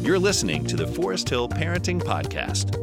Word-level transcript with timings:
You're 0.00 0.18
listening 0.18 0.66
to 0.66 0.76
the 0.76 0.86
Forest 0.86 1.28
Hill 1.28 1.48
Parenting 1.48 2.02
Podcast. 2.02 2.78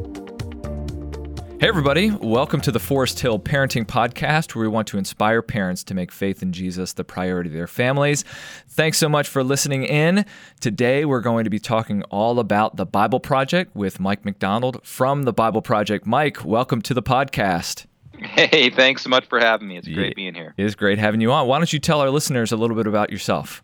Hey, 1.60 1.68
everybody, 1.68 2.10
welcome 2.10 2.62
to 2.62 2.72
the 2.72 2.78
Forest 2.78 3.20
Hill 3.20 3.38
Parenting 3.38 3.84
Podcast, 3.84 4.54
where 4.54 4.62
we 4.62 4.68
want 4.68 4.88
to 4.88 4.96
inspire 4.96 5.42
parents 5.42 5.84
to 5.84 5.94
make 5.94 6.10
faith 6.10 6.42
in 6.42 6.52
Jesus 6.52 6.94
the 6.94 7.04
priority 7.04 7.50
of 7.50 7.54
their 7.54 7.66
families. 7.66 8.24
Thanks 8.68 8.96
so 8.96 9.10
much 9.10 9.28
for 9.28 9.44
listening 9.44 9.84
in. 9.84 10.24
Today, 10.60 11.04
we're 11.04 11.20
going 11.20 11.44
to 11.44 11.50
be 11.50 11.58
talking 11.58 12.02
all 12.04 12.38
about 12.38 12.76
the 12.76 12.86
Bible 12.86 13.20
Project 13.20 13.76
with 13.76 14.00
Mike 14.00 14.24
McDonald 14.24 14.80
from 14.82 15.24
the 15.24 15.34
Bible 15.34 15.60
Project. 15.60 16.06
Mike, 16.06 16.44
welcome 16.46 16.80
to 16.80 16.94
the 16.94 17.02
podcast. 17.02 17.84
Hey, 18.18 18.70
thanks 18.70 19.02
so 19.02 19.10
much 19.10 19.26
for 19.28 19.38
having 19.38 19.68
me. 19.68 19.76
It's 19.76 19.88
great 19.88 20.16
being 20.16 20.34
here. 20.34 20.54
It 20.56 20.64
is 20.64 20.74
great 20.74 20.98
having 20.98 21.20
you 21.20 21.30
on. 21.30 21.46
Why 21.46 21.58
don't 21.58 21.72
you 21.72 21.78
tell 21.78 22.00
our 22.00 22.10
listeners 22.10 22.52
a 22.52 22.56
little 22.56 22.76
bit 22.76 22.86
about 22.86 23.10
yourself? 23.10 23.62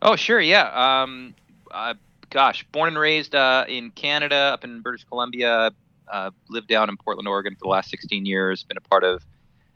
Oh, 0.00 0.16
sure. 0.16 0.40
Yeah. 0.40 1.02
Um, 1.02 1.34
uh, 1.70 1.94
gosh, 2.30 2.64
born 2.72 2.88
and 2.88 2.98
raised 2.98 3.34
uh, 3.34 3.64
in 3.68 3.90
Canada, 3.90 4.36
up 4.36 4.64
in 4.64 4.80
British 4.80 5.04
Columbia. 5.04 5.72
Uh, 6.10 6.30
lived 6.48 6.68
down 6.68 6.88
in 6.88 6.96
Portland, 6.96 7.28
Oregon 7.28 7.54
for 7.54 7.64
the 7.64 7.68
last 7.68 7.90
16 7.90 8.24
years. 8.24 8.64
Been 8.64 8.78
a 8.78 8.80
part 8.80 9.04
of 9.04 9.22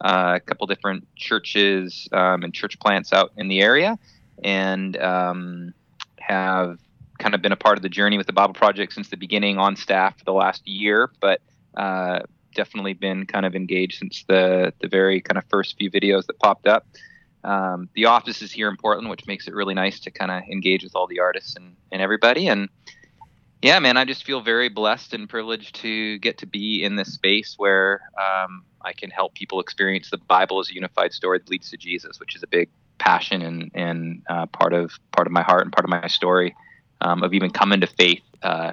uh, 0.01 0.33
a 0.37 0.41
couple 0.41 0.67
different 0.67 1.07
churches 1.15 2.09
um, 2.13 2.43
and 2.43 2.55
church 2.55 2.79
plants 2.81 3.13
out 3.13 3.33
in 3.37 3.49
the 3.49 3.61
area, 3.61 3.99
and 4.43 4.97
um, 4.97 5.75
have 6.19 6.79
kind 7.19 7.35
of 7.35 7.43
been 7.43 7.53
a 7.53 7.57
part 7.57 7.77
of 7.77 7.83
the 7.83 7.89
journey 7.89 8.17
with 8.17 8.27
the 8.27 8.33
Bible 8.33 8.55
Project 8.55 8.93
since 8.95 9.09
the 9.11 9.17
beginning 9.17 9.59
on 9.59 9.77
staff 9.77 10.19
for 10.19 10.25
the 10.25 10.33
last 10.33 10.67
year, 10.67 11.11
but 11.21 11.41
uh, 11.77 12.21
definitely 12.55 12.95
been 12.95 13.27
kind 13.27 13.47
of 13.47 13.55
engaged 13.55 13.99
since 13.99 14.25
the 14.29 14.73
the 14.81 14.89
very 14.89 15.21
kind 15.21 15.39
of 15.39 15.45
first 15.51 15.77
few 15.77 15.91
videos 15.91 16.27
that 16.27 16.39
popped 16.39 16.67
up. 16.67 16.87
Um, 17.45 17.89
the 17.95 18.07
office 18.07 18.43
is 18.43 18.53
here 18.53 18.69
in 18.69 18.77
Portland, 18.77 19.11
which 19.11 19.27
makes 19.27 19.49
it 19.49 19.55
really 19.55 19.75
nice 19.75 19.99
to 20.01 20.11
kind 20.11 20.31
of 20.31 20.43
engage 20.51 20.85
with 20.85 20.95
all 20.95 21.07
the 21.07 21.21
artists 21.21 21.57
and, 21.57 21.77
and 21.91 22.01
everybody. 22.01 22.49
And 22.49 22.69
yeah, 23.63 23.79
man, 23.79 23.97
I 23.97 24.05
just 24.05 24.25
feel 24.25 24.41
very 24.41 24.69
blessed 24.69 25.15
and 25.15 25.29
privileged 25.29 25.77
to 25.77 26.19
get 26.19 26.39
to 26.39 26.47
be 26.47 26.83
in 26.83 26.97
this 26.97 27.15
space 27.15 27.55
where 27.57 28.03
um, 28.19 28.65
I 28.83 28.93
can 28.93 29.11
help 29.11 29.35
people 29.35 29.61
experience 29.61 30.11
the 30.11 30.19
Bible 30.19 30.59
as 30.59 30.71
a 30.71 30.75
unified 30.75 31.13
story 31.13 31.39
that 31.39 31.49
leads 31.49 31.71
to 31.71 31.77
Jesus, 31.77 32.19
which 32.19 32.35
is 32.35 32.43
a 32.43 32.49
big 32.49 32.69
passion 32.99 33.43
and 33.43 33.71
and 33.75 34.23
uh, 34.29 34.47
part 34.47 34.73
of 34.73 34.93
part 35.13 35.27
of 35.27 35.33
my 35.33 35.43
heart 35.43 35.63
and 35.63 35.73
part 35.73 35.85
of 35.85 35.91
my 35.91 36.07
story 36.07 36.55
um, 37.01 37.23
of 37.23 37.35
even 37.35 37.51
coming 37.51 37.81
to 37.81 37.87
faith 37.87 38.23
uh, 38.43 38.73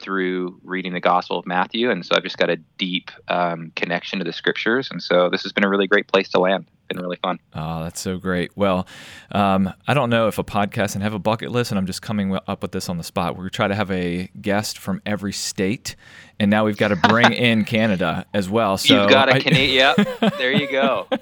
through 0.00 0.60
reading 0.64 0.92
the 0.92 1.00
Gospel 1.00 1.38
of 1.38 1.46
Matthew. 1.46 1.90
And 1.90 2.04
so 2.04 2.14
I've 2.16 2.22
just 2.22 2.36
got 2.36 2.50
a 2.50 2.56
deep 2.78 3.10
um, 3.28 3.72
connection 3.76 4.18
to 4.18 4.24
the 4.24 4.32
Scriptures, 4.32 4.90
and 4.90 5.00
so 5.02 5.28
this 5.30 5.42
has 5.44 5.52
been 5.52 5.64
a 5.64 5.68
really 5.68 5.86
great 5.86 6.08
place 6.08 6.28
to 6.30 6.40
land 6.40 6.66
been 6.94 7.02
really 7.02 7.18
fun. 7.22 7.38
Oh, 7.54 7.84
that's 7.84 8.00
so 8.00 8.16
great. 8.18 8.56
Well, 8.56 8.86
um, 9.32 9.72
I 9.86 9.94
don't 9.94 10.10
know 10.10 10.28
if 10.28 10.38
a 10.38 10.44
podcast 10.44 10.94
and 10.94 11.02
have 11.02 11.14
a 11.14 11.18
bucket 11.18 11.50
list, 11.50 11.70
and 11.70 11.78
I'm 11.78 11.86
just 11.86 12.02
coming 12.02 12.36
up 12.46 12.62
with 12.62 12.72
this 12.72 12.88
on 12.88 12.98
the 12.98 13.04
spot. 13.04 13.36
We're 13.36 13.48
try 13.48 13.68
to 13.68 13.74
have 13.74 13.90
a 13.90 14.28
guest 14.40 14.78
from 14.78 15.02
every 15.04 15.32
state, 15.32 15.96
and 16.40 16.50
now 16.50 16.64
we've 16.64 16.76
got 16.76 16.88
to 16.88 16.96
bring 16.96 17.32
in 17.32 17.64
Canada 17.64 18.26
as 18.32 18.48
well. 18.48 18.78
So 18.78 19.02
you've 19.02 19.10
got 19.10 19.28
a 19.28 19.40
Canadian. 19.40 19.94
yep, 19.96 20.34
there 20.38 20.52
you 20.52 20.70
go. 20.70 21.08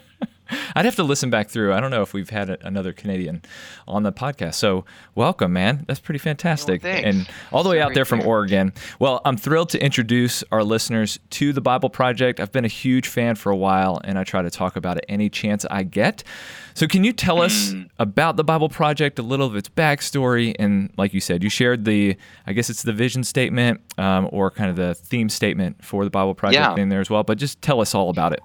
I'd 0.74 0.84
have 0.84 0.96
to 0.96 1.02
listen 1.02 1.30
back 1.30 1.48
through. 1.48 1.72
I 1.72 1.80
don't 1.80 1.90
know 1.90 2.02
if 2.02 2.12
we've 2.12 2.30
had 2.30 2.50
another 2.62 2.92
Canadian 2.92 3.42
on 3.86 4.02
the 4.02 4.12
podcast. 4.12 4.54
So 4.54 4.84
welcome, 5.14 5.52
man. 5.52 5.84
That's 5.86 6.00
pretty 6.00 6.18
fantastic. 6.18 6.82
Well, 6.82 7.02
and 7.04 7.28
all 7.52 7.62
the 7.62 7.70
way 7.70 7.80
out 7.80 7.94
there 7.94 8.04
from 8.04 8.20
Oregon. 8.22 8.72
Well, 8.98 9.20
I'm 9.24 9.36
thrilled 9.36 9.70
to 9.70 9.82
introduce 9.82 10.44
our 10.52 10.64
listeners 10.64 11.18
to 11.30 11.52
the 11.52 11.60
Bible 11.60 11.90
Project. 11.90 12.40
I've 12.40 12.52
been 12.52 12.64
a 12.64 12.68
huge 12.68 13.08
fan 13.08 13.34
for 13.34 13.50
a 13.50 13.56
while, 13.56 14.00
and 14.04 14.18
I 14.18 14.24
try 14.24 14.42
to 14.42 14.50
talk 14.50 14.76
about 14.76 14.98
it 14.98 15.04
any 15.08 15.28
chance 15.28 15.64
I 15.70 15.82
get. 15.82 16.24
So, 16.74 16.86
can 16.86 17.04
you 17.04 17.12
tell 17.12 17.42
us 17.42 17.72
hmm. 17.72 17.82
about 17.98 18.36
the 18.36 18.44
Bible 18.44 18.68
Project, 18.68 19.18
a 19.18 19.22
little 19.22 19.46
of 19.46 19.56
its 19.56 19.68
backstory, 19.68 20.54
and 20.58 20.90
like 20.96 21.12
you 21.12 21.20
said, 21.20 21.42
you 21.42 21.50
shared 21.50 21.84
the, 21.84 22.16
I 22.46 22.52
guess 22.52 22.70
it's 22.70 22.82
the 22.82 22.92
vision 22.92 23.24
statement 23.24 23.80
um, 23.98 24.28
or 24.32 24.50
kind 24.50 24.70
of 24.70 24.76
the 24.76 24.94
theme 24.94 25.28
statement 25.28 25.84
for 25.84 26.04
the 26.04 26.10
Bible 26.10 26.34
Project 26.34 26.76
yeah. 26.76 26.82
in 26.82 26.88
there 26.88 27.00
as 27.00 27.10
well. 27.10 27.22
But 27.22 27.38
just 27.38 27.60
tell 27.60 27.80
us 27.80 27.94
all 27.94 28.08
about 28.08 28.32
it. 28.32 28.40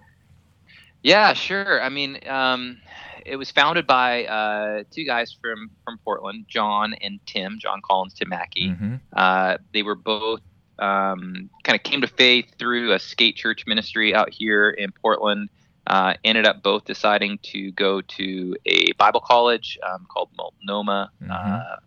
Yeah, 1.04 1.34
sure. 1.34 1.82
I 1.82 1.90
mean, 1.90 2.20
um, 2.28 2.80
it 3.26 3.36
was 3.36 3.52
founded 3.52 3.86
by 3.86 4.26
uh, 4.26 4.84
two 4.92 5.04
guys 5.04 5.36
from 5.40 5.70
from 5.84 5.98
Portland, 6.00 6.46
John 6.48 6.94
and 6.96 7.20
Tim, 7.26 7.58
John 7.60 7.82
Collins, 7.82 8.14
Tim 8.14 8.30
Mackie. 8.30 8.70
Mm-hmm. 8.70 8.96
Uh, 9.14 9.58
they 9.74 9.84
were 9.84 9.96
both 9.96 10.42
um, 10.80 11.50
kind 11.64 11.76
of 11.76 11.84
came 11.84 12.02
to 12.02 12.08
faith 12.08 12.46
through 12.58 12.94
a 12.94 13.00
skate 13.00 13.36
church 13.36 13.66
ministry 13.68 14.14
out 14.14 14.34
here 14.34 14.70
in 14.70 14.92
Portland. 14.92 15.50
Uh, 15.86 16.16
ended 16.26 16.46
up 16.46 16.62
both 16.62 16.84
deciding 16.84 17.40
to 17.42 17.72
go 17.72 18.02
to 18.02 18.56
a 18.66 18.92
Bible 18.94 19.22
college 19.22 19.78
um, 19.88 20.06
called 20.10 20.30
Multnomah 20.36 21.12
mm-hmm. 21.22 21.32
Uh, 21.32 21.78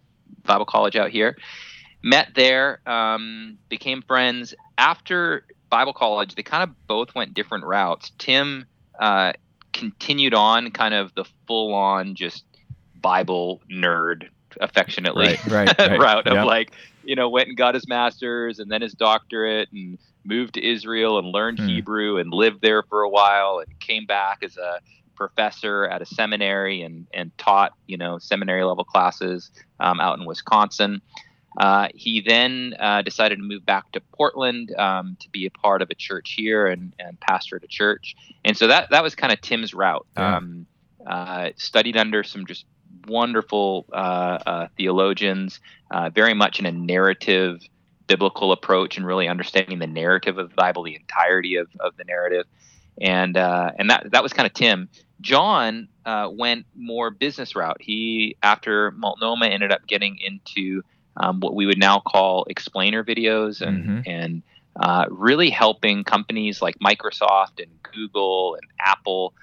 Bible 0.44 0.64
College 0.64 0.96
out 0.96 1.10
here. 1.10 1.36
Met 2.02 2.28
there, 2.34 2.80
um, 2.86 3.58
became 3.68 4.00
friends. 4.00 4.54
After 4.78 5.44
Bible 5.68 5.92
college, 5.92 6.34
they 6.34 6.42
kind 6.42 6.62
of 6.62 6.86
both 6.86 7.14
went 7.14 7.34
different 7.34 7.64
routes. 7.64 8.10
Tim 8.16 8.66
uh, 9.00 9.32
continued 9.72 10.34
on 10.34 10.70
kind 10.70 10.94
of 10.94 11.14
the 11.14 11.24
full 11.46 11.74
on 11.74 12.14
just 12.14 12.44
Bible 13.00 13.60
nerd 13.70 14.28
affectionately 14.60 15.26
right, 15.26 15.46
right, 15.46 15.78
right. 15.78 16.00
route 16.00 16.26
of 16.26 16.34
yep. 16.34 16.46
like, 16.46 16.72
you 17.02 17.16
know, 17.16 17.28
went 17.28 17.48
and 17.48 17.56
got 17.56 17.74
his 17.74 17.88
master's 17.88 18.58
and 18.58 18.70
then 18.70 18.82
his 18.82 18.92
doctorate 18.92 19.68
and 19.72 19.98
moved 20.24 20.54
to 20.54 20.64
Israel 20.64 21.18
and 21.18 21.28
learned 21.28 21.58
mm. 21.58 21.66
Hebrew 21.66 22.18
and 22.18 22.32
lived 22.32 22.60
there 22.60 22.82
for 22.82 23.02
a 23.02 23.08
while 23.08 23.62
and 23.64 23.80
came 23.80 24.06
back 24.06 24.42
as 24.42 24.56
a 24.56 24.80
professor 25.14 25.86
at 25.86 26.02
a 26.02 26.06
seminary 26.06 26.82
and, 26.82 27.06
and 27.12 27.36
taught, 27.38 27.72
you 27.86 27.96
know, 27.96 28.18
seminary 28.18 28.64
level 28.64 28.84
classes 28.84 29.50
um, 29.78 30.00
out 30.00 30.18
in 30.18 30.26
Wisconsin. 30.26 31.00
Uh, 31.58 31.88
he 31.94 32.20
then 32.20 32.74
uh, 32.78 33.02
decided 33.02 33.36
to 33.36 33.42
move 33.42 33.66
back 33.66 33.90
to 33.92 34.00
Portland 34.12 34.72
um, 34.78 35.16
to 35.20 35.28
be 35.30 35.46
a 35.46 35.50
part 35.50 35.82
of 35.82 35.90
a 35.90 35.94
church 35.94 36.34
here 36.36 36.66
and, 36.66 36.94
and 36.98 37.18
pastor 37.20 37.56
at 37.56 37.64
a 37.64 37.68
church. 37.68 38.14
And 38.44 38.56
so 38.56 38.68
that 38.68 38.90
that 38.90 39.02
was 39.02 39.14
kind 39.14 39.32
of 39.32 39.40
Tim's 39.40 39.74
route. 39.74 40.06
Yeah. 40.16 40.36
Um, 40.36 40.66
uh, 41.06 41.50
studied 41.56 41.96
under 41.96 42.22
some 42.22 42.46
just 42.46 42.66
wonderful 43.06 43.86
uh, 43.92 43.96
uh, 44.46 44.68
theologians, 44.76 45.60
uh, 45.90 46.10
very 46.10 46.34
much 46.34 46.60
in 46.60 46.66
a 46.66 46.72
narrative 46.72 47.60
biblical 48.06 48.52
approach 48.52 48.96
and 48.96 49.06
really 49.06 49.28
understanding 49.28 49.78
the 49.78 49.86
narrative 49.86 50.36
of 50.36 50.50
the 50.50 50.54
Bible, 50.54 50.82
the 50.82 50.96
entirety 50.96 51.56
of, 51.56 51.68
of 51.80 51.96
the 51.96 52.04
narrative. 52.04 52.44
And 53.00 53.36
and 53.36 53.88
that 53.88 54.10
that 54.12 54.22
was 54.22 54.32
kind 54.34 54.46
of 54.46 54.52
Tim. 54.52 54.90
John 55.22 55.88
went 56.04 56.66
more 56.76 57.10
business 57.10 57.56
route. 57.56 57.78
He 57.80 58.36
after 58.42 58.90
Multnomah 58.90 59.46
ended 59.46 59.72
up 59.72 59.86
getting 59.86 60.18
into 60.18 60.82
um, 61.16 61.40
what 61.40 61.54
we 61.54 61.66
would 61.66 61.78
now 61.78 62.00
call 62.00 62.44
explainer 62.48 63.04
videos 63.04 63.60
and 63.60 63.84
mm-hmm. 63.84 64.00
and 64.06 64.42
uh, 64.78 65.06
really 65.10 65.50
helping 65.50 66.04
companies 66.04 66.62
like 66.62 66.78
Microsoft 66.78 67.60
and 67.60 67.70
Google 67.82 68.54
and 68.54 68.70
Apple 68.80 69.34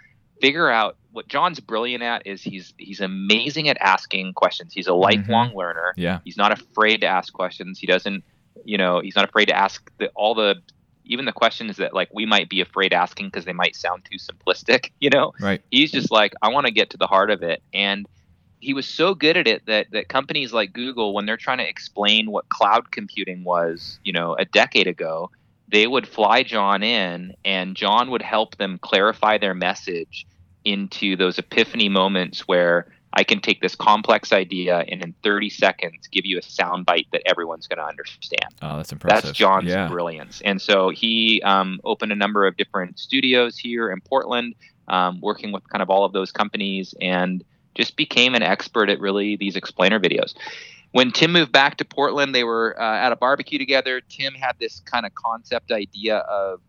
figure 0.42 0.70
out 0.70 0.98
what 1.12 1.28
John's 1.28 1.60
brilliant 1.60 2.04
at 2.04 2.26
is 2.26 2.42
he's 2.42 2.74
he's 2.78 3.02
amazing 3.02 3.70
at 3.70 3.78
asking 3.80 4.34
questions. 4.34 4.74
He's 4.74 4.88
a 4.88 4.92
mm-hmm. 4.92 5.02
lifelong 5.02 5.50
mm-hmm. 5.50 5.58
learner. 5.58 5.94
Yeah. 5.98 6.20
He's 6.24 6.38
not 6.38 6.52
afraid 6.52 7.02
to 7.02 7.08
ask 7.08 7.34
questions. 7.34 7.80
He 7.80 7.88
doesn't, 7.88 8.24
you 8.64 8.78
know, 8.78 9.00
he's 9.02 9.16
not 9.16 9.28
afraid 9.28 9.46
to 9.46 9.58
ask 9.58 9.92
the, 9.98 10.10
all 10.10 10.36
the 10.36 10.56
even 11.06 11.26
the 11.26 11.32
questions 11.32 11.78
that 11.78 11.94
like 11.94 12.10
we 12.14 12.26
might 12.26 12.50
be 12.50 12.62
afraid 12.62 12.94
asking 12.94 13.28
because 13.28 13.46
they 13.46 13.54
might 13.54 13.76
sound 13.76 14.06
too 14.10 14.18
simplistic, 14.18 14.92
you 15.00 15.10
know. 15.10 15.34
Right. 15.40 15.62
He's 15.72 15.92
just 15.92 16.12
like 16.12 16.34
I 16.42 16.50
want 16.50 16.68
to 16.68 16.72
get 16.72 16.92
to 16.92 16.98
the 16.98 17.08
heart 17.08 17.32
of 17.32 17.44
it 17.44 17.62
and 17.74 18.08
he 18.59 18.73
was 18.73 18.88
so 18.88 19.13
good 19.13 19.38
at 19.38 19.47
it 19.47 19.66
that 19.66 19.91
that 19.91 20.07
companies 20.07 20.53
like 20.53 20.73
Google, 20.73 21.13
when 21.13 21.25
they're 21.25 21.38
trying 21.38 21.59
to 21.59 21.68
explain 21.68 22.31
what 22.31 22.50
cloud 22.50 22.91
computing 22.91 23.44
was, 23.44 24.00
you 24.03 24.13
know, 24.13 24.35
a 24.35 24.45
decade 24.45 24.88
ago, 24.88 25.29
they 25.68 25.88
would 25.88 26.07
fly 26.07 26.44
John 26.44 26.84
in, 26.84 27.35
and 27.44 27.75
John 27.75 28.09
would 28.12 28.22
help 28.22 28.57
them 28.57 28.79
clarify 28.81 29.38
their 29.38 29.53
message 29.53 30.25
into 30.66 31.16
those 31.16 31.38
epiphany 31.38 31.90
moments 31.90 32.47
where 32.47 32.88
I 33.13 33.23
can 33.23 33.40
take 33.40 33.62
this 33.62 33.73
complex 33.73 34.31
idea 34.31 34.79
and 34.89 35.01
in 35.01 35.13
30 35.24 35.50
seconds 35.50 36.07
give 36.07 36.25
you 36.25 36.38
a 36.38 36.41
soundbite 36.41 37.07
that 37.12 37.21
everyone's 37.25 37.68
going 37.68 37.77
to 37.80 37.86
understand. 37.86 38.53
Oh, 38.62 38.77
that's 38.77 38.92
impressive. 38.92 39.24
That's 39.24 39.38
John's 39.38 39.69
yeah. 39.69 39.88
brilliance. 39.88 40.42
And 40.44 40.62
so 40.62 40.89
he 40.89 41.42
um, 41.44 41.80
opened 41.83 42.12
a 42.12 42.15
number 42.15 42.45
of 42.45 42.57
different 42.57 43.00
studios 43.00 43.57
here 43.57 43.89
in 43.92 44.01
Portland, 44.01 44.56
um, 44.88 45.19
working 45.21 45.51
with 45.51 45.68
kind 45.69 45.81
of 45.81 45.89
all 45.89 46.06
of 46.06 46.13
those 46.13 46.31
companies 46.31 46.94
and 47.01 47.44
just 47.77 47.95
became 47.95 48.35
an 48.35 48.44
expert 48.44 48.89
at 48.89 49.00
really 49.00 49.38
these 49.38 49.56
explainer 49.56 50.00
videos. 50.00 50.33
When 50.91 51.12
Tim 51.12 51.31
moved 51.31 51.51
back 51.51 51.77
to 51.77 51.85
Portland, 51.85 52.33
they 52.33 52.44
were 52.44 52.75
uh, 52.79 52.97
at 52.97 53.12
a 53.12 53.15
barbecue 53.15 53.59
together. 53.59 54.01
Tim 54.01 54.33
had 54.33 54.53
this 54.59 54.79
kind 54.81 55.06
of 55.06 55.13
concept 55.13 55.71
idea 55.71 56.18
of 56.18 56.59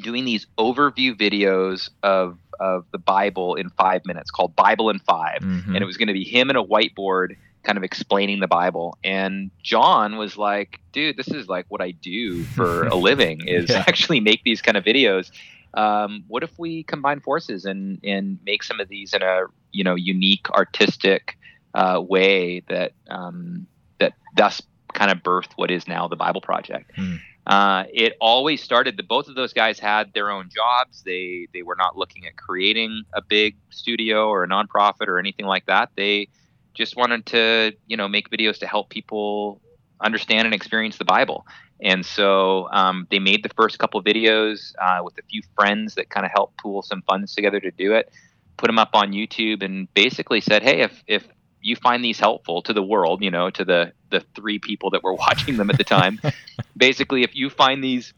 doing 0.00 0.24
these 0.24 0.46
overview 0.58 1.16
videos 1.16 1.90
of 2.02 2.38
of 2.58 2.86
the 2.92 2.98
Bible 2.98 3.56
in 3.56 3.68
five 3.70 4.02
minutes, 4.06 4.30
called 4.30 4.54
Bible 4.54 4.88
in 4.88 5.00
5 5.00 5.40
mm-hmm. 5.40 5.74
and 5.74 5.82
it 5.82 5.84
was 5.84 5.96
going 5.96 6.06
to 6.06 6.14
be 6.14 6.22
him 6.22 6.50
and 6.50 6.56
a 6.56 6.62
whiteboard 6.62 7.36
kind 7.64 7.76
of 7.76 7.82
explaining 7.82 8.38
the 8.38 8.46
Bible. 8.46 8.96
And 9.02 9.50
John 9.60 10.16
was 10.16 10.36
like, 10.36 10.78
dude, 10.92 11.16
this 11.16 11.28
is 11.28 11.48
like 11.48 11.66
what 11.68 11.80
I 11.80 11.90
do 11.90 12.44
for 12.44 12.86
a 12.86 12.94
living 12.94 13.48
is 13.48 13.70
yeah. 13.70 13.84
actually 13.88 14.20
make 14.20 14.44
these 14.44 14.62
kind 14.62 14.76
of 14.76 14.84
videos 14.84 15.32
um, 15.74 16.24
what 16.28 16.42
if 16.42 16.58
we 16.58 16.82
combine 16.84 17.20
forces 17.20 17.64
and 17.64 17.98
and 18.04 18.38
make 18.44 18.62
some 18.62 18.80
of 18.80 18.88
these 18.88 19.12
in 19.12 19.22
a 19.22 19.44
you 19.74 19.84
know 19.84 19.94
unique 19.94 20.48
artistic 20.50 21.36
uh, 21.74 22.00
way 22.00 22.60
that 22.68 22.92
um, 23.10 23.66
that 23.98 24.14
thus 24.36 24.62
kind 24.92 25.10
of 25.10 25.18
birthed 25.18 25.52
what 25.56 25.70
is 25.70 25.86
now 25.86 26.08
the 26.08 26.16
Bible 26.16 26.40
Project. 26.40 26.90
Hmm. 26.96 27.16
Uh, 27.46 27.84
it 27.92 28.14
always 28.20 28.62
started 28.62 28.96
that 28.96 29.06
both 29.06 29.28
of 29.28 29.34
those 29.34 29.52
guys 29.52 29.78
had 29.78 30.14
their 30.14 30.30
own 30.30 30.48
jobs. 30.54 31.02
They 31.02 31.48
they 31.52 31.62
were 31.62 31.76
not 31.76 31.96
looking 31.96 32.26
at 32.26 32.36
creating 32.36 33.02
a 33.12 33.20
big 33.20 33.56
studio 33.70 34.28
or 34.28 34.44
a 34.44 34.48
nonprofit 34.48 35.08
or 35.08 35.18
anything 35.18 35.44
like 35.44 35.66
that. 35.66 35.90
They 35.96 36.28
just 36.72 36.96
wanted 36.96 37.26
to 37.26 37.72
you 37.86 37.96
know 37.96 38.08
make 38.08 38.30
videos 38.30 38.58
to 38.60 38.66
help 38.66 38.88
people 38.88 39.60
understand 40.00 40.46
and 40.46 40.54
experience 40.54 40.96
the 40.96 41.04
Bible. 41.04 41.46
And 41.80 42.06
so 42.06 42.68
um, 42.72 43.06
they 43.10 43.18
made 43.18 43.42
the 43.42 43.50
first 43.50 43.78
couple 43.78 44.02
videos 44.02 44.74
uh, 44.80 45.02
with 45.02 45.18
a 45.18 45.22
few 45.22 45.42
friends 45.54 45.96
that 45.96 46.08
kind 46.08 46.24
of 46.24 46.32
helped 46.32 46.56
pool 46.58 46.82
some 46.82 47.02
funds 47.02 47.34
together 47.34 47.60
to 47.60 47.70
do 47.70 47.92
it. 47.92 48.10
Put 48.56 48.68
them 48.68 48.78
up 48.78 48.90
on 48.94 49.12
YouTube 49.12 49.62
and 49.62 49.92
basically 49.94 50.40
said, 50.40 50.62
"Hey, 50.62 50.80
if 50.80 51.02
if 51.06 51.26
you 51.60 51.76
find 51.76 52.04
these 52.04 52.20
helpful 52.20 52.62
to 52.62 52.72
the 52.72 52.82
world, 52.82 53.22
you 53.22 53.30
know, 53.30 53.50
to 53.50 53.64
the 53.64 53.92
the 54.10 54.20
three 54.34 54.58
people 54.58 54.90
that 54.90 55.02
were 55.02 55.14
watching 55.26 55.56
them 55.56 55.70
at 55.70 55.78
the 55.78 55.84
time, 55.84 56.20
basically, 56.76 57.22
if 57.22 57.34
you 57.34 57.50
find 57.50 57.82
these 57.82 58.14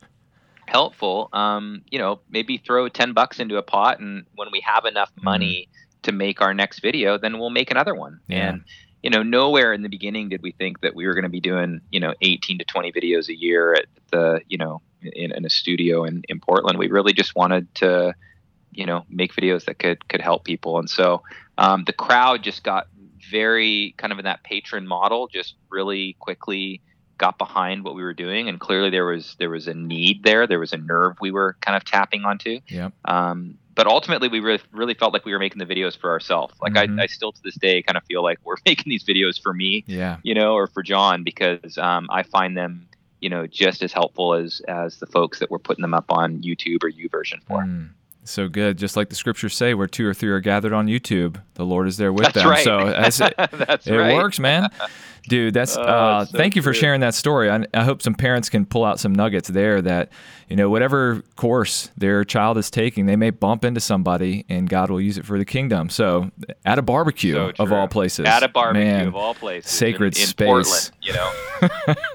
helpful, 0.66 1.28
um, 1.32 1.82
you 1.90 1.98
know, 1.98 2.20
maybe 2.28 2.58
throw 2.58 2.88
ten 2.88 3.12
bucks 3.12 3.40
into 3.40 3.56
a 3.56 3.62
pot, 3.62 4.00
and 4.00 4.26
when 4.34 4.48
we 4.52 4.60
have 4.60 4.84
enough 4.84 5.10
money 5.22 5.68
mm. 5.68 6.02
to 6.02 6.12
make 6.12 6.40
our 6.40 6.54
next 6.54 6.80
video, 6.80 7.18
then 7.18 7.38
we'll 7.38 7.50
make 7.50 7.70
another 7.70 7.94
one. 7.94 8.20
Yeah. 8.28 8.50
And 8.50 8.64
you 9.06 9.10
know, 9.10 9.22
nowhere 9.22 9.72
in 9.72 9.82
the 9.82 9.88
beginning 9.88 10.30
did 10.30 10.42
we 10.42 10.50
think 10.50 10.80
that 10.80 10.96
we 10.96 11.06
were 11.06 11.14
going 11.14 11.22
to 11.22 11.28
be 11.28 11.38
doing, 11.38 11.80
you 11.92 12.00
know, 12.00 12.12
18 12.22 12.58
to 12.58 12.64
20 12.64 12.90
videos 12.90 13.28
a 13.28 13.36
year 13.36 13.72
at 13.74 13.86
the, 14.10 14.40
you 14.48 14.58
know, 14.58 14.82
in, 15.00 15.30
in 15.30 15.44
a 15.44 15.48
studio 15.48 16.02
in, 16.02 16.24
in 16.28 16.40
Portland. 16.40 16.76
We 16.76 16.88
really 16.88 17.12
just 17.12 17.36
wanted 17.36 17.72
to, 17.76 18.16
you 18.76 18.86
know, 18.86 19.04
make 19.08 19.34
videos 19.34 19.64
that 19.64 19.78
could 19.78 20.06
could 20.08 20.20
help 20.20 20.44
people. 20.44 20.78
And 20.78 20.88
so 20.88 21.22
um, 21.58 21.84
the 21.84 21.92
crowd 21.92 22.42
just 22.42 22.62
got 22.62 22.86
very 23.30 23.94
kind 23.96 24.12
of 24.12 24.18
in 24.18 24.24
that 24.24 24.44
patron 24.44 24.86
model, 24.86 25.26
just 25.28 25.54
really 25.70 26.16
quickly 26.20 26.80
got 27.18 27.38
behind 27.38 27.82
what 27.82 27.94
we 27.94 28.02
were 28.02 28.12
doing, 28.12 28.48
and 28.48 28.60
clearly 28.60 28.90
there 28.90 29.06
was 29.06 29.36
there 29.38 29.50
was 29.50 29.66
a 29.66 29.74
need 29.74 30.22
there. 30.22 30.46
There 30.46 30.60
was 30.60 30.72
a 30.72 30.76
nerve 30.76 31.16
we 31.20 31.30
were 31.30 31.56
kind 31.60 31.76
of 31.76 31.84
tapping 31.84 32.24
onto. 32.24 32.60
Yeah. 32.68 32.90
Um, 33.04 33.58
but 33.74 33.86
ultimately, 33.86 34.28
we 34.28 34.40
really, 34.40 34.62
really 34.72 34.94
felt 34.94 35.12
like 35.12 35.26
we 35.26 35.32
were 35.32 35.38
making 35.38 35.58
the 35.58 35.66
videos 35.66 35.98
for 35.98 36.10
ourselves. 36.10 36.54
Like 36.62 36.72
mm-hmm. 36.72 36.98
I, 36.98 37.04
I 37.04 37.06
still 37.06 37.32
to 37.32 37.42
this 37.42 37.56
day 37.56 37.82
kind 37.82 37.98
of 37.98 38.04
feel 38.04 38.22
like 38.22 38.38
we're 38.44 38.56
making 38.66 38.90
these 38.90 39.04
videos 39.04 39.40
for 39.40 39.52
me. 39.52 39.84
Yeah. 39.86 40.18
You 40.22 40.34
know, 40.34 40.54
or 40.54 40.66
for 40.66 40.82
John 40.82 41.24
because 41.24 41.76
um, 41.78 42.08
I 42.10 42.22
find 42.22 42.56
them 42.56 42.88
you 43.20 43.30
know 43.30 43.46
just 43.46 43.82
as 43.82 43.92
helpful 43.92 44.34
as 44.34 44.60
as 44.68 44.98
the 44.98 45.06
folks 45.06 45.38
that 45.38 45.50
were 45.50 45.58
putting 45.58 45.82
them 45.82 45.94
up 45.94 46.06
on 46.10 46.42
YouTube 46.42 46.84
or 46.84 46.90
YouVersion 46.90 47.42
for. 47.46 47.62
Mm. 47.62 47.90
So 48.26 48.48
good. 48.48 48.76
Just 48.76 48.96
like 48.96 49.08
the 49.08 49.14
scriptures 49.14 49.54
say, 49.54 49.74
where 49.74 49.86
two 49.86 50.06
or 50.06 50.12
three 50.12 50.30
are 50.30 50.40
gathered 50.40 50.72
on 50.72 50.86
YouTube, 50.86 51.40
the 51.54 51.64
Lord 51.64 51.86
is 51.86 51.96
there 51.96 52.12
with 52.12 52.24
that's 52.24 52.34
them. 52.34 52.48
Right. 52.48 52.64
So 52.64 52.88
it. 52.88 52.94
that's 53.52 53.86
it 53.86 53.94
right. 53.94 54.14
works, 54.14 54.38
man. 54.38 54.68
Dude, 55.28 55.54
that's. 55.54 55.76
Oh, 55.76 55.82
uh, 55.82 56.24
so 56.24 56.38
thank 56.38 56.54
you 56.54 56.62
for 56.62 56.72
sharing 56.72 57.00
that 57.00 57.14
story. 57.14 57.50
I, 57.50 57.64
I, 57.74 57.84
hope 57.84 58.00
some 58.00 58.14
parents 58.14 58.48
can 58.48 58.64
pull 58.64 58.84
out 58.84 59.00
some 59.00 59.12
nuggets 59.12 59.48
there 59.48 59.82
that, 59.82 60.10
you 60.48 60.54
know, 60.54 60.70
whatever 60.70 61.22
course 61.34 61.90
their 61.96 62.24
child 62.24 62.58
is 62.58 62.70
taking, 62.70 63.06
they 63.06 63.16
may 63.16 63.30
bump 63.30 63.64
into 63.64 63.80
somebody 63.80 64.44
and 64.48 64.68
God 64.68 64.90
will 64.90 65.00
use 65.00 65.18
it 65.18 65.26
for 65.26 65.38
the 65.38 65.44
kingdom. 65.44 65.88
So 65.88 66.30
at 66.64 66.78
a 66.78 66.82
barbecue 66.82 67.34
so 67.34 67.52
of 67.58 67.72
all 67.72 67.88
places, 67.88 68.26
at 68.26 68.44
a 68.44 68.48
barbecue 68.48 68.84
man, 68.84 69.08
of 69.08 69.16
all 69.16 69.34
places, 69.34 69.70
sacred 69.70 70.16
in, 70.16 70.22
in 70.22 70.28
space, 70.28 70.46
Portland, 70.46 70.90
you 71.02 71.12
know, 71.12 71.32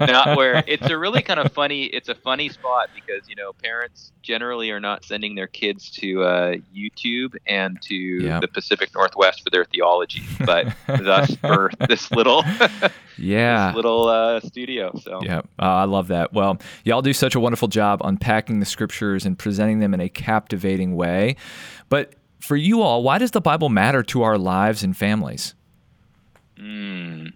not 0.00 0.36
where 0.36 0.64
it's 0.66 0.88
a 0.88 0.96
really 0.96 1.22
kind 1.22 1.40
of 1.40 1.52
funny. 1.52 1.84
It's 1.84 2.08
a 2.08 2.14
funny 2.14 2.48
spot 2.48 2.88
because 2.94 3.28
you 3.28 3.34
know 3.34 3.52
parents 3.52 4.12
generally 4.22 4.70
are 4.70 4.80
not 4.80 5.04
sending 5.04 5.34
their 5.34 5.46
kids 5.46 5.90
to 5.90 6.22
uh, 6.22 6.54
YouTube 6.74 7.36
and 7.46 7.80
to 7.82 7.94
yep. 7.94 8.40
the 8.40 8.48
Pacific 8.48 8.94
Northwest 8.94 9.42
for 9.42 9.50
their 9.50 9.64
theology, 9.64 10.22
but 10.44 10.66
thus 10.86 11.30
birthed 11.32 11.88
this 11.88 12.10
little 12.12 12.42
yeah 13.18 13.72
little 13.74 14.08
uh, 14.08 14.40
studio. 14.40 14.92
So 15.02 15.20
yeah, 15.22 15.38
uh, 15.58 15.62
I 15.62 15.84
love 15.84 16.08
that. 16.08 16.32
Well, 16.32 16.58
y'all 16.84 17.02
do 17.02 17.12
such 17.12 17.34
a 17.34 17.40
wonderful 17.40 17.68
job 17.68 18.00
unpacking 18.04 18.60
the 18.60 18.66
scriptures 18.66 19.24
and 19.26 19.38
presenting 19.38 19.80
them 19.80 19.94
in 19.94 20.00
a 20.00 20.08
captivating 20.08 20.94
way. 20.94 21.36
But 21.88 22.14
for 22.40 22.56
you 22.56 22.82
all, 22.82 23.02
why 23.02 23.18
does 23.18 23.30
the 23.30 23.40
Bible 23.40 23.68
matter 23.68 24.02
to 24.02 24.22
our 24.22 24.38
lives 24.38 24.82
and 24.82 24.96
families? 24.96 25.54
Mm. 26.58 27.32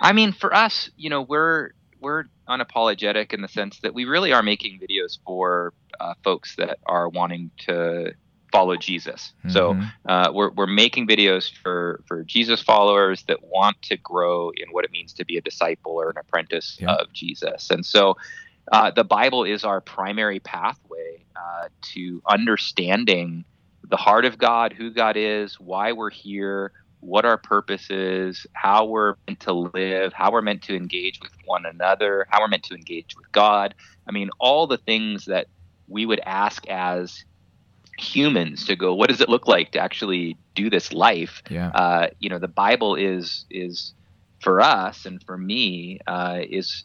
I 0.00 0.12
mean, 0.12 0.32
for 0.32 0.54
us, 0.54 0.90
you 0.96 1.10
know, 1.10 1.22
we're 1.22 1.70
we're 2.00 2.24
unapologetic 2.48 3.32
in 3.32 3.40
the 3.40 3.48
sense 3.48 3.78
that 3.80 3.94
we 3.94 4.04
really 4.04 4.32
are 4.32 4.42
making 4.42 4.80
videos 4.80 5.18
for 5.24 5.72
uh, 6.00 6.14
folks 6.24 6.56
that 6.56 6.78
are 6.86 7.08
wanting 7.08 7.50
to 7.58 8.12
follow 8.52 8.76
Jesus. 8.76 9.32
Mm-hmm. 9.38 9.50
So 9.50 9.80
uh, 10.06 10.30
we're, 10.32 10.50
we're 10.50 10.66
making 10.66 11.08
videos 11.08 11.50
for, 11.62 12.02
for 12.06 12.22
Jesus 12.22 12.62
followers 12.62 13.24
that 13.24 13.42
want 13.42 13.80
to 13.82 13.96
grow 13.96 14.50
in 14.50 14.70
what 14.70 14.84
it 14.84 14.92
means 14.92 15.12
to 15.14 15.24
be 15.24 15.38
a 15.38 15.40
disciple 15.40 15.92
or 15.92 16.10
an 16.10 16.18
apprentice 16.18 16.76
yeah. 16.80 16.94
of 16.94 17.12
Jesus. 17.12 17.70
And 17.70 17.84
so 17.84 18.16
uh, 18.70 18.90
the 18.90 19.04
Bible 19.04 19.44
is 19.44 19.64
our 19.64 19.80
primary 19.80 20.38
pathway 20.38 21.24
uh, 21.34 21.68
to 21.94 22.22
understanding 22.28 23.44
the 23.88 23.96
heart 23.96 24.24
of 24.24 24.38
God, 24.38 24.72
who 24.72 24.90
God 24.90 25.16
is, 25.16 25.58
why 25.58 25.92
we're 25.92 26.10
here, 26.10 26.72
what 27.00 27.24
our 27.24 27.36
purpose 27.36 27.90
is, 27.90 28.46
how 28.52 28.84
we're 28.84 29.16
meant 29.26 29.40
to 29.40 29.52
live, 29.52 30.12
how 30.12 30.30
we're 30.30 30.42
meant 30.42 30.62
to 30.62 30.76
engage 30.76 31.18
with 31.20 31.32
one 31.44 31.66
another, 31.66 32.26
how 32.30 32.40
we're 32.40 32.48
meant 32.48 32.62
to 32.62 32.74
engage 32.74 33.16
with 33.16 33.30
God. 33.32 33.74
I 34.06 34.12
mean, 34.12 34.30
all 34.38 34.66
the 34.68 34.78
things 34.78 35.24
that 35.24 35.48
we 35.88 36.06
would 36.06 36.20
ask 36.20 36.66
as 36.68 37.24
humans 38.02 38.66
to 38.66 38.74
go 38.74 38.94
what 38.94 39.08
does 39.08 39.20
it 39.20 39.28
look 39.28 39.46
like 39.46 39.70
to 39.70 39.78
actually 39.78 40.36
do 40.54 40.68
this 40.68 40.92
life 40.92 41.42
yeah. 41.48 41.68
uh, 41.68 42.08
you 42.18 42.28
know 42.28 42.38
the 42.38 42.48
bible 42.48 42.94
is 42.96 43.44
is 43.50 43.94
for 44.40 44.60
us 44.60 45.06
and 45.06 45.22
for 45.22 45.38
me 45.38 46.00
uh, 46.06 46.40
is 46.48 46.84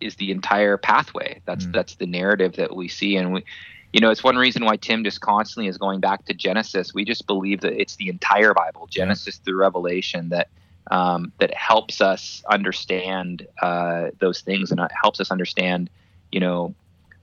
is 0.00 0.16
the 0.16 0.30
entire 0.30 0.76
pathway 0.76 1.40
that's 1.46 1.66
mm. 1.66 1.72
that's 1.72 1.94
the 1.96 2.06
narrative 2.06 2.54
that 2.56 2.74
we 2.74 2.88
see 2.88 3.16
and 3.16 3.32
we 3.32 3.44
you 3.92 4.00
know 4.00 4.10
it's 4.10 4.24
one 4.24 4.36
reason 4.36 4.64
why 4.64 4.76
tim 4.76 5.04
just 5.04 5.20
constantly 5.20 5.68
is 5.68 5.78
going 5.78 6.00
back 6.00 6.24
to 6.24 6.34
genesis 6.34 6.92
we 6.92 7.04
just 7.04 7.26
believe 7.26 7.60
that 7.60 7.72
it's 7.80 7.96
the 7.96 8.08
entire 8.08 8.52
bible 8.52 8.86
genesis 8.90 9.38
yeah. 9.38 9.44
through 9.44 9.58
revelation 9.58 10.28
that 10.30 10.48
um, 10.88 11.32
that 11.40 11.52
helps 11.52 12.00
us 12.00 12.44
understand 12.48 13.44
uh, 13.60 14.10
those 14.20 14.40
things 14.42 14.70
and 14.70 14.80
helps 15.02 15.20
us 15.20 15.30
understand 15.30 15.90
you 16.30 16.40
know 16.40 16.74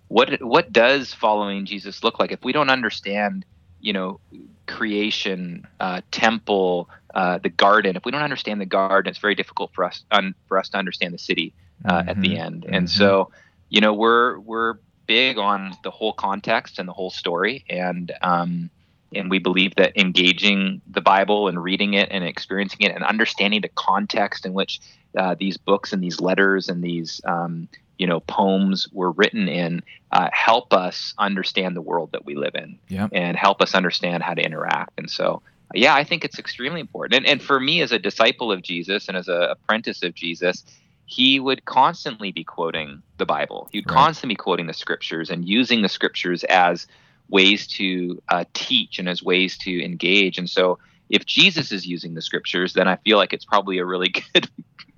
what 0.07 0.41
what 0.41 0.71
does 0.71 1.13
following 1.13 1.65
Jesus 1.65 2.03
look 2.03 2.19
like 2.19 2.31
if 2.31 2.43
we 2.43 2.51
don't 2.51 2.69
understand 2.69 3.45
you 3.79 3.93
know 3.93 4.19
creation 4.65 5.67
uh, 5.79 6.01
temple 6.11 6.89
uh, 7.13 7.37
the 7.39 7.49
garden 7.49 7.95
if 7.95 8.05
we 8.05 8.11
don't 8.11 8.21
understand 8.21 8.61
the 8.61 8.65
garden 8.65 9.09
it's 9.09 9.19
very 9.19 9.35
difficult 9.35 9.71
for 9.73 9.83
us 9.83 10.03
un, 10.11 10.33
for 10.47 10.57
us 10.57 10.69
to 10.69 10.77
understand 10.77 11.13
the 11.13 11.19
city 11.19 11.53
uh, 11.85 11.99
mm-hmm. 11.99 12.09
at 12.09 12.21
the 12.21 12.29
mm-hmm. 12.29 12.41
end 12.41 12.63
mm-hmm. 12.63 12.73
and 12.73 12.89
so 12.89 13.31
you 13.69 13.81
know 13.81 13.93
we're 13.93 14.39
we're 14.39 14.75
big 15.05 15.37
on 15.37 15.75
the 15.83 15.91
whole 15.91 16.13
context 16.13 16.79
and 16.79 16.87
the 16.87 16.93
whole 16.93 17.09
story 17.09 17.65
and 17.69 18.13
um, 18.21 18.69
and 19.15 19.29
we 19.29 19.39
believe 19.39 19.75
that 19.75 19.95
engaging 19.97 20.81
the 20.87 21.01
Bible 21.01 21.47
and 21.47 21.61
reading 21.61 21.93
it 21.93 22.09
and 22.11 22.23
experiencing 22.23 22.81
it 22.81 22.95
and 22.95 23.03
understanding 23.03 23.61
the 23.61 23.69
context 23.69 24.45
in 24.45 24.53
which 24.53 24.79
uh, 25.17 25.35
these 25.39 25.57
books 25.57 25.93
and 25.93 26.03
these 26.03 26.19
letters 26.19 26.69
and 26.69 26.83
these 26.83 27.21
um, 27.25 27.67
you 27.97 28.07
know 28.07 28.19
poems 28.21 28.87
were 28.91 29.11
written 29.11 29.47
in 29.47 29.81
uh, 30.11 30.29
help 30.31 30.73
us 30.73 31.13
understand 31.17 31.75
the 31.75 31.81
world 31.81 32.11
that 32.11 32.25
we 32.25 32.35
live 32.35 32.55
in 32.55 32.77
yeah. 32.87 33.07
and 33.11 33.37
help 33.37 33.61
us 33.61 33.73
understand 33.75 34.23
how 34.23 34.33
to 34.33 34.41
interact 34.41 34.91
and 34.97 35.09
so 35.09 35.41
yeah 35.73 35.93
i 35.95 36.03
think 36.03 36.23
it's 36.25 36.39
extremely 36.39 36.79
important 36.79 37.15
and, 37.15 37.25
and 37.25 37.41
for 37.41 37.59
me 37.59 37.81
as 37.81 37.91
a 37.91 37.99
disciple 37.99 38.51
of 38.51 38.61
jesus 38.61 39.07
and 39.07 39.17
as 39.17 39.27
an 39.27 39.41
apprentice 39.43 40.03
of 40.03 40.13
jesus 40.13 40.63
he 41.05 41.39
would 41.39 41.65
constantly 41.65 42.31
be 42.31 42.43
quoting 42.43 43.01
the 43.17 43.25
bible 43.25 43.67
he 43.71 43.79
would 43.79 43.89
right. 43.89 43.97
constantly 43.97 44.33
be 44.33 44.37
quoting 44.37 44.67
the 44.67 44.73
scriptures 44.73 45.29
and 45.29 45.47
using 45.47 45.81
the 45.81 45.89
scriptures 45.89 46.43
as 46.45 46.87
ways 47.29 47.65
to 47.65 48.21
uh, 48.29 48.43
teach 48.53 48.99
and 48.99 49.07
as 49.07 49.23
ways 49.23 49.57
to 49.57 49.83
engage 49.83 50.37
and 50.37 50.49
so 50.49 50.77
if 51.09 51.25
jesus 51.25 51.71
is 51.71 51.85
using 51.85 52.13
the 52.13 52.21
scriptures 52.21 52.73
then 52.73 52.87
i 52.87 52.95
feel 52.97 53.17
like 53.17 53.33
it's 53.33 53.45
probably 53.45 53.77
a 53.77 53.85
really 53.85 54.09
good 54.33 54.49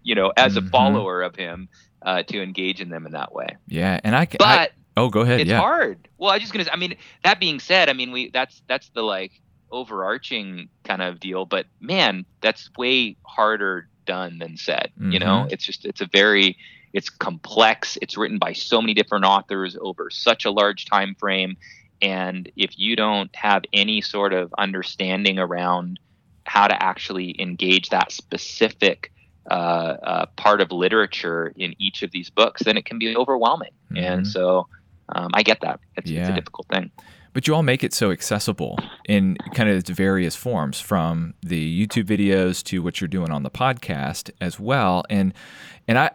you 0.05 0.15
know 0.15 0.31
as 0.37 0.55
mm-hmm. 0.55 0.67
a 0.67 0.69
follower 0.69 1.21
of 1.21 1.35
him 1.35 1.67
uh, 2.03 2.23
to 2.23 2.41
engage 2.41 2.79
in 2.79 2.89
them 2.89 3.05
in 3.05 3.11
that 3.11 3.33
way. 3.33 3.47
Yeah, 3.67 3.99
and 4.03 4.15
I. 4.15 4.25
But 4.25 4.41
I, 4.41 4.69
oh, 4.95 5.09
go 5.09 5.21
ahead. 5.21 5.41
It's 5.41 5.49
yeah. 5.49 5.59
hard. 5.59 6.07
Well, 6.17 6.31
I 6.31 6.39
just 6.39 6.53
gonna. 6.53 6.65
I 6.71 6.77
mean, 6.77 6.95
that 7.23 7.39
being 7.39 7.59
said, 7.59 7.89
I 7.89 7.93
mean, 7.93 8.11
we 8.11 8.29
that's 8.29 8.61
that's 8.67 8.89
the 8.89 9.01
like 9.01 9.41
overarching 9.71 10.69
kind 10.83 11.01
of 11.01 11.19
deal. 11.19 11.45
But 11.45 11.65
man, 11.81 12.25
that's 12.39 12.69
way 12.77 13.17
harder 13.25 13.89
done 14.05 14.37
than 14.39 14.55
said. 14.55 14.91
Mm-hmm. 14.99 15.11
You 15.11 15.19
know, 15.19 15.25
mm-hmm. 15.25 15.53
it's 15.53 15.65
just 15.65 15.85
it's 15.85 16.01
a 16.01 16.07
very 16.07 16.57
it's 16.93 17.09
complex. 17.09 17.97
It's 18.01 18.15
written 18.15 18.37
by 18.37 18.53
so 18.53 18.81
many 18.81 18.93
different 18.93 19.25
authors 19.25 19.75
over 19.81 20.09
such 20.09 20.45
a 20.45 20.51
large 20.51 20.85
time 20.85 21.15
frame. 21.19 21.57
And 22.01 22.51
if 22.55 22.77
you 22.77 22.95
don't 22.95 23.35
have 23.35 23.63
any 23.73 24.01
sort 24.01 24.33
of 24.33 24.53
understanding 24.57 25.39
around 25.39 25.99
how 26.45 26.67
to 26.67 26.83
actually 26.83 27.35
engage 27.41 27.89
that 27.89 28.11
specific 28.11 29.11
part 29.49 30.61
of 30.61 30.71
literature 30.71 31.53
in 31.55 31.75
each 31.79 32.03
of 32.03 32.11
these 32.11 32.29
books, 32.29 32.63
then 32.63 32.77
it 32.77 32.85
can 32.85 32.99
be 32.99 33.15
overwhelming. 33.15 33.71
Mm-hmm. 33.91 33.97
And 33.97 34.27
so 34.27 34.67
um, 35.09 35.29
I 35.33 35.43
get 35.43 35.61
that. 35.61 35.79
It's, 35.95 36.09
yeah. 36.09 36.21
it's, 36.21 36.29
a 36.29 36.33
difficult 36.33 36.67
thing. 36.67 36.91
but 37.33 37.47
you 37.47 37.53
all 37.53 37.63
make 37.63 37.83
it 37.83 37.93
so 37.93 38.11
accessible 38.11 38.79
in 39.07 39.37
kind 39.53 39.69
of 39.69 39.77
its 39.77 39.89
various 39.89 40.35
forms, 40.35 40.79
from 40.79 41.33
the 41.41 41.87
YouTube 41.87 42.05
videos 42.05 42.63
to 42.63 42.81
what 42.81 43.01
you're 43.01 43.07
doing 43.07 43.31
on 43.31 43.43
the 43.43 43.51
podcast 43.51 44.31
as 44.41 44.59
well. 44.59 45.03
And 45.09 45.33
and 45.87 45.99
I, 45.99 46.11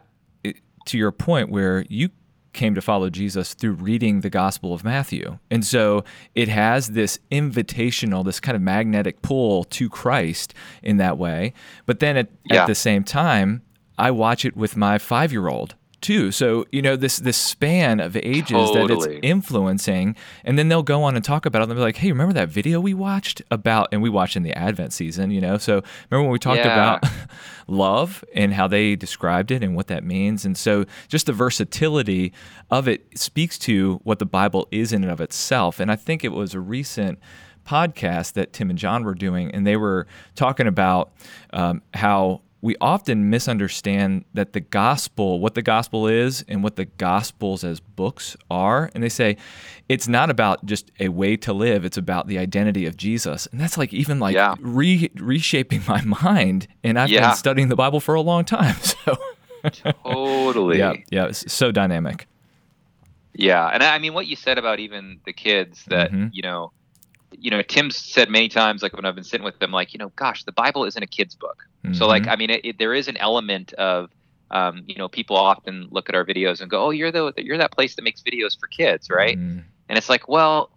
to 0.87 0.99
your 0.99 1.13
point, 1.13 1.51
where 1.51 1.85
you 1.89 2.11
came 2.53 2.75
to 2.75 2.81
follow 2.81 3.11
Jesus 3.11 3.55
through 3.55 3.73
reading 3.73 4.21
the 4.21 4.31
Gospel 4.31 4.73
of 4.75 4.85
Matthew. 4.85 5.39
And 5.51 5.65
so 5.65 6.05
it 6.35 6.49
has 6.49 6.89
this 6.89 7.19
invitational, 7.31 8.25
this 8.25 8.41
kind 8.41 8.57
of 8.57 8.63
magnetic 8.63 9.23
pull 9.23 9.65
to 9.65 9.89
Christ 9.89 10.55
in 10.83 10.97
that 10.97 11.19
way. 11.19 11.53
But 11.87 12.01
then 12.01 12.17
at, 12.17 12.29
yeah. 12.45 12.63
at 12.63 12.67
the 12.67 12.75
same 12.75 13.05
time, 13.05 13.63
I 13.99 14.11
watch 14.11 14.45
it 14.45 14.57
with 14.57 14.77
my 14.77 14.99
five 14.99 15.31
year 15.33 15.49
old 15.49 15.75
too. 16.01 16.31
So 16.33 16.67
you 16.71 16.83
know 16.83 16.97
this 16.97 17.19
this 17.19 17.37
span 17.37 18.01
of 18.01 18.17
ages 18.17 18.51
totally. 18.51 18.87
that 18.87 19.11
it's 19.11 19.21
influencing, 19.23 20.17
and 20.45 20.59
then 20.59 20.69
they'll 20.69 20.83
go 20.83 21.03
on 21.03 21.17
and 21.17 21.25
talk 21.25 21.47
about 21.47 21.61
it. 21.61 21.63
And 21.65 21.73
they'll 21.73 21.79
be 21.79 21.83
like, 21.83 21.97
"Hey, 21.97 22.11
remember 22.11 22.33
that 22.35 22.49
video 22.49 22.81
we 22.81 22.95
watched 22.95 23.43
about?" 23.51 23.89
And 23.93 24.03
we 24.03 24.11
watched 24.11 24.37
in 24.37 24.43
the 24.43 24.57
Advent 24.57 24.93
season, 24.93 25.31
you 25.31 25.41
know. 25.41 25.59
So 25.59 25.83
remember 26.11 26.25
when 26.25 26.33
we 26.33 26.39
talked 26.39 26.65
yeah. 26.65 26.97
about 26.99 27.11
love 27.67 28.25
and 28.35 28.55
how 28.55 28.67
they 28.67 28.97
described 28.97 29.51
it 29.51 29.63
and 29.63 29.77
what 29.77 29.89
that 29.89 30.05
means, 30.05 30.45
and 30.45 30.57
so 30.57 30.85
just 31.09 31.27
the 31.27 31.33
versatility 31.33 32.33
of 32.71 32.89
it 32.89 33.19
speaks 33.19 33.59
to 33.61 34.01
what 34.05 34.19
the 34.19 34.27
Bible 34.27 34.69
is 34.71 34.93
in 34.93 35.03
and 35.03 35.13
of 35.13 35.21
itself. 35.21 35.81
And 35.81 35.91
I 35.91 35.97
think 35.97 36.25
it 36.25 36.33
was 36.33 36.55
a 36.55 36.61
recent 36.61 37.19
podcast 37.67 38.33
that 38.33 38.53
Tim 38.53 38.71
and 38.71 38.79
John 38.79 39.05
were 39.05 39.15
doing, 39.15 39.51
and 39.53 39.67
they 39.67 39.77
were 39.77 40.07
talking 40.35 40.67
about 40.67 41.13
um, 41.53 41.83
how 41.95 42.43
we 42.63 42.77
often 42.81 43.31
misunderstand 43.31 44.25
that 44.35 44.53
the 44.53 44.61
gospel, 44.61 45.41
what 45.41 45.55
the 45.55 45.63
gospel 45.63 46.07
is, 46.07 46.45
and 46.47 46.63
what 46.63 46.77
the 46.77 46.85
gospels 46.85 47.65
as 47.65 47.81
books 47.81 48.37
are. 48.51 48.91
And 48.95 49.03
they 49.03 49.09
say 49.09 49.37
it's 49.89 50.09
not 50.09 50.29
about 50.29 50.67
just 50.67 50.91
a 51.01 51.09
way 51.09 51.37
to 51.39 51.53
live, 51.53 51.85
it's 51.85 51.97
about 51.97 52.27
the 52.27 52.39
identity 52.39 52.87
of 52.87 52.97
Jesus. 52.97 53.47
And 53.47 53.61
that's 53.61 53.79
like 53.79 53.93
even 53.93 54.19
like 54.19 54.35
yeah. 54.35 54.57
re- 54.61 55.11
reshaping 55.15 55.83
my 55.89 56.03
mind. 56.03 56.69
And 56.85 56.99
I've 56.99 57.11
yeah. 57.11 57.29
been 57.29 57.37
studying 57.37 57.69
the 57.69 57.77
Bible 57.77 58.01
for 58.01 58.15
a 58.15 58.21
long 58.21 58.45
time. 58.45 58.77
So 59.63 59.93
totally. 60.05 60.79
Yeah. 60.79 60.95
Yeah. 61.11 61.27
It's 61.27 61.53
so 61.53 61.71
dynamic. 61.71 62.27
Yeah. 63.35 63.67
And 63.67 63.83
I 63.83 63.99
mean, 63.99 64.15
what 64.15 64.27
you 64.27 64.37
said 64.37 64.57
about 64.57 64.81
even 64.81 65.21
the 65.27 65.33
kids 65.33 65.85
that, 65.89 66.13
mm-hmm. 66.13 66.29
you 66.33 66.43
know, 66.43 66.73
you 67.39 67.51
know, 67.51 67.63
Tim's 67.63 67.97
said 67.97 68.29
many 68.29 68.49
times, 68.49 68.83
like 68.83 68.95
when 68.95 69.05
I've 69.05 69.15
been 69.15 69.25
sitting 69.25 69.45
with 69.45 69.59
them, 69.59 69.71
like, 69.71 69.93
you 69.93 69.99
know, 69.99 70.11
gosh, 70.17 70.45
the 70.45 70.53
Bible 70.53 70.85
isn't 70.85 71.03
a 71.03 71.07
kid's 71.07 71.35
book. 71.35 71.67
Mm-hmm. 71.85 71.95
So, 71.95 72.07
like, 72.07 72.23
mm-hmm. 72.23 72.31
I 72.31 72.37
mean, 72.37 72.51
it, 72.51 72.65
it, 72.65 72.79
there 72.79 72.95
is 72.95 73.09
an 73.09 73.17
element 73.17 73.73
of, 73.75 74.11
um, 74.51 74.83
you 74.87 74.97
know, 74.97 75.09
people 75.09 75.37
often 75.37 75.89
look 75.91 76.09
at 76.09 76.15
our 76.15 76.25
videos 76.25 76.61
and 76.61 76.69
go, 76.69 76.87
"Oh, 76.87 76.91
you're 76.91 77.13
the 77.13 77.33
you're 77.37 77.59
that 77.59 77.71
place 77.71 77.95
that 77.95 78.03
makes 78.03 78.21
videos 78.23 78.59
for 78.59 78.67
kids, 78.67 79.09
right?" 79.09 79.39
Mm-hmm. 79.39 79.61
And 79.89 79.99
it's 79.99 80.09
like, 80.09 80.29
well, 80.29 80.71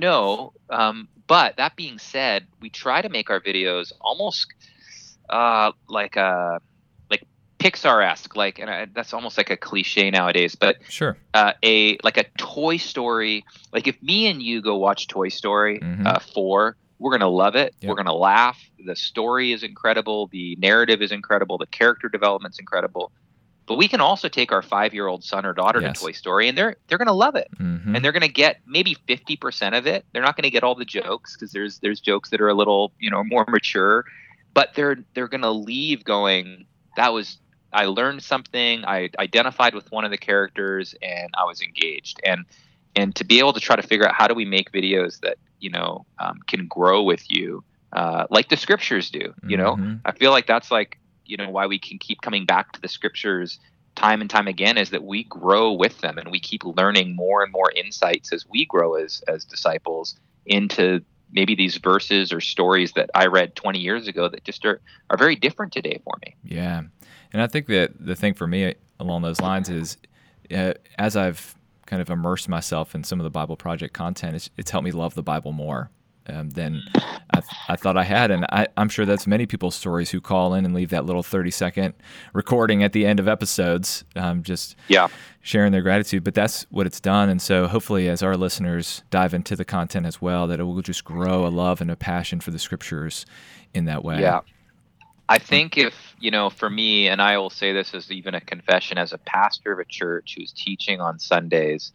no. 0.00 0.52
Um, 0.70 1.08
but 1.26 1.56
that 1.56 1.74
being 1.74 1.98
said, 1.98 2.46
we 2.60 2.70
try 2.70 3.02
to 3.02 3.08
make 3.08 3.30
our 3.30 3.40
videos 3.40 3.92
almost 4.00 4.46
uh, 5.28 5.72
like 5.88 6.16
a 6.16 6.60
Pixar-esque, 7.58 8.36
like, 8.36 8.58
and 8.58 8.68
I, 8.68 8.86
that's 8.94 9.14
almost 9.14 9.38
like 9.38 9.50
a 9.50 9.56
cliche 9.56 10.10
nowadays, 10.10 10.54
but 10.54 10.76
sure, 10.88 11.16
uh, 11.32 11.52
a 11.62 11.96
like 12.04 12.18
a 12.18 12.24
Toy 12.36 12.76
Story. 12.76 13.44
Like, 13.72 13.86
if 13.86 14.00
me 14.02 14.26
and 14.26 14.42
you 14.42 14.60
go 14.60 14.76
watch 14.76 15.08
Toy 15.08 15.30
Story 15.30 15.80
mm-hmm. 15.80 16.06
uh, 16.06 16.18
four, 16.18 16.76
we're 16.98 17.12
gonna 17.12 17.28
love 17.28 17.56
it. 17.56 17.74
Yep. 17.80 17.88
We're 17.88 17.96
gonna 17.96 18.14
laugh. 18.14 18.58
The 18.84 18.94
story 18.94 19.52
is 19.52 19.62
incredible. 19.62 20.26
The 20.28 20.56
narrative 20.56 21.00
is 21.00 21.12
incredible. 21.12 21.56
The 21.56 21.66
character 21.66 22.08
development's 22.08 22.58
incredible. 22.58 23.10
But 23.66 23.76
we 23.78 23.88
can 23.88 24.00
also 24.00 24.28
take 24.28 24.52
our 24.52 24.62
five-year-old 24.62 25.24
son 25.24 25.44
or 25.44 25.52
daughter 25.52 25.80
yes. 25.80 25.98
to 25.98 26.04
Toy 26.04 26.12
Story, 26.12 26.48
and 26.48 26.58
they're 26.58 26.76
they're 26.88 26.98
gonna 26.98 27.12
love 27.14 27.36
it, 27.36 27.48
mm-hmm. 27.58 27.96
and 27.96 28.04
they're 28.04 28.12
gonna 28.12 28.28
get 28.28 28.60
maybe 28.66 28.98
fifty 29.06 29.36
percent 29.36 29.74
of 29.74 29.86
it. 29.86 30.04
They're 30.12 30.22
not 30.22 30.36
gonna 30.36 30.50
get 30.50 30.62
all 30.62 30.74
the 30.74 30.84
jokes 30.84 31.34
because 31.34 31.52
there's 31.52 31.78
there's 31.78 32.00
jokes 32.00 32.28
that 32.30 32.40
are 32.42 32.48
a 32.48 32.54
little 32.54 32.92
you 32.98 33.10
know 33.10 33.24
more 33.24 33.46
mature, 33.48 34.04
but 34.52 34.74
they're 34.74 34.98
they're 35.14 35.28
gonna 35.28 35.52
leave 35.52 36.04
going 36.04 36.66
that 36.96 37.12
was 37.12 37.38
I 37.72 37.86
learned 37.86 38.22
something. 38.22 38.84
I 38.84 39.10
identified 39.18 39.74
with 39.74 39.90
one 39.92 40.04
of 40.04 40.10
the 40.10 40.18
characters, 40.18 40.94
and 41.02 41.30
I 41.36 41.44
was 41.44 41.60
engaged. 41.60 42.20
And 42.24 42.44
and 42.94 43.14
to 43.16 43.24
be 43.24 43.38
able 43.38 43.52
to 43.52 43.60
try 43.60 43.76
to 43.76 43.82
figure 43.82 44.06
out 44.06 44.14
how 44.14 44.26
do 44.26 44.34
we 44.34 44.44
make 44.44 44.72
videos 44.72 45.20
that 45.20 45.38
you 45.60 45.70
know 45.70 46.06
um, 46.18 46.40
can 46.46 46.66
grow 46.66 47.02
with 47.02 47.30
you, 47.30 47.64
uh, 47.92 48.26
like 48.30 48.48
the 48.48 48.56
scriptures 48.56 49.10
do. 49.10 49.34
You 49.46 49.56
know, 49.56 49.76
mm-hmm. 49.76 49.96
I 50.04 50.12
feel 50.12 50.30
like 50.30 50.46
that's 50.46 50.70
like 50.70 50.98
you 51.24 51.36
know 51.36 51.50
why 51.50 51.66
we 51.66 51.78
can 51.78 51.98
keep 51.98 52.20
coming 52.22 52.46
back 52.46 52.72
to 52.72 52.80
the 52.80 52.88
scriptures 52.88 53.58
time 53.96 54.20
and 54.20 54.30
time 54.30 54.46
again 54.46 54.78
is 54.78 54.90
that 54.90 55.02
we 55.02 55.24
grow 55.24 55.72
with 55.72 55.98
them 56.00 56.18
and 56.18 56.30
we 56.30 56.38
keep 56.38 56.62
learning 56.64 57.16
more 57.16 57.42
and 57.42 57.50
more 57.50 57.72
insights 57.72 58.32
as 58.32 58.46
we 58.46 58.64
grow 58.66 58.94
as 58.94 59.22
as 59.26 59.44
disciples 59.44 60.14
into 60.44 61.02
maybe 61.32 61.54
these 61.54 61.76
verses 61.76 62.32
or 62.32 62.40
stories 62.40 62.92
that 62.92 63.10
I 63.14 63.26
read 63.26 63.54
20 63.56 63.78
years 63.78 64.08
ago 64.08 64.28
that 64.28 64.44
just 64.44 64.64
are, 64.64 64.80
are 65.10 65.16
very 65.16 65.36
different 65.36 65.72
today 65.72 66.00
for 66.04 66.14
me. 66.24 66.36
Yeah. 66.44 66.82
And 67.32 67.42
I 67.42 67.46
think 67.46 67.66
that 67.66 67.92
the 67.98 68.14
thing 68.14 68.34
for 68.34 68.46
me 68.46 68.74
along 68.98 69.22
those 69.22 69.40
lines 69.40 69.68
is 69.68 69.96
uh, 70.52 70.74
as 70.98 71.16
I've 71.16 71.56
kind 71.86 72.00
of 72.02 72.10
immersed 72.10 72.48
myself 72.48 72.94
in 72.94 73.04
some 73.04 73.20
of 73.20 73.24
the 73.24 73.30
Bible 73.30 73.56
Project 73.56 73.94
content, 73.94 74.36
it's, 74.36 74.50
it's 74.56 74.70
helped 74.70 74.84
me 74.84 74.90
love 74.90 75.14
the 75.14 75.22
Bible 75.22 75.52
more 75.52 75.90
um, 76.28 76.50
than 76.50 76.82
I, 76.94 77.40
th- 77.40 77.52
I, 77.68 77.76
thought 77.76 77.96
I 77.96 78.04
had. 78.04 78.30
And 78.30 78.44
I, 78.50 78.66
am 78.76 78.88
sure 78.88 79.04
that's 79.04 79.26
many 79.26 79.46
people's 79.46 79.74
stories 79.74 80.10
who 80.10 80.20
call 80.20 80.54
in 80.54 80.64
and 80.64 80.74
leave 80.74 80.90
that 80.90 81.04
little 81.04 81.22
30 81.22 81.50
second 81.50 81.94
recording 82.32 82.82
at 82.82 82.92
the 82.92 83.06
end 83.06 83.20
of 83.20 83.28
episodes, 83.28 84.04
um, 84.14 84.42
just 84.42 84.76
yeah. 84.88 85.08
sharing 85.40 85.72
their 85.72 85.82
gratitude. 85.82 86.24
But 86.24 86.34
that's 86.34 86.64
what 86.70 86.86
it's 86.86 87.00
done. 87.00 87.28
And 87.28 87.40
so 87.40 87.66
hopefully, 87.66 88.08
as 88.08 88.22
our 88.22 88.36
listeners 88.36 89.02
dive 89.10 89.34
into 89.34 89.56
the 89.56 89.64
content 89.64 90.06
as 90.06 90.20
well, 90.20 90.46
that 90.46 90.60
it 90.60 90.64
will 90.64 90.82
just 90.82 91.04
grow 91.04 91.46
a 91.46 91.48
love 91.48 91.80
and 91.80 91.90
a 91.90 91.96
passion 91.96 92.40
for 92.40 92.50
the 92.50 92.58
scriptures 92.58 93.26
in 93.74 93.84
that 93.86 94.04
way. 94.04 94.20
Yeah. 94.20 94.40
I 95.28 95.38
think 95.38 95.76
if, 95.76 95.94
you 96.20 96.30
know, 96.30 96.50
for 96.50 96.70
me, 96.70 97.08
and 97.08 97.20
I 97.20 97.36
will 97.38 97.50
say 97.50 97.72
this 97.72 97.94
as 97.94 98.12
even 98.12 98.34
a 98.34 98.40
confession 98.40 98.96
as 98.96 99.12
a 99.12 99.18
pastor 99.18 99.72
of 99.72 99.80
a 99.80 99.84
church 99.84 100.36
who's 100.38 100.52
teaching 100.52 101.00
on 101.00 101.18
Sundays, 101.18 101.92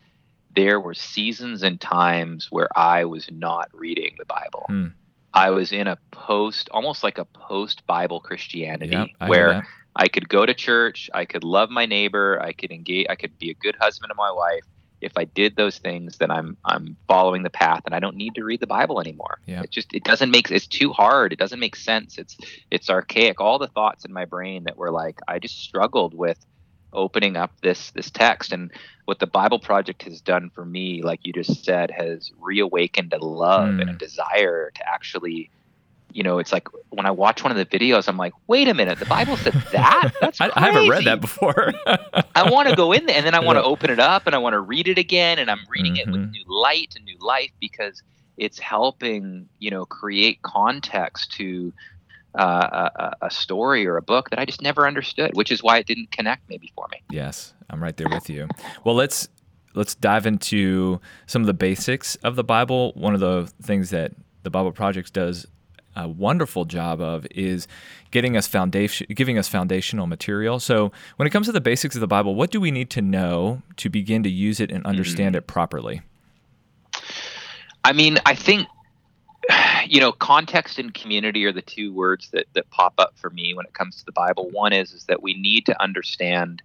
there 0.55 0.79
were 0.79 0.93
seasons 0.93 1.63
and 1.63 1.79
times 1.79 2.48
where 2.50 2.70
I 2.77 3.05
was 3.05 3.29
not 3.31 3.70
reading 3.74 4.15
the 4.17 4.25
Bible. 4.25 4.65
Hmm. 4.67 4.88
I 5.34 5.51
was 5.51 5.72
in 5.72 5.88
a 5.88 5.98
post, 6.12 6.70
almost 6.72 7.03
like 7.03 7.17
a 7.17 7.25
post 7.25 7.86
Bible 7.88 8.20
Christianity, 8.20 8.91
yep, 8.91 9.08
I 9.20 9.29
where 9.29 9.67
I 9.96 10.08
could 10.10 10.27
go 10.27 10.46
to 10.46 10.53
church, 10.53 11.10
I 11.13 11.25
could 11.25 11.43
love 11.43 11.70
my 11.70 11.86
neighbor, 11.86 12.41
I 12.41 12.51
could 12.51 12.72
engage, 12.72 13.08
I 13.10 13.15
could 13.15 13.38
be 13.39 13.50
a 13.50 13.53
good 13.53 13.77
husband 13.79 14.10
to 14.10 14.15
my 14.15 14.31
wife, 14.31 14.65
if 15.01 15.13
I 15.17 15.25
did 15.25 15.55
those 15.55 15.79
things, 15.79 16.17
then 16.17 16.31
I'm 16.31 16.58
I'm 16.63 16.96
following 17.08 17.43
the 17.43 17.50
path, 17.50 17.81
and 17.86 17.96
I 17.96 18.00
don't 18.00 18.15
need 18.15 18.36
to 18.36 18.43
read 18.43 18.60
the 18.60 18.67
Bible 18.67 19.01
anymore. 19.01 19.39
Yeah. 19.46 19.63
It 19.63 19.72
just 19.72 19.93
it 19.93 20.03
doesn't 20.03 20.31
make 20.31 20.50
it's 20.51 20.67
too 20.67 20.93
hard. 20.93 21.34
It 21.34 21.39
doesn't 21.39 21.60
make 21.60 21.75
sense. 21.75 22.17
It's 22.17 22.38
it's 22.70 22.89
archaic. 22.89 23.41
All 23.41 23.60
the 23.60 23.67
thoughts 23.67 24.05
in 24.05 24.13
my 24.13 24.25
brain 24.25 24.63
that 24.65 24.77
were 24.77 24.91
like 24.91 25.20
I 25.27 25.39
just 25.39 25.60
struggled 25.60 26.13
with 26.13 26.38
opening 26.93 27.38
up 27.38 27.51
this 27.62 27.91
this 27.91 28.12
text 28.12 28.51
and 28.51 28.71
what 29.05 29.19
the 29.19 29.27
bible 29.27 29.60
project 29.60 30.03
has 30.03 30.21
done 30.21 30.50
for 30.50 30.65
me 30.65 31.01
like 31.01 31.19
you 31.24 31.33
just 31.33 31.63
said 31.63 31.91
has 31.91 32.31
reawakened 32.39 33.13
a 33.13 33.24
love 33.24 33.69
mm. 33.69 33.81
and 33.81 33.89
a 33.89 33.93
hmm. 33.93 33.98
desire 33.98 34.71
to 34.75 34.88
actually 34.88 35.50
you 36.13 36.24
know, 36.24 36.39
it's 36.39 36.51
like 36.51 36.67
when 36.89 37.05
I 37.05 37.12
watch 37.12 37.43
one 37.43 37.51
of 37.51 37.57
the 37.57 37.65
videos, 37.65 38.07
I'm 38.07 38.17
like, 38.17 38.33
wait 38.48 38.67
a 38.67 38.74
minute, 38.74 39.00
the 39.00 39.05
Bible 39.05 39.38
said 39.38 39.53
that? 39.71 40.12
That's 40.19 40.38
crazy. 40.38 40.53
I, 40.55 40.60
haven't 40.60 40.89
read 40.89 41.05
that 41.05 41.21
before. 41.21 41.74
I 42.36 42.50
want 42.50 42.69
to 42.69 42.75
go 42.75 42.91
in 42.91 43.05
there 43.05 43.15
and 43.15 43.25
then 43.25 43.36
I 43.36 43.39
want 43.39 43.57
to 43.57 43.62
yeah. 43.62 43.67
open 43.67 43.89
it 43.89 44.00
up 44.00 44.25
and 44.25 44.36
I 44.36 44.38
want 44.38 44.53
to 44.53 44.60
read 44.60 44.88
it 44.88 44.98
again. 44.98 45.39
And 45.39 45.50
I'm 45.50 45.62
reading 45.69 45.95
mm-hmm. 45.95 46.10
it 46.10 46.12
with 46.12 46.21
mm-hmm. 46.21 46.31
new 46.31 46.43
light 46.48 46.93
and 46.95 47.05
new 47.05 47.17
life 47.19 47.51
because 47.60 48.01
it's 48.38 48.60
helping, 48.60 49.48
you 49.60 49.71
know, 49.71 49.86
create 49.86 50.41
context 50.41 51.31
to 51.33 51.74
uh, 52.35 52.89
a, 52.95 53.25
a, 53.25 53.31
story 53.31 53.85
or 53.85 53.97
a 53.97 54.01
book 54.01 54.29
that 54.29 54.39
I 54.39 54.45
just 54.45 54.61
never 54.61 54.88
understood, 54.88 55.31
which 55.35 55.51
is 55.51 55.61
why 55.61 55.79
it 55.79 55.85
didn't 55.85 56.11
connect 56.11 56.50
maybe 56.50 56.71
for 56.75 56.88
me. 56.91 57.01
Yes, 57.09 57.53
I'm 57.69 57.83
right 57.83 57.95
there 57.95 58.07
with 58.09 58.29
you. 58.29 58.47
Well, 58.83 58.95
let's 58.95 59.27
let's 59.73 59.95
dive 59.95 60.25
into 60.25 61.01
some 61.25 61.41
of 61.41 61.45
the 61.47 61.53
basics 61.53 62.15
of 62.17 62.35
the 62.35 62.43
Bible. 62.43 62.93
One 62.93 63.13
of 63.13 63.19
the 63.19 63.51
things 63.61 63.89
that 63.89 64.13
the 64.43 64.50
Bible 64.50 64.71
Projects 64.71 65.11
does 65.11 65.45
a 65.95 66.07
wonderful 66.07 66.65
job 66.65 67.01
of 67.01 67.27
is 67.31 67.67
getting 68.11 68.38
us 68.38 68.47
foundation 68.47 69.07
giving 69.13 69.38
us 69.38 69.47
foundational 69.47 70.07
material. 70.07 70.59
So 70.59 70.91
when 71.17 71.27
it 71.27 71.31
comes 71.31 71.47
to 71.47 71.51
the 71.51 71.61
basics 71.61 71.95
of 71.95 72.01
the 72.01 72.07
Bible, 72.07 72.35
what 72.35 72.51
do 72.51 72.61
we 72.61 72.71
need 72.71 72.89
to 72.91 73.01
know 73.01 73.61
to 73.77 73.89
begin 73.89 74.23
to 74.23 74.29
use 74.29 74.59
it 74.59 74.71
and 74.71 74.85
understand 74.85 75.35
mm-hmm. 75.35 75.39
it 75.39 75.47
properly? 75.47 76.01
I 77.83 77.93
mean, 77.93 78.19
I 78.25 78.35
think 78.35 78.67
you 79.88 80.00
know, 80.00 80.12
context 80.12 80.77
and 80.77 80.93
community 80.93 81.45
are 81.45 81.51
the 81.51 81.62
two 81.62 81.93
words 81.93 82.29
that 82.31 82.45
that 82.53 82.69
pop 82.69 82.93
up 82.98 83.13
for 83.15 83.29
me 83.29 83.53
when 83.53 83.65
it 83.65 83.74
comes 83.74 83.98
to 83.98 84.05
the 84.05 84.12
Bible. 84.12 84.50
One 84.51 84.74
is 84.74 84.91
is 84.91 85.05
that 85.05 85.21
we 85.21 85.33
need 85.33 85.65
to 85.65 85.81
understand 85.81 86.62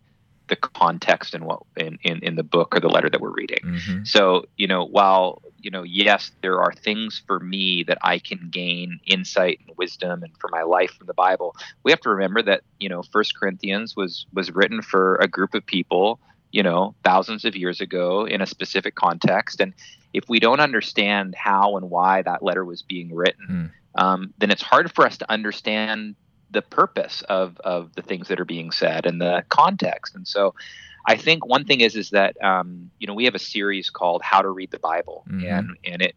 the 0.48 0.56
context 0.56 1.34
in 1.34 1.44
what 1.44 1.62
in, 1.76 1.98
in, 2.02 2.22
in 2.22 2.36
the 2.36 2.42
book 2.42 2.74
or 2.76 2.80
the 2.80 2.88
letter 2.88 3.10
that 3.10 3.20
we're 3.20 3.30
reading. 3.30 3.58
Mm-hmm. 3.64 4.04
So, 4.04 4.44
you 4.56 4.66
know, 4.66 4.84
while, 4.84 5.42
you 5.60 5.70
know, 5.70 5.82
yes, 5.82 6.30
there 6.42 6.60
are 6.60 6.72
things 6.72 7.20
for 7.26 7.40
me 7.40 7.82
that 7.84 7.98
I 8.02 8.18
can 8.18 8.48
gain 8.50 9.00
insight 9.06 9.60
and 9.66 9.76
wisdom 9.76 10.22
and 10.22 10.32
for 10.38 10.48
my 10.52 10.62
life 10.62 10.92
from 10.92 11.08
the 11.08 11.14
Bible, 11.14 11.56
we 11.82 11.90
have 11.90 12.00
to 12.02 12.10
remember 12.10 12.42
that, 12.42 12.62
you 12.78 12.88
know, 12.88 13.02
First 13.02 13.36
Corinthians 13.36 13.96
was 13.96 14.26
was 14.32 14.52
written 14.52 14.82
for 14.82 15.16
a 15.16 15.26
group 15.26 15.54
of 15.54 15.66
people 15.66 16.20
you 16.52 16.62
know, 16.62 16.94
thousands 17.04 17.44
of 17.44 17.56
years 17.56 17.80
ago 17.80 18.26
in 18.26 18.40
a 18.40 18.46
specific 18.46 18.94
context. 18.94 19.60
And 19.60 19.74
if 20.12 20.28
we 20.28 20.40
don't 20.40 20.60
understand 20.60 21.34
how 21.34 21.76
and 21.76 21.90
why 21.90 22.22
that 22.22 22.42
letter 22.42 22.64
was 22.64 22.82
being 22.82 23.14
written, 23.14 23.72
mm. 23.98 24.02
um, 24.02 24.32
then 24.38 24.50
it's 24.50 24.62
hard 24.62 24.92
for 24.92 25.04
us 25.06 25.18
to 25.18 25.30
understand 25.30 26.16
the 26.50 26.62
purpose 26.62 27.22
of, 27.28 27.58
of 27.60 27.94
the 27.94 28.02
things 28.02 28.28
that 28.28 28.40
are 28.40 28.44
being 28.44 28.70
said 28.70 29.04
and 29.04 29.20
the 29.20 29.44
context. 29.48 30.14
And 30.14 30.26
so 30.26 30.54
I 31.06 31.16
think 31.16 31.46
one 31.46 31.64
thing 31.64 31.80
is 31.80 31.96
is 31.96 32.10
that 32.10 32.42
um, 32.42 32.90
you 32.98 33.06
know 33.06 33.14
we 33.14 33.24
have 33.24 33.34
a 33.34 33.40
series 33.40 33.90
called 33.90 34.22
How 34.22 34.42
to 34.42 34.48
Read 34.48 34.72
the 34.72 34.78
Bible, 34.78 35.24
mm-hmm. 35.28 35.46
and 35.46 35.76
and 35.84 36.02
it 36.02 36.16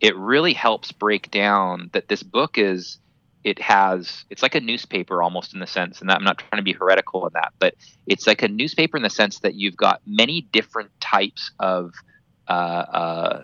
it 0.00 0.16
really 0.16 0.54
helps 0.54 0.92
break 0.92 1.30
down 1.30 1.90
that 1.92 2.08
this 2.08 2.22
book 2.22 2.56
is 2.56 2.98
it 3.42 3.58
has 3.58 4.24
it's 4.30 4.42
like 4.42 4.54
a 4.54 4.60
newspaper 4.60 5.22
almost 5.22 5.54
in 5.54 5.60
the 5.60 5.66
sense 5.66 6.00
and 6.00 6.10
i'm 6.10 6.24
not 6.24 6.38
trying 6.38 6.58
to 6.58 6.62
be 6.62 6.72
heretical 6.72 7.26
in 7.26 7.32
that 7.32 7.52
but 7.58 7.74
it's 8.06 8.26
like 8.26 8.42
a 8.42 8.48
newspaper 8.48 8.96
in 8.96 9.02
the 9.02 9.10
sense 9.10 9.40
that 9.40 9.54
you've 9.54 9.76
got 9.76 10.00
many 10.06 10.42
different 10.52 10.90
types 11.00 11.50
of 11.58 11.92
uh, 12.48 12.52
uh, 12.52 13.42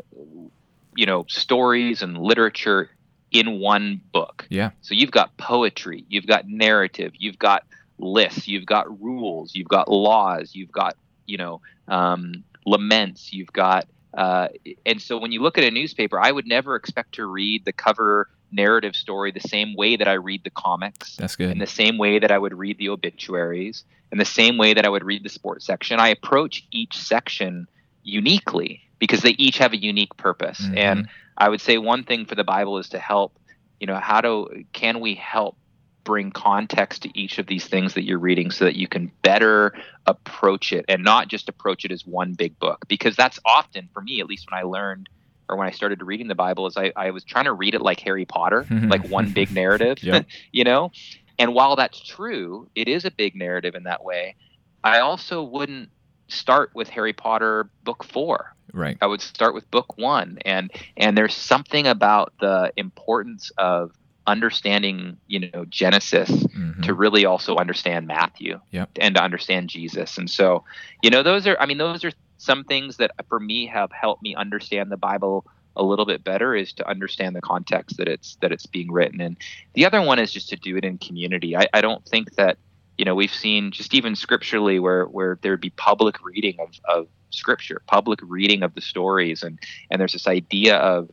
you 0.97 1.07
know 1.07 1.25
stories 1.29 2.03
and 2.03 2.19
literature 2.19 2.91
in 3.33 3.61
one 3.61 4.00
book. 4.12 4.47
Yeah. 4.49 4.71
So 4.83 4.95
you've 4.95 5.11
got 5.11 5.37
poetry 5.37 6.05
you've 6.09 6.26
got 6.26 6.49
narrative 6.49 7.12
you've 7.17 7.38
got 7.38 7.65
lists 7.99 8.49
you've 8.49 8.67
got 8.67 9.00
rules 9.00 9.55
you've 9.55 9.69
got 9.69 9.88
laws 9.88 10.55
you've 10.55 10.73
got 10.73 10.97
you 11.26 11.38
know 11.38 11.61
um, 11.88 12.45
laments 12.65 13.33
you've 13.33 13.53
got 13.53 13.87
uh, 14.15 14.49
and 14.85 15.00
so 15.00 15.19
when 15.19 15.33
you 15.33 15.43
look 15.43 15.59
at 15.59 15.65
a 15.65 15.71
newspaper 15.71 16.21
i 16.21 16.31
would 16.31 16.47
never 16.47 16.76
expect 16.76 17.15
to 17.15 17.26
read 17.26 17.65
the 17.65 17.73
cover 17.73 18.29
narrative 18.53 18.95
story 18.95 19.33
the 19.33 19.41
same 19.41 19.75
way 19.75 19.97
that 19.97 20.09
I 20.09 20.15
read 20.15 20.45
the 20.45 20.50
comics. 20.50 21.17
That's 21.17 21.37
good. 21.37 21.50
In 21.50 21.59
the 21.59 21.67
same 21.67 21.99
way 21.99 22.19
that 22.19 22.31
I 22.31 22.38
would 22.38 22.55
read 22.55 22.79
the 22.79 22.88
obituaries, 22.88 23.85
in 24.12 24.19
the 24.19 24.25
same 24.25 24.57
way 24.57 24.75
that 24.75 24.87
I 24.87 24.88
would 24.88 25.05
read 25.05 25.25
the 25.25 25.29
sports 25.29 25.67
section. 25.67 26.00
I 26.00 26.09
approach 26.09 26.67
each 26.71 26.97
section 26.97 27.69
uniquely 28.03 28.83
because 28.99 29.21
they 29.21 29.31
each 29.31 29.59
have 29.59 29.73
a 29.73 29.76
unique 29.76 30.17
purpose. 30.17 30.61
Mm-hmm. 30.61 30.79
And 30.79 31.09
I 31.37 31.49
would 31.49 31.61
say 31.61 31.79
one 31.79 32.05
thing 32.05 32.25
for 32.25 32.35
the 32.35 32.45
Bible 32.45 32.79
is 32.79 32.88
to 32.91 32.99
help, 32.99 33.38
you 33.81 33.87
know, 33.87 33.97
how 33.97 34.21
do 34.21 34.65
can 34.73 35.00
we 35.00 35.15
help 35.15 35.57
bring 36.05 36.31
context 36.31 37.03
to 37.03 37.19
each 37.19 37.38
of 37.38 37.49
these 37.49 37.67
things 37.67 37.95
that 37.95 38.05
you're 38.05 38.19
reading 38.19 38.53
so 38.53 38.65
that 38.65 38.76
you 38.76 38.87
can 38.87 39.11
better 39.23 39.75
approach 40.07 40.73
it 40.73 40.85
and 40.88 41.03
not 41.03 41.26
just 41.26 41.49
approach 41.49 41.85
it 41.85 41.91
as 41.91 42.07
one 42.07 42.33
big 42.33 42.57
book 42.61 42.87
because 42.87 43.17
that's 43.17 43.41
often 43.45 43.88
for 43.93 44.00
me 44.00 44.21
at 44.21 44.26
least 44.26 44.49
when 44.49 44.59
I 44.59 44.62
learned 44.62 45.09
or 45.49 45.57
when 45.57 45.67
I 45.67 45.71
started 45.71 46.03
reading 46.03 46.29
the 46.29 46.35
Bible 46.35 46.67
is 46.67 46.76
I, 46.76 46.93
I 46.97 47.11
was 47.11 47.25
trying 47.25 47.45
to 47.45 47.53
read 47.53 47.75
it 47.75 47.83
like 47.83 48.00
Harry 48.00 48.25
Potter, 48.25 48.67
like 48.71 49.09
one 49.09 49.31
big 49.31 49.53
narrative, 49.53 49.99
you 50.53 50.65
know? 50.65 50.93
And 51.38 51.55
while 51.55 51.76
that's 51.76 52.00
true, 52.00 52.69
it 52.75 52.88
is 52.88 53.05
a 53.05 53.11
big 53.11 53.37
narrative 53.37 53.75
in 53.75 53.85
that 53.85 54.03
way. 54.03 54.37
I 54.83 55.00
also 55.00 55.43
wouldn't 55.43 55.91
start 56.29 56.71
with 56.75 56.88
Harry 56.88 57.12
Potter 57.12 57.69
book 57.85 58.05
four. 58.05 58.55
Right. 58.73 58.99
I 59.00 59.07
would 59.07 59.21
start 59.21 59.55
with 59.55 59.71
book 59.71 59.97
one. 59.97 60.38
And 60.45 60.71
and 60.97 61.17
there's 61.17 61.35
something 61.35 61.87
about 61.87 62.33
the 62.41 62.73
importance 62.76 63.50
of 63.59 63.93
understanding, 64.26 65.17
you 65.29 65.50
know, 65.53 65.65
Genesis 65.67 66.31
mm-hmm. 66.31 66.83
to 66.83 66.95
really 66.95 67.25
also 67.25 67.57
understand 67.57 68.07
Matthew 68.07 68.61
yep. 68.71 68.91
and 69.00 69.15
to 69.15 69.23
understand 69.23 69.71
Jesus. 69.71 70.19
And 70.19 70.29
so, 70.29 70.65
you 71.03 71.11
know, 71.11 71.23
those 71.23 71.47
are 71.47 71.57
I 71.61 71.67
mean, 71.67 71.79
those 71.79 72.05
are 72.05 72.12
some 72.38 72.64
things 72.64 72.97
that 72.99 73.12
for 73.28 73.40
me 73.40 73.66
have 73.66 73.90
helped 73.93 74.23
me 74.23 74.35
understand 74.35 74.90
the 74.90 74.97
Bible 74.97 75.47
a 75.76 75.83
little 75.83 76.07
bit 76.07 76.25
better 76.25 76.55
is 76.55 76.73
to 76.75 76.88
understand 76.88 77.37
the 77.37 77.40
context 77.40 77.99
that 77.99 78.09
it's 78.09 78.37
that 78.40 78.52
it's 78.52 78.66
being 78.66 78.90
written 78.90 79.21
in. 79.21 79.37
The 79.75 79.85
other 79.85 80.00
one 80.00 80.19
is 80.19 80.33
just 80.33 80.49
to 80.50 80.57
do 80.57 80.76
it 80.76 80.85
in 80.85 80.99
community. 80.99 81.57
I, 81.57 81.66
I 81.73 81.81
don't 81.81 82.05
think 82.07 82.35
that 82.37 82.59
you 82.99 83.05
know 83.05 83.14
we've 83.14 83.33
seen 83.33 83.71
just 83.71 83.95
even 83.95 84.16
scripturally 84.16 84.78
where 84.78 85.05
where 85.05 85.38
there'd 85.43 85.61
be 85.61 85.71
public 85.71 86.25
reading 86.25 86.57
of, 86.61 86.71
of 86.88 87.09
scripture, 87.31 87.83
public 87.87 88.21
reading 88.23 88.62
of 88.62 88.75
the 88.75 88.81
stories, 88.81 89.43
and 89.43 89.59
and 89.90 90.00
there's 90.00 90.12
this 90.12 90.26
idea 90.26 90.76
of 90.76 91.11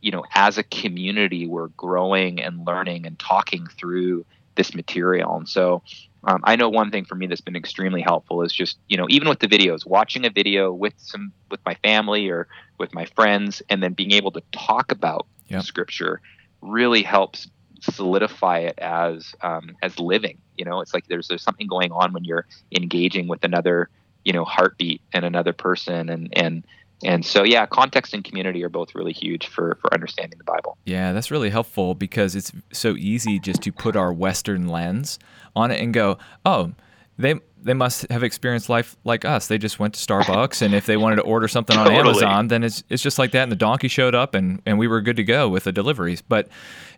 you 0.00 0.10
know 0.10 0.24
as 0.34 0.58
a 0.58 0.62
community 0.64 1.46
we're 1.46 1.68
growing 1.68 2.40
and 2.40 2.66
learning 2.66 3.06
and 3.06 3.18
talking 3.18 3.66
through 3.78 4.24
this 4.56 4.74
material, 4.74 5.36
and 5.36 5.48
so 5.48 5.82
um, 6.24 6.40
I 6.44 6.56
know 6.56 6.68
one 6.68 6.90
thing 6.90 7.04
for 7.04 7.14
me 7.14 7.26
that's 7.26 7.40
been 7.40 7.56
extremely 7.56 8.00
helpful 8.00 8.42
is 8.42 8.52
just 8.52 8.78
you 8.88 8.96
know 8.96 9.06
even 9.08 9.28
with 9.28 9.40
the 9.40 9.48
videos, 9.48 9.86
watching 9.86 10.24
a 10.24 10.30
video 10.30 10.72
with 10.72 10.94
some 10.96 11.32
with 11.50 11.60
my 11.66 11.74
family 11.76 12.28
or 12.28 12.46
with 12.78 12.94
my 12.94 13.06
friends, 13.06 13.62
and 13.68 13.82
then 13.82 13.92
being 13.92 14.12
able 14.12 14.30
to 14.32 14.42
talk 14.52 14.92
about 14.92 15.26
yep. 15.48 15.62
scripture 15.62 16.20
really 16.60 17.02
helps 17.02 17.48
solidify 17.80 18.58
it 18.58 18.78
as 18.78 19.34
um, 19.42 19.76
as 19.82 19.98
living. 19.98 20.38
You 20.56 20.64
know, 20.64 20.80
it's 20.80 20.94
like 20.94 21.06
there's 21.08 21.28
there's 21.28 21.42
something 21.42 21.66
going 21.66 21.90
on 21.92 22.12
when 22.12 22.24
you're 22.24 22.46
engaging 22.70 23.26
with 23.26 23.44
another 23.44 23.88
you 24.24 24.32
know 24.32 24.44
heartbeat 24.44 25.00
and 25.12 25.24
another 25.24 25.52
person 25.52 26.08
and 26.08 26.28
and 26.36 26.64
and 27.04 27.24
so, 27.24 27.42
yeah, 27.42 27.66
context 27.66 28.14
and 28.14 28.24
community 28.24 28.62
are 28.64 28.68
both 28.68 28.94
really 28.94 29.12
huge 29.12 29.46
for, 29.46 29.76
for 29.80 29.92
understanding 29.92 30.38
the 30.38 30.44
Bible. 30.44 30.78
Yeah, 30.84 31.12
that's 31.12 31.30
really 31.30 31.50
helpful 31.50 31.94
because 31.94 32.34
it's 32.34 32.52
so 32.72 32.96
easy 32.96 33.38
just 33.38 33.62
to 33.62 33.72
put 33.72 33.96
our 33.96 34.12
Western 34.12 34.68
lens 34.68 35.18
on 35.56 35.70
it 35.70 35.80
and 35.80 35.92
go, 35.92 36.18
oh, 36.44 36.72
they 37.18 37.34
they 37.62 37.74
must 37.74 38.10
have 38.10 38.24
experienced 38.24 38.68
life 38.68 38.96
like 39.04 39.24
us. 39.24 39.46
They 39.46 39.58
just 39.58 39.78
went 39.78 39.94
to 39.94 40.00
Starbucks, 40.00 40.62
and 40.62 40.74
if 40.74 40.86
they 40.86 40.96
wanted 40.96 41.16
to 41.16 41.22
order 41.22 41.46
something 41.46 41.76
on 41.76 41.86
totally. 41.90 42.24
Amazon, 42.24 42.48
then 42.48 42.64
it's 42.64 42.82
it's 42.88 43.02
just 43.02 43.18
like 43.18 43.30
that. 43.32 43.44
And 43.44 43.52
the 43.52 43.56
donkey 43.56 43.88
showed 43.88 44.14
up, 44.14 44.34
and 44.34 44.60
and 44.66 44.78
we 44.78 44.88
were 44.88 45.00
good 45.00 45.16
to 45.16 45.24
go 45.24 45.48
with 45.48 45.64
the 45.64 45.72
deliveries. 45.72 46.22
But 46.22 46.48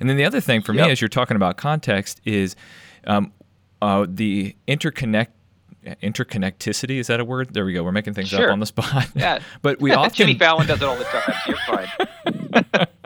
and 0.01 0.09
then 0.09 0.17
the 0.17 0.25
other 0.25 0.41
thing 0.41 0.63
for 0.63 0.73
yep. 0.73 0.87
me, 0.87 0.93
as 0.93 1.01
you're 1.01 1.09
talking 1.09 1.37
about 1.37 1.57
context, 1.57 2.21
is 2.25 2.57
um, 3.07 3.33
uh, 3.83 4.07
the 4.09 4.57
interconnect 4.67 5.29
interconnecticity 6.03 6.99
is 6.99 7.09
that 7.09 7.21
a 7.21 7.25
word? 7.25 7.55
There 7.55 7.65
we 7.65 7.73
go 7.73 7.83
we're 7.83 7.93
making 7.93 8.15
things 8.15 8.29
sure. 8.29 8.47
up 8.47 8.53
on 8.53 8.61
the 8.61 8.67
spot. 8.67 9.09
Yeah. 9.15 9.41
But 9.63 9.81
we 9.81 9.93
often 9.95 10.15
jimmy 10.15 10.39
fallon 10.39 10.67
does 10.67 10.83
it 10.83 10.85
all 10.85 10.97
the 10.97 11.05
time 11.05 11.35
you're 11.47 11.57
fine. 11.67 12.89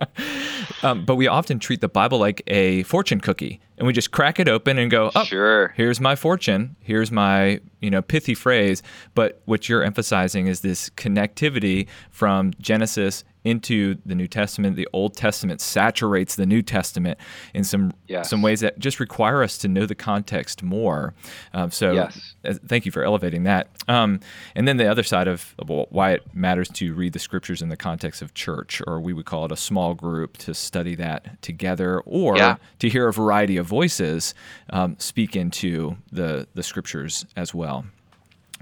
Um, 0.82 1.04
but 1.04 1.16
we 1.16 1.26
often 1.26 1.58
treat 1.58 1.80
the 1.80 1.88
bible 1.88 2.18
like 2.18 2.40
a 2.46 2.84
fortune 2.84 3.20
cookie 3.20 3.60
and 3.78 3.86
we 3.86 3.92
just 3.92 4.12
crack 4.12 4.38
it 4.38 4.48
open 4.48 4.78
and 4.78 4.90
go 4.90 5.10
oh 5.16 5.24
sure. 5.24 5.74
here's 5.76 6.00
my 6.00 6.14
fortune 6.14 6.76
here's 6.82 7.10
my 7.10 7.60
you 7.80 7.90
know 7.90 8.02
pithy 8.02 8.34
phrase. 8.34 8.82
But 9.14 9.40
what 9.44 9.68
you're 9.68 9.82
emphasizing 9.82 10.46
is 10.46 10.60
this 10.60 10.90
connectivity 10.90 11.88
from 12.10 12.52
genesis 12.60 13.24
into 13.48 13.96
the 14.06 14.14
New 14.14 14.28
Testament. 14.28 14.76
The 14.76 14.88
Old 14.92 15.16
Testament 15.16 15.61
saturates 15.61 16.37
the 16.37 16.46
New 16.46 16.62
Testament 16.62 17.18
in 17.54 17.64
some 17.64 17.92
yes. 18.06 18.30
some 18.30 18.42
ways 18.42 18.61
that 18.61 18.78
just 18.78 19.00
require 19.00 19.42
us 19.42 19.58
to 19.58 19.68
know 19.68 19.87
the 19.87 19.94
context 19.94 20.62
more. 20.62 21.14
Um, 21.52 21.70
so, 21.70 21.92
yes. 21.92 22.34
uh, 22.44 22.54
thank 22.66 22.87
you 22.87 22.92
for 22.92 23.02
elevating 23.02 23.44
that. 23.44 23.68
Um, 23.88 24.20
and 24.54 24.68
then 24.68 24.76
the 24.76 24.90
other 24.90 25.02
side 25.02 25.28
of 25.28 25.54
well, 25.66 25.87
why 25.90 26.12
it 26.12 26.34
matters 26.34 26.68
to 26.70 26.94
read 26.94 27.12
the 27.12 27.18
scriptures 27.18 27.62
in 27.62 27.68
the 27.68 27.76
context 27.76 28.22
of 28.22 28.34
church, 28.34 28.82
or 28.87 29.00
we 29.00 29.12
would 29.12 29.26
call 29.26 29.44
it 29.44 29.52
a 29.52 29.56
small 29.56 29.94
group 29.94 30.37
to 30.38 30.54
study 30.54 30.94
that 30.96 31.40
together, 31.42 32.00
or 32.00 32.37
yeah. 32.37 32.56
to 32.78 32.88
hear 32.88 33.08
a 33.08 33.12
variety 33.12 33.56
of 33.56 33.66
voices 33.66 34.34
um, 34.70 34.96
speak 34.98 35.37
into 35.37 35.96
the 36.12 36.46
the 36.54 36.62
scriptures 36.62 37.26
as 37.37 37.54
well. 37.54 37.84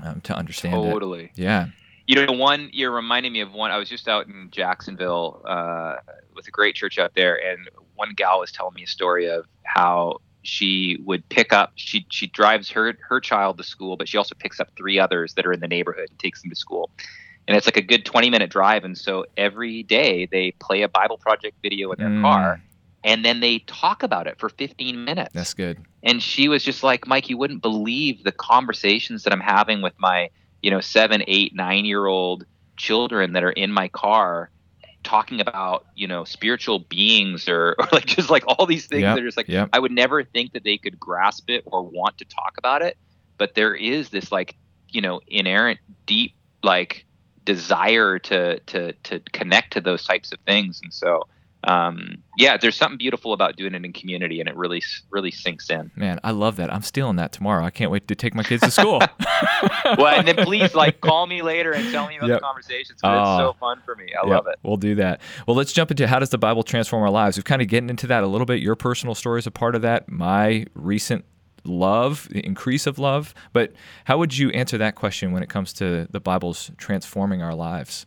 Um, 0.03 0.21
to 0.23 0.37
understand 0.37 0.75
totally. 0.75 1.25
it. 1.25 1.31
Yeah. 1.37 1.69
You 2.07 2.25
know, 2.25 2.33
one 2.33 2.71
you're 2.73 2.93
reminding 2.93 3.33
me 3.33 3.41
of 3.41 3.53
one. 3.53 3.71
I 3.71 3.79
was 3.79 3.89
just 3.89 4.07
out 4.09 4.27
in 4.27 4.49
Jacksonville 4.53 5.43
uh, 5.45 5.97
with 6.35 6.47
a 6.47 6.51
great 6.51 6.77
church 6.77 6.99
out 6.99 7.15
there, 7.15 7.35
and 7.35 7.69
one 7.97 8.13
gal 8.15 8.41
was 8.41 8.53
telling 8.53 8.75
me 8.75 8.85
a 8.85 8.87
story 8.87 9.29
of 9.29 9.47
how 9.65 10.21
she 10.43 10.99
would 11.05 11.29
pick 11.29 11.53
up. 11.53 11.73
She 11.75 12.07
she 12.11 12.29
drives 12.29 12.71
her 12.71 12.97
her 13.09 13.21
child 13.21 13.59
to 13.59 13.65
school, 13.65 13.97
but 13.97 14.09
she 14.09 14.17
also 14.17 14.35
picks 14.39 14.61
up 14.61 14.69
three 14.77 14.99
others 14.99 15.35
that 15.35 15.47
are 15.47 15.53
in 15.53 15.61
the 15.61 15.69
neighborhood 15.69 16.09
and 16.11 16.19
takes 16.19 16.43
them 16.43 16.51
to 16.51 16.57
school. 16.57 16.91
And 17.49 17.57
it's 17.57 17.67
like 17.67 17.77
a 17.77 17.83
good 17.83 18.05
20 18.05 18.31
minute 18.31 18.51
drive, 18.51 18.85
and 18.85 18.97
so 18.97 19.27
every 19.37 19.83
day 19.83 20.27
they 20.27 20.53
play 20.53 20.83
a 20.83 20.89
Bible 20.89 21.19
project 21.19 21.57
video 21.63 21.93
in 21.93 21.99
their 21.99 22.09
mm. 22.09 22.23
car, 22.23 22.61
and 23.05 23.25
then 23.25 23.41
they 23.41 23.61
talk 23.61 24.03
about 24.03 24.27
it 24.27 24.39
for 24.39 24.49
15 24.49 25.05
minutes. 25.05 25.31
That's 25.33 25.55
good. 25.55 25.85
And 26.03 26.23
she 26.23 26.49
was 26.49 26.65
just 26.65 26.83
like, 26.83 27.07
Mike, 27.07 27.29
you 27.29 27.37
wouldn't 27.37 27.63
believe 27.63 28.25
the 28.25 28.33
conversations 28.33 29.25
that 29.25 29.33
I'm 29.33 29.41
having 29.41 29.83
with 29.83 29.95
my 29.99 30.31
you 30.67 30.73
know, 30.73 30.81
seven, 30.81 31.23
eight, 31.29 31.55
nine 31.55 31.85
year 31.85 32.07
old 32.07 32.45
children 32.77 33.35
that 33.35 33.45
are 33.45 33.53
in 33.53 33.71
my 33.71 33.87
car 33.87 34.51
talking 35.05 35.41
about, 35.41 35.87
you 35.95 36.09
know, 36.09 36.25
spiritual 36.25 36.81
beings 36.81 37.49
or, 37.49 37.77
or 37.79 37.87
like 37.93 38.07
just 38.07 38.31
like 38.31 38.43
all 38.49 38.67
these 38.67 38.87
things 38.87 39.03
yep, 39.03 39.15
that 39.15 39.23
are 39.23 39.29
just 39.29 39.37
like, 39.37 39.47
yep. 39.47 39.69
I 39.73 39.79
would 39.79 39.93
never 39.93 40.25
think 40.25 40.55
that 40.55 40.65
they 40.65 40.77
could 40.77 40.99
grasp 40.99 41.51
it 41.51 41.63
or 41.67 41.85
want 41.85 42.19
to 42.19 42.25
talk 42.25 42.59
about 42.59 42.83
it. 42.83 42.99
But 43.39 43.55
there 43.55 43.77
is 43.77 44.09
this 44.09 44.33
like, 44.33 44.57
you 44.89 45.01
know, 45.01 45.21
inerrant, 45.29 45.79
deep, 46.05 46.35
like, 46.65 47.07
desire 47.45 48.19
to 48.19 48.59
to 48.59 48.93
to 49.05 49.21
connect 49.33 49.75
to 49.75 49.81
those 49.81 50.03
types 50.03 50.33
of 50.33 50.41
things 50.41 50.81
and 50.83 50.93
so 50.93 51.29
um, 51.67 52.23
yeah, 52.39 52.57
there's 52.57 52.77
something 52.77 52.99
beautiful 52.99 53.33
about 53.33 53.57
doing 53.57 53.75
it 53.75 53.85
in 53.85 53.93
community, 53.93 54.41
and 54.41 54.49
it 54.49 54.57
really 54.57 54.83
really 55.11 55.31
sinks 55.31 55.69
in. 55.69 55.91
Man, 55.97 56.21
I 56.23 56.31
love 56.31 56.57
that. 56.57 56.73
I'm 56.73 56.83
stealing 56.83 57.17
that 57.17 57.33
tomorrow. 57.33 57.65
I 57.65 57.71
can't 57.71 57.91
wait 57.91 58.07
to 58.09 58.15
take 58.15 58.35
my 58.35 58.43
kids 58.43 58.63
to 58.63 58.71
school. 58.71 59.01
well, 59.99 60.19
and 60.19 60.29
then 60.29 60.37
please 60.45 60.75
like 60.75 61.01
call 61.01 61.27
me 61.27 61.43
later 61.43 61.73
and 61.73 61.91
tell 61.91 62.07
me 62.07 62.17
about 62.17 62.29
yep. 62.29 62.39
the 62.39 62.45
conversations. 62.45 63.01
Cause 63.03 63.39
it's 63.39 63.43
so 63.43 63.57
fun 63.59 63.81
for 63.85 63.97
me. 63.97 64.13
I 64.15 64.27
yep, 64.27 64.37
love 64.37 64.47
it. 64.47 64.59
We'll 64.63 64.77
do 64.77 64.95
that. 64.97 65.21
Well, 65.47 65.57
let's 65.57 65.73
jump 65.73 65.91
into 65.91 66.07
how 66.07 66.21
does 66.21 66.31
the 66.31 66.39
Bible 66.39 66.63
transform 66.63 67.03
our 67.03 67.11
lives. 67.11 67.37
We've 67.37 67.45
kind 67.45 67.63
of 67.63 67.69
getting 67.69 67.91
into 67.91 68.07
that 68.07 68.23
a 68.23 68.27
little 68.27 68.47
bit. 68.47 68.61
Your 68.61 68.77
personal 68.77 69.15
story 69.15 69.41
is 69.41 69.47
a 69.47 69.51
part 69.51 69.75
of 69.75 69.83
that. 69.83 70.09
My 70.09 70.67
recent 70.75 71.25
love, 71.65 72.29
increase 72.33 72.87
of 72.87 72.99
love. 72.99 73.35
But 73.53 73.73
how 74.05 74.19
would 74.19 74.37
you 74.37 74.51
answer 74.51 74.79
that 74.79 74.95
question 74.95 75.33
when 75.33 75.43
it 75.43 75.49
comes 75.49 75.73
to 75.75 76.07
the 76.11 76.21
Bible's 76.21 76.71
transforming 76.77 77.43
our 77.43 77.55
lives? 77.55 78.07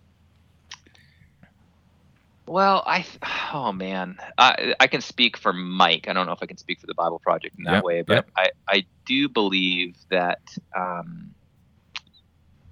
Well, 2.49 2.83
I 2.87 3.05
oh 3.53 3.71
man, 3.71 4.17
I 4.37 4.73
I 4.79 4.87
can 4.87 5.01
speak 5.01 5.37
for 5.37 5.53
Mike. 5.53 6.07
I 6.07 6.13
don't 6.13 6.25
know 6.25 6.33
if 6.33 6.39
I 6.41 6.47
can 6.47 6.57
speak 6.57 6.79
for 6.79 6.87
the 6.87 6.95
Bible 6.95 7.19
Project 7.19 7.57
in 7.59 7.65
that 7.65 7.73
Yep, 7.75 7.83
way, 7.83 8.01
but 8.01 8.15
yep. 8.15 8.29
I 8.35 8.49
I 8.67 8.85
do 9.05 9.29
believe 9.29 9.95
that 10.09 10.39
um, 10.75 11.35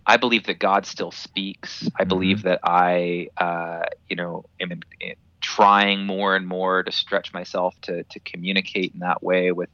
I 0.07 0.17
believe 0.17 0.45
that 0.47 0.59
God 0.59 0.87
still 0.87 1.11
speaks. 1.11 1.87
I 1.99 2.05
believe 2.05 2.43
that 2.43 2.59
I 2.63 3.29
uh, 3.37 3.83
you 4.09 4.15
know 4.15 4.45
am 4.59 4.71
in, 4.71 4.81
in 4.99 5.13
trying 5.41 6.07
more 6.07 6.35
and 6.35 6.47
more 6.47 6.81
to 6.83 6.91
stretch 6.91 7.31
myself 7.33 7.75
to 7.83 8.03
to 8.03 8.19
communicate 8.21 8.93
in 8.95 9.01
that 9.01 9.21
way 9.21 9.51
with 9.51 9.69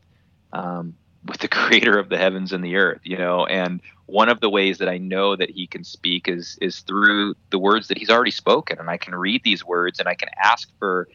um, 0.52 0.98
with 1.26 1.40
the 1.40 1.48
Creator 1.50 1.98
of 1.98 2.10
the 2.10 2.18
heavens 2.18 2.52
and 2.52 2.64
the 2.64 2.76
earth. 2.76 3.02
You 3.06 3.18
know, 3.20 3.46
and 3.46 3.82
one 4.14 4.30
of 4.30 4.42
the 4.42 4.50
ways 4.50 4.78
that 4.78 4.88
I 4.88 5.00
know 5.00 5.36
that 5.36 5.50
he 5.50 5.66
can 5.66 5.84
speak 5.84 6.28
is 6.28 6.56
is 6.62 6.82
through 6.82 7.34
the 7.50 7.58
words 7.58 7.88
that 7.88 7.98
he's 7.98 8.12
already 8.12 8.30
spoken 8.32 8.78
and 8.80 8.88
I 8.88 8.98
can 8.98 9.16
read 9.16 9.42
these 9.44 9.66
words 9.66 10.00
and 10.00 10.08
I 10.08 10.14
can 10.14 10.30
ask 10.42 10.70
for 10.78 11.08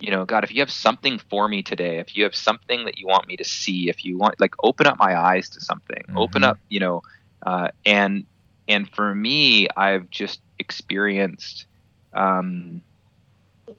you 0.00 0.10
know 0.10 0.24
God 0.24 0.42
if 0.42 0.52
you 0.54 0.60
have 0.60 0.70
something 0.70 1.20
for 1.28 1.48
me 1.48 1.62
today 1.62 1.98
if 1.98 2.16
you 2.16 2.24
have 2.24 2.34
something 2.34 2.86
that 2.86 2.96
you 2.96 3.06
want 3.06 3.28
me 3.28 3.36
to 3.36 3.44
see 3.44 3.90
if 3.90 4.04
you 4.06 4.16
want 4.16 4.40
like 4.40 4.54
open 4.64 4.86
up 4.86 4.96
my 4.98 5.14
eyes 5.14 5.50
to 5.50 5.60
something 5.60 6.02
open 6.16 6.40
Mhm. 6.40 6.48
up 6.48 6.58
you 6.70 6.80
know 6.80 7.02
uh, 7.44 7.68
and 7.84 8.26
and 8.66 8.88
for 8.90 9.14
me 9.14 9.68
I've 9.76 10.08
just 10.08 10.40
experienced 10.58 11.66
um, 12.14 12.82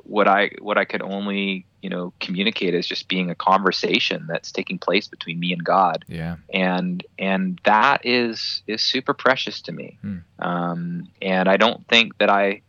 what 0.03 0.27
I 0.27 0.51
what 0.59 0.77
I 0.77 0.85
could 0.85 1.01
only 1.01 1.65
you 1.81 1.89
know 1.89 2.13
communicate 2.19 2.73
as 2.73 2.87
just 2.87 3.07
being 3.07 3.29
a 3.29 3.35
conversation 3.35 4.25
that's 4.27 4.51
taking 4.51 4.77
place 4.79 5.07
between 5.07 5.39
me 5.39 5.51
and 5.53 5.63
God 5.63 6.05
Yeah. 6.07 6.37
and 6.53 7.03
and 7.17 7.59
that 7.63 8.05
is 8.05 8.61
is 8.67 8.81
super 8.81 9.13
precious 9.13 9.61
to 9.63 9.71
me. 9.71 9.97
Hmm. 10.01 10.17
Um, 10.39 11.07
and 11.21 11.47
I 11.47 11.57
don't 11.57 11.87
think 11.87 12.17
that 12.17 12.29
I 12.29 12.61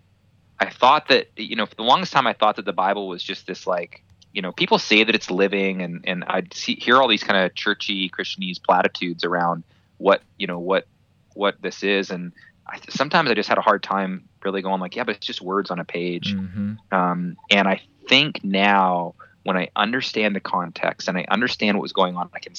I 0.58 0.70
thought 0.70 1.08
that 1.08 1.28
you 1.36 1.56
know 1.56 1.66
for 1.66 1.74
the 1.74 1.82
longest 1.82 2.12
time 2.12 2.26
I 2.26 2.32
thought 2.32 2.56
that 2.56 2.64
the 2.64 2.72
Bible 2.72 3.08
was 3.08 3.22
just 3.22 3.46
this 3.46 3.66
like 3.66 4.02
you 4.32 4.42
know 4.42 4.52
people 4.52 4.78
say 4.78 5.04
that 5.04 5.14
it's 5.14 5.30
living 5.30 5.82
and 5.82 6.04
and 6.06 6.24
I 6.24 6.44
see 6.52 6.76
hear 6.76 6.96
all 6.96 7.08
these 7.08 7.24
kind 7.24 7.44
of 7.44 7.54
churchy 7.54 8.10
Christianese 8.10 8.62
platitudes 8.62 9.24
around 9.24 9.64
what 9.98 10.22
you 10.38 10.46
know 10.46 10.58
what 10.58 10.86
what 11.34 11.56
this 11.60 11.82
is 11.82 12.10
and 12.10 12.32
I, 12.66 12.78
sometimes 12.90 13.30
I 13.30 13.34
just 13.34 13.48
had 13.48 13.58
a 13.58 13.62
hard 13.62 13.82
time 13.82 14.28
really 14.44 14.62
going 14.62 14.80
like 14.80 14.96
yeah 14.96 15.04
but 15.04 15.16
it's 15.16 15.26
just 15.26 15.42
words 15.42 15.70
on 15.70 15.78
a 15.78 15.84
page 15.84 16.34
hmm 16.34 16.74
um, 16.90 17.36
and 17.50 17.66
I 17.66 17.80
think 18.08 18.42
now, 18.44 19.14
when 19.44 19.56
I 19.56 19.68
understand 19.74 20.36
the 20.36 20.40
context 20.40 21.08
and 21.08 21.18
I 21.18 21.24
understand 21.28 21.76
what 21.76 21.82
was 21.82 21.92
going 21.92 22.16
on, 22.16 22.30
I 22.34 22.38
can 22.38 22.54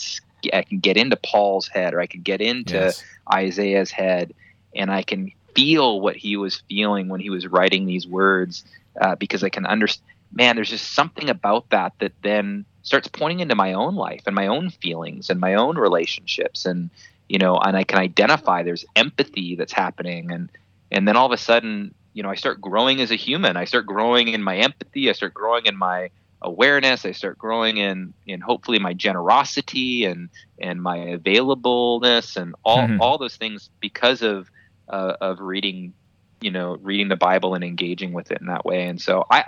I 0.54 0.64
can 0.64 0.80
get 0.80 0.98
into 0.98 1.16
Paul's 1.16 1.68
head, 1.68 1.94
or 1.94 2.02
I 2.02 2.08
can 2.08 2.22
get 2.22 2.42
into 2.42 2.76
Yes. 2.76 3.04
Isaiah's 3.32 3.92
head, 3.92 4.34
and 4.76 4.92
I 4.92 5.04
can 5.04 5.32
feel 5.56 6.02
what 6.02 6.16
he 6.16 6.36
was 6.36 6.62
feeling 6.68 7.08
when 7.10 7.22
he 7.22 7.30
was 7.30 7.48
writing 7.48 7.86
these 7.86 8.08
words, 8.08 8.66
uh, 9.00 9.16
because 9.16 9.44
I 9.44 9.50
can 9.50 9.66
understand. 9.66 10.10
Man, 10.36 10.56
there's 10.56 10.72
just 10.72 10.94
something 10.94 11.30
about 11.30 11.70
that 11.70 11.94
that 12.00 12.14
then 12.24 12.66
starts 12.82 13.08
pointing 13.08 13.40
into 13.40 13.56
my 13.56 13.74
own 13.74 13.96
life 13.96 14.24
and 14.26 14.36
my 14.36 14.48
own 14.48 14.72
feelings 14.72 15.30
and 15.30 15.40
my 15.40 15.54
own 15.54 15.78
relationships, 15.78 16.66
and 16.66 16.90
you 17.30 17.38
know, 17.38 17.56
and 17.58 17.78
I 17.78 17.84
can 17.84 18.00
identify 18.00 18.64
there's 18.64 18.86
empathy 18.96 19.56
that's 19.56 19.74
happening, 19.74 20.32
and 20.32 20.50
and 20.92 21.08
then 21.08 21.16
all 21.16 21.26
of 21.26 21.32
a 21.32 21.38
sudden 21.38 21.94
you 22.14 22.24
know 22.24 22.30
i 22.30 22.36
start 22.36 22.62
growing 22.62 23.02
as 23.02 23.12
a 23.12 23.16
human. 23.16 23.58
I 23.58 23.66
start 23.66 23.86
growing 23.86 24.28
in 24.30 24.44
my 24.44 24.58
empathy. 24.58 25.10
I 25.10 25.14
start 25.14 25.34
growing 25.34 25.66
in 25.66 25.76
my 25.78 26.10
awareness. 26.42 27.06
I 27.06 27.12
start 27.12 27.38
growing 27.38 27.78
in 27.78 28.14
in 28.26 28.42
hopefully 28.42 28.80
my 28.80 28.94
generosity 28.94 30.06
and 30.06 30.30
and 30.62 30.82
my 30.82 30.98
availableness 31.18 32.36
and 32.36 32.56
all 32.64 32.88
Mhm. 32.88 33.00
all 33.00 33.18
those 33.18 33.38
things 33.38 33.70
because 33.82 34.22
of 34.22 34.50
uh, 34.92 35.16
of 35.22 35.40
reading 35.40 35.94
you 36.42 36.52
know 36.52 36.78
reading 36.82 37.08
the 37.10 37.16
bible 37.16 37.54
and 37.56 37.64
engaging 37.64 38.14
with 38.14 38.32
it 38.32 38.42
in 38.42 38.48
that 38.48 38.66
way. 38.66 38.88
And 38.88 39.02
so 39.02 39.26
i 39.32 39.44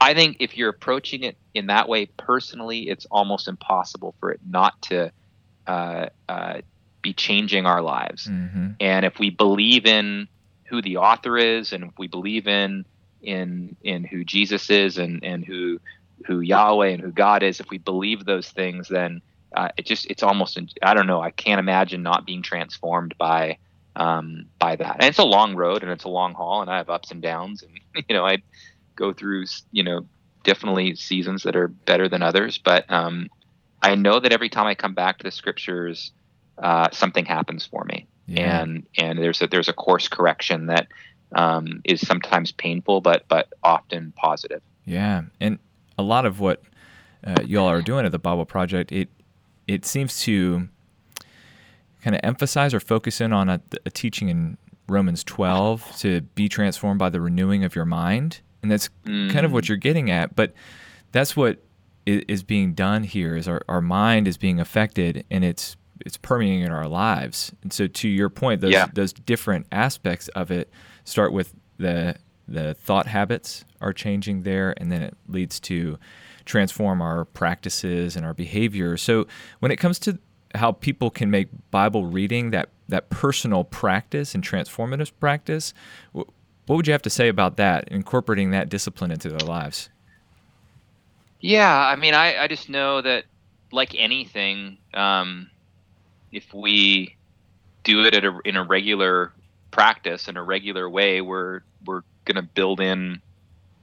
i 0.00 0.14
think 0.14 0.36
if 0.40 0.56
you're 0.56 0.70
approaching 0.70 1.24
it 1.24 1.36
in 1.54 1.66
that 1.66 1.88
way 1.88 2.06
personally 2.16 2.88
it's 2.88 3.06
almost 3.10 3.48
impossible 3.48 4.14
for 4.20 4.30
it 4.32 4.40
not 4.48 4.74
to 4.82 5.10
uh, 5.66 6.06
uh, 6.28 6.60
be 7.02 7.12
changing 7.12 7.66
our 7.66 7.82
lives. 7.82 8.26
Hmm 8.26 8.70
and 8.80 9.04
if 9.04 9.18
we 9.18 9.30
believe 9.30 9.86
in 9.86 10.28
who 10.68 10.82
the 10.82 10.98
author 10.98 11.36
is 11.36 11.72
and 11.72 11.92
we 11.98 12.06
believe 12.08 12.46
in 12.46 12.84
in 13.22 13.76
in 13.82 14.04
who 14.04 14.24
Jesus 14.24 14.70
is 14.70 14.98
and 14.98 15.24
and 15.24 15.44
who 15.44 15.78
who 16.26 16.40
Yahweh 16.40 16.88
and 16.88 17.02
who 17.02 17.12
God 17.12 17.42
is 17.42 17.60
if 17.60 17.70
we 17.70 17.78
believe 17.78 18.24
those 18.24 18.48
things 18.50 18.88
then 18.88 19.22
uh, 19.56 19.68
it 19.76 19.86
just 19.86 20.06
it's 20.10 20.22
almost 20.22 20.58
I 20.82 20.94
don't 20.94 21.06
know 21.06 21.20
I 21.20 21.30
can't 21.30 21.60
imagine 21.60 22.02
not 22.02 22.26
being 22.26 22.42
transformed 22.42 23.14
by 23.18 23.58
um, 23.96 24.46
by 24.60 24.76
that. 24.76 24.96
And 25.00 25.04
it's 25.04 25.18
a 25.18 25.24
long 25.24 25.56
road 25.56 25.82
and 25.82 25.90
it's 25.90 26.04
a 26.04 26.08
long 26.08 26.34
haul 26.34 26.62
and 26.62 26.70
I 26.70 26.78
have 26.78 26.88
ups 26.88 27.10
and 27.10 27.20
downs 27.20 27.62
and 27.62 28.04
you 28.08 28.14
know 28.14 28.26
I 28.26 28.38
go 28.96 29.12
through 29.12 29.44
you 29.72 29.82
know 29.82 30.06
definitely 30.44 30.94
seasons 30.94 31.42
that 31.42 31.56
are 31.56 31.68
better 31.68 32.08
than 32.08 32.22
others 32.22 32.58
but 32.64 32.90
um, 32.90 33.28
I 33.82 33.94
know 33.96 34.20
that 34.20 34.32
every 34.32 34.48
time 34.48 34.66
I 34.66 34.74
come 34.74 34.94
back 34.94 35.18
to 35.18 35.24
the 35.24 35.30
scriptures 35.30 36.12
uh, 36.62 36.88
something 36.92 37.24
happens 37.24 37.66
for 37.66 37.84
me 37.84 38.08
Yeah. 38.28 38.60
and 38.60 38.86
and 38.96 39.18
there's 39.18 39.40
a 39.40 39.46
there's 39.46 39.68
a 39.68 39.72
course 39.72 40.06
correction 40.06 40.66
that 40.66 40.88
um, 41.34 41.80
is 41.84 42.06
sometimes 42.06 42.52
painful 42.52 43.00
but 43.00 43.24
but 43.28 43.52
often 43.62 44.12
positive. 44.16 44.62
Yeah, 44.84 45.22
and 45.40 45.58
a 45.96 46.02
lot 46.02 46.26
of 46.26 46.38
what 46.38 46.62
uh, 47.24 47.42
y'all 47.44 47.68
are 47.68 47.82
doing 47.82 48.06
at 48.06 48.12
the 48.12 48.18
Bible 48.18 48.44
Project, 48.44 48.92
it 48.92 49.08
it 49.66 49.84
seems 49.84 50.20
to 50.22 50.68
kind 52.02 52.14
of 52.14 52.20
emphasize 52.22 52.72
or 52.72 52.80
focus 52.80 53.20
in 53.20 53.32
on 53.32 53.48
a, 53.48 53.60
a 53.84 53.90
teaching 53.90 54.28
in 54.28 54.56
Romans 54.88 55.24
12 55.24 55.96
to 55.98 56.20
be 56.20 56.48
transformed 56.48 56.98
by 56.98 57.10
the 57.10 57.20
renewing 57.20 57.64
of 57.64 57.74
your 57.74 57.84
mind, 57.84 58.40
and 58.62 58.70
that's 58.70 58.88
kind 59.04 59.40
of 59.40 59.52
what 59.52 59.68
you're 59.68 59.76
getting 59.76 60.10
at. 60.10 60.36
But 60.36 60.52
that's 61.12 61.36
what 61.36 61.58
is 62.06 62.42
being 62.42 62.72
done 62.72 63.04
here 63.04 63.36
is 63.36 63.46
our, 63.46 63.60
our 63.68 63.82
mind 63.82 64.26
is 64.28 64.38
being 64.38 64.60
affected, 64.60 65.24
and 65.30 65.44
it's 65.44 65.76
it's 66.06 66.16
permeating 66.16 66.60
in 66.60 66.72
our 66.72 66.88
lives. 66.88 67.52
And 67.62 67.72
so, 67.72 67.86
to 67.86 68.08
your 68.08 68.28
point, 68.28 68.60
those 68.60 68.72
Yeah. 68.72 68.86
those 68.92 69.12
different 69.12 69.66
aspects 69.72 70.28
of 70.28 70.50
it 70.50 70.70
start 71.04 71.32
with 71.32 71.54
the 71.78 72.16
the 72.46 72.74
thought 72.74 73.06
habits 73.06 73.64
are 73.80 73.92
changing 73.92 74.42
there, 74.42 74.74
and 74.78 74.90
then 74.90 75.02
it 75.02 75.16
leads 75.28 75.60
to 75.60 75.98
transform 76.46 77.02
our 77.02 77.26
practices 77.26 78.16
and 78.16 78.24
our 78.24 78.32
behavior. 78.34 78.96
So, 78.96 79.26
when 79.60 79.70
it 79.70 79.76
comes 79.76 79.98
to 80.00 80.18
how 80.54 80.72
people 80.72 81.10
can 81.10 81.30
make 81.30 81.48
Bible 81.70 82.06
reading 82.06 82.50
that 82.52 82.70
that 82.88 83.10
personal 83.10 83.64
practice 83.64 84.34
and 84.34 84.42
transformative 84.42 85.12
practice, 85.20 85.74
what 86.12 86.26
would 86.68 86.86
you 86.86 86.92
have 86.92 87.02
to 87.02 87.10
say 87.10 87.28
about 87.28 87.56
that, 87.58 87.86
incorporating 87.88 88.50
that 88.52 88.68
discipline 88.70 89.10
into 89.10 89.28
their 89.28 89.46
lives? 89.46 89.90
Yeah, 91.40 91.70
I 91.74 91.96
mean, 91.96 92.14
I, 92.14 92.36
I 92.44 92.48
just 92.48 92.68
know 92.68 93.00
that, 93.02 93.24
like 93.70 93.94
anything, 93.96 94.78
um, 94.94 95.50
if 96.32 96.52
we 96.52 97.16
do 97.84 98.04
it 98.04 98.14
at 98.14 98.24
a, 98.24 98.38
in 98.44 98.56
a 98.56 98.64
regular 98.64 99.32
practice 99.70 100.28
in 100.28 100.36
a 100.36 100.42
regular 100.42 100.88
way, 100.88 101.20
we're 101.20 101.60
we're 101.84 102.02
gonna 102.24 102.42
build 102.42 102.80
in 102.80 103.20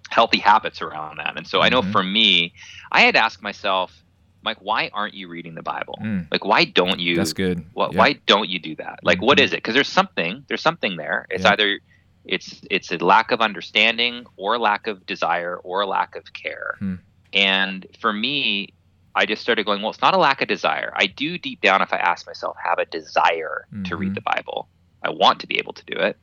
healthy 0.10 0.40
habits 0.40 0.82
around 0.82 1.18
that. 1.18 1.36
And 1.38 1.48
so 1.48 1.62
I 1.62 1.70
know 1.70 1.82
Mhm. 1.82 1.92
for 1.92 2.04
me, 2.04 2.54
I 2.92 3.02
had 3.02 3.16
asked 3.16 3.42
myself, 3.42 3.92
Mike, 4.44 4.58
why 4.62 4.90
aren't 4.94 5.16
you 5.16 5.28
reading 5.28 5.56
the 5.56 5.64
Bible? 5.64 5.98
Mm. 6.02 6.28
Like, 6.32 6.46
why 6.46 6.66
don't 6.66 7.00
you? 7.00 7.16
That's 7.16 7.34
good. 7.34 7.66
Wh- 7.76 7.90
Yeah. 7.92 7.98
Why 7.98 8.14
don't 8.28 8.48
you 8.50 8.60
do 8.60 8.76
that? 8.76 9.00
Like, 9.02 9.22
what 9.22 9.40
Mhm. 9.40 9.44
is 9.46 9.54
it? 9.54 9.58
Because 9.58 9.74
there's 9.74 9.90
something. 9.90 10.44
There's 10.48 10.62
something 10.62 10.98
there. 10.98 11.26
It's 11.32 11.44
Yeah. 11.44 11.54
either 11.54 11.80
it's 12.26 12.62
it's 12.72 12.92
a 12.92 12.98
lack 12.98 13.32
of 13.32 13.40
understanding 13.42 14.26
or 14.36 14.58
lack 14.60 14.88
of 14.88 15.06
desire 15.06 15.58
or 15.58 15.82
a 15.82 15.88
lack 15.88 16.16
of 16.16 16.32
care. 16.34 16.76
Hmm. 16.80 16.96
And 17.34 17.86
for 18.00 18.12
me, 18.14 18.70
I 19.16 19.26
just 19.26 19.42
started 19.42 19.66
going, 19.66 19.82
well, 19.82 19.92
it's 19.92 20.02
not 20.02 20.14
a 20.16 20.20
lack 20.20 20.42
of 20.42 20.48
desire. 20.48 20.92
I 20.96 21.08
do 21.08 21.38
deep 21.38 21.62
down, 21.62 21.82
if 21.82 21.94
I 21.94 21.98
ask 21.98 22.28
myself, 22.28 22.58
have 22.64 22.80
a 22.80 22.86
desire 22.86 23.68
to 23.86 23.96
Mhm. 23.96 24.00
read 24.00 24.16
the 24.16 24.22
Bible. 24.22 24.70
I 25.04 25.10
want 25.12 25.40
to 25.42 25.48
be 25.48 25.58
able 25.58 25.74
to 25.74 25.86
do 25.86 25.98
it. 25.98 26.18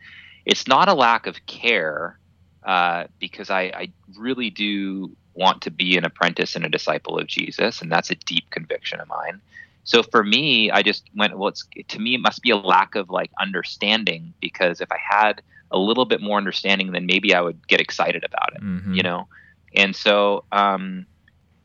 It's 0.44 0.66
not 0.68 0.88
a 0.88 0.94
lack 0.94 1.26
of 1.26 1.44
care 1.46 2.18
uh, 2.64 3.04
because 3.18 3.50
I, 3.50 3.62
I 3.74 3.92
really 4.16 4.50
do 4.50 5.16
want 5.34 5.62
to 5.62 5.70
be 5.70 5.96
an 5.96 6.04
apprentice 6.04 6.54
and 6.56 6.64
a 6.64 6.68
disciple 6.68 7.18
of 7.18 7.26
Jesus, 7.26 7.80
and 7.80 7.90
that's 7.90 8.10
a 8.10 8.16
deep 8.26 8.50
conviction 8.50 9.00
of 9.00 9.08
mine. 9.08 9.40
So 9.84 10.02
for 10.02 10.22
me, 10.22 10.70
I 10.70 10.82
just 10.82 11.08
went, 11.16 11.36
well, 11.38 11.48
it's 11.48 11.66
to 11.88 11.98
me, 11.98 12.14
it 12.14 12.20
must 12.20 12.42
be 12.42 12.50
a 12.50 12.56
lack 12.56 12.94
of 12.94 13.10
like 13.10 13.30
understanding 13.40 14.34
because 14.40 14.80
if 14.80 14.90
I 14.92 14.98
had 14.98 15.42
a 15.70 15.78
little 15.78 16.04
bit 16.04 16.20
more 16.20 16.38
understanding, 16.38 16.92
then 16.92 17.06
maybe 17.06 17.34
I 17.34 17.40
would 17.40 17.66
get 17.66 17.80
excited 17.80 18.24
about 18.24 18.52
it 18.54 18.62
Mhm. 18.62 18.94
you 18.96 19.02
know 19.02 19.26
and 19.74 19.96
so 19.96 20.44
um 20.52 21.06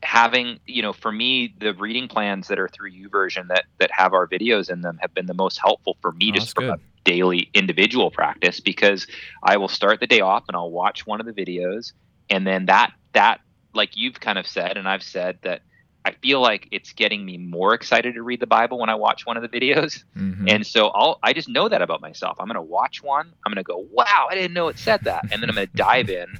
having 0.02 0.60
you 0.66 0.80
know 0.80 0.92
for 0.92 1.10
me 1.10 1.54
the 1.58 1.74
reading 1.74 2.06
plans 2.08 2.48
that 2.48 2.58
are 2.58 2.68
through 2.68 2.90
YouVersion 2.90 3.48
that 3.48 3.64
that 3.78 3.90
have 3.90 4.12
our 4.12 4.28
videos 4.28 4.70
in 4.70 4.80
them 4.80 4.98
have 5.00 5.12
been 5.12 5.26
the 5.26 5.34
most 5.34 5.58
helpful 5.58 5.96
for 6.00 6.12
me 6.12 6.30
Oh, 6.30 6.34
just 6.38 6.54
from 6.54 6.70
a 6.70 6.78
daily 7.04 7.50
individual 7.54 8.10
practice 8.10 8.60
because 8.60 9.06
i 9.42 9.56
will 9.56 9.68
start 9.68 9.98
the 9.98 10.06
day 10.06 10.20
off 10.20 10.44
and 10.46 10.56
i'll 10.56 10.70
watch 10.70 11.06
one 11.06 11.20
of 11.20 11.26
the 11.26 11.32
videos 11.32 11.92
and 12.30 12.46
then 12.46 12.66
that 12.66 12.92
that 13.12 13.40
like 13.74 13.96
you've 13.96 14.20
kind 14.20 14.38
of 14.38 14.46
said 14.46 14.76
and 14.76 14.88
i've 14.88 15.02
said 15.02 15.38
that 15.42 15.62
I 16.04 16.12
feel 16.22 16.40
like 16.40 16.68
it's 16.70 16.94
getting 16.94 17.26
me 17.26 17.36
more 17.36 17.74
excited 17.74 18.14
to 18.14 18.22
read 18.22 18.40
the 18.40 18.46
Bible 18.46 18.78
when 18.78 18.88
I 18.88 18.94
watch 18.94 19.26
one 19.26 19.36
of 19.36 19.42
the 19.42 19.48
videos. 19.48 20.04
Mm-hmm. 20.16 20.48
And 20.48 20.66
so 20.66 20.86
I'll 20.88 21.18
I 21.22 21.34
just 21.34 21.50
know 21.50 21.68
that 21.68 21.82
about 21.82 22.00
myself. 22.00 22.38
I'm 22.40 22.46
going 22.46 22.54
to 22.54 22.62
watch 22.62 23.02
one. 23.02 23.30
I'm 23.44 23.52
going 23.52 23.62
to 23.62 23.62
go, 23.62 23.86
"Wow, 23.92 24.28
I 24.30 24.34
didn't 24.34 24.54
know 24.54 24.68
it 24.68 24.78
said 24.78 25.02
that." 25.02 25.24
And 25.30 25.42
then 25.42 25.50
I'm 25.50 25.54
going 25.54 25.66
to 25.66 25.76
dive 25.76 26.08
in 26.08 26.38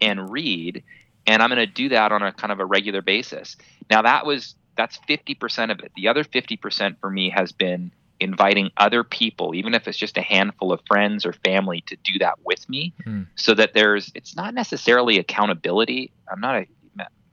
and 0.00 0.30
read, 0.30 0.84
and 1.28 1.42
I'm 1.42 1.50
going 1.50 1.58
to 1.58 1.66
do 1.66 1.90
that 1.90 2.10
on 2.10 2.22
a 2.22 2.32
kind 2.32 2.50
of 2.50 2.58
a 2.58 2.64
regular 2.64 3.02
basis. 3.02 3.56
Now 3.90 4.02
that 4.02 4.26
was 4.26 4.56
that's 4.76 4.98
50% 5.08 5.70
of 5.70 5.80
it. 5.80 5.92
The 5.96 6.08
other 6.08 6.24
50% 6.24 7.00
for 7.00 7.10
me 7.10 7.30
has 7.30 7.52
been 7.52 7.92
inviting 8.20 8.70
other 8.76 9.04
people, 9.04 9.54
even 9.54 9.74
if 9.74 9.86
it's 9.86 9.98
just 9.98 10.16
a 10.16 10.22
handful 10.22 10.72
of 10.72 10.80
friends 10.86 11.26
or 11.26 11.32
family, 11.32 11.82
to 11.82 11.96
do 12.02 12.18
that 12.20 12.38
with 12.44 12.68
me, 12.68 12.94
mm. 13.04 13.26
so 13.36 13.54
that 13.54 13.74
there's 13.74 14.10
it's 14.14 14.34
not 14.34 14.54
necessarily 14.54 15.18
accountability. 15.18 16.10
I'm 16.30 16.40
not 16.40 16.56
a 16.56 16.66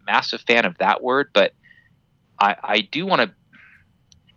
massive 0.06 0.42
fan 0.42 0.66
of 0.66 0.78
that 0.80 1.02
word, 1.02 1.30
but 1.34 1.54
I, 2.40 2.56
I 2.62 2.82
do 2.82 3.06
want 3.06 3.22
to, 3.22 3.32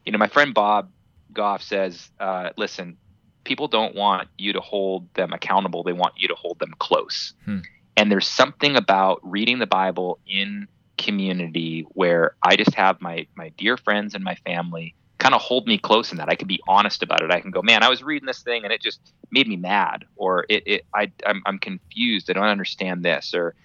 you 0.07 0.13
know, 0.13 0.19
my 0.19 0.29
friend 0.29 0.55
Bob 0.55 0.91
Goff 1.33 1.63
says, 1.63 2.11
uh, 2.21 2.51
listen, 2.57 2.97
people 3.45 3.69
don't 3.69 3.95
want 3.95 4.29
you 4.39 4.53
to 4.53 4.61
hold 4.61 5.13
them 5.15 5.33
accountable. 5.33 5.83
They 5.83 5.93
want 5.93 6.15
you 6.17 6.29
to 6.29 6.35
hold 6.35 6.59
them 6.59 6.75
close. 6.79 7.35
Hmm. 7.45 7.61
And 7.99 8.13
there's 8.13 8.29
something 8.29 8.77
about 8.77 9.19
reading 9.25 9.59
the 9.59 9.67
Bible 9.67 10.21
in 10.25 10.69
community 10.97 11.85
where 11.91 12.37
I 12.43 12.55
just 12.55 12.75
have 12.75 13.01
my, 13.01 13.27
my 13.37 13.49
dear 13.59 13.77
friends 13.77 14.15
and 14.15 14.23
my 14.23 14.37
family 14.37 14.95
kind 15.19 15.35
of 15.35 15.41
hold 15.41 15.67
me 15.67 15.79
close 15.79 16.13
in 16.13 16.19
that. 16.19 16.29
I 16.29 16.37
can 16.37 16.47
be 16.47 16.61
honest 16.69 17.03
about 17.03 17.23
it. 17.23 17.33
I 17.33 17.41
can 17.41 17.51
go, 17.51 17.61
man, 17.61 17.83
I 17.83 17.89
was 17.89 18.01
reading 18.05 18.27
this 18.27 18.43
thing 18.43 18.63
and 18.63 18.73
it 18.73 18.81
just 18.81 19.01
made 19.33 19.49
me 19.49 19.57
mad, 19.57 20.05
or 20.15 20.47
it, 20.49 20.63
it 20.65 20.87
I, 20.95 21.11
I'm, 21.27 21.43
I'm 21.45 21.59
confused. 21.59 22.31
I 22.31 22.35
don't 22.35 22.45
understand 22.45 23.05
this, 23.05 23.35
or 23.35 23.57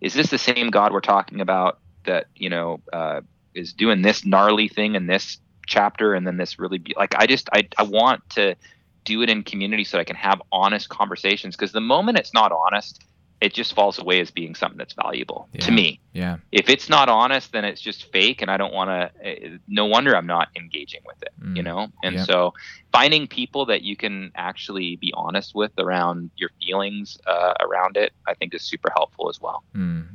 is 0.00 0.14
this 0.14 0.30
the 0.30 0.38
same 0.38 0.70
God 0.70 0.92
we're 0.92 1.00
talking 1.00 1.40
about 1.40 1.80
that 2.04 2.26
you 2.36 2.48
know 2.48 2.80
uh, 2.92 3.22
is 3.54 3.72
doing 3.72 4.02
this 4.02 4.24
gnarly 4.24 4.68
thing 4.68 4.94
in 4.94 5.06
this 5.08 5.38
chapter 5.66 6.14
and 6.14 6.24
then 6.26 6.36
this 6.36 6.58
really 6.58 6.78
be 6.78 6.92
like 6.96 7.14
i 7.16 7.26
just 7.26 7.48
i, 7.52 7.68
I 7.78 7.84
want 7.84 8.28
to 8.30 8.56
do 9.04 9.22
it 9.22 9.30
in 9.30 9.44
community 9.44 9.84
so 9.84 9.98
i 9.98 10.04
can 10.04 10.16
have 10.16 10.42
honest 10.50 10.88
conversations 10.88 11.54
because 11.54 11.70
the 11.70 11.80
moment 11.80 12.18
it's 12.18 12.34
not 12.34 12.50
honest 12.50 13.04
it 13.40 13.54
just 13.54 13.74
falls 13.74 13.98
away 13.98 14.20
as 14.20 14.30
being 14.30 14.54
something 14.54 14.78
that's 14.78 14.92
valuable 14.94 15.48
yeah. 15.52 15.60
to 15.60 15.72
me 15.72 16.00
yeah 16.12 16.36
if 16.52 16.68
it's 16.68 16.88
not 16.88 17.08
honest 17.08 17.52
then 17.52 17.64
it's 17.64 17.80
just 17.80 18.10
fake 18.12 18.42
and 18.42 18.50
i 18.50 18.56
don't 18.56 18.72
want 18.72 18.88
to 18.88 19.26
eh, 19.26 19.56
no 19.68 19.86
wonder 19.86 20.16
i'm 20.16 20.26
not 20.26 20.48
engaging 20.56 21.00
with 21.06 21.20
it 21.22 21.32
mm. 21.42 21.56
you 21.56 21.62
know 21.62 21.88
and 22.02 22.16
yeah. 22.16 22.24
so 22.24 22.52
finding 22.92 23.26
people 23.26 23.66
that 23.66 23.82
you 23.82 23.96
can 23.96 24.30
actually 24.34 24.96
be 24.96 25.12
honest 25.16 25.54
with 25.54 25.72
around 25.78 26.30
your 26.36 26.50
feelings 26.62 27.18
uh, 27.26 27.54
around 27.60 27.96
it 27.96 28.12
i 28.26 28.34
think 28.34 28.54
is 28.54 28.62
super 28.62 28.90
helpful 28.94 29.28
as 29.28 29.40
well 29.40 29.62
mm. 29.74 30.06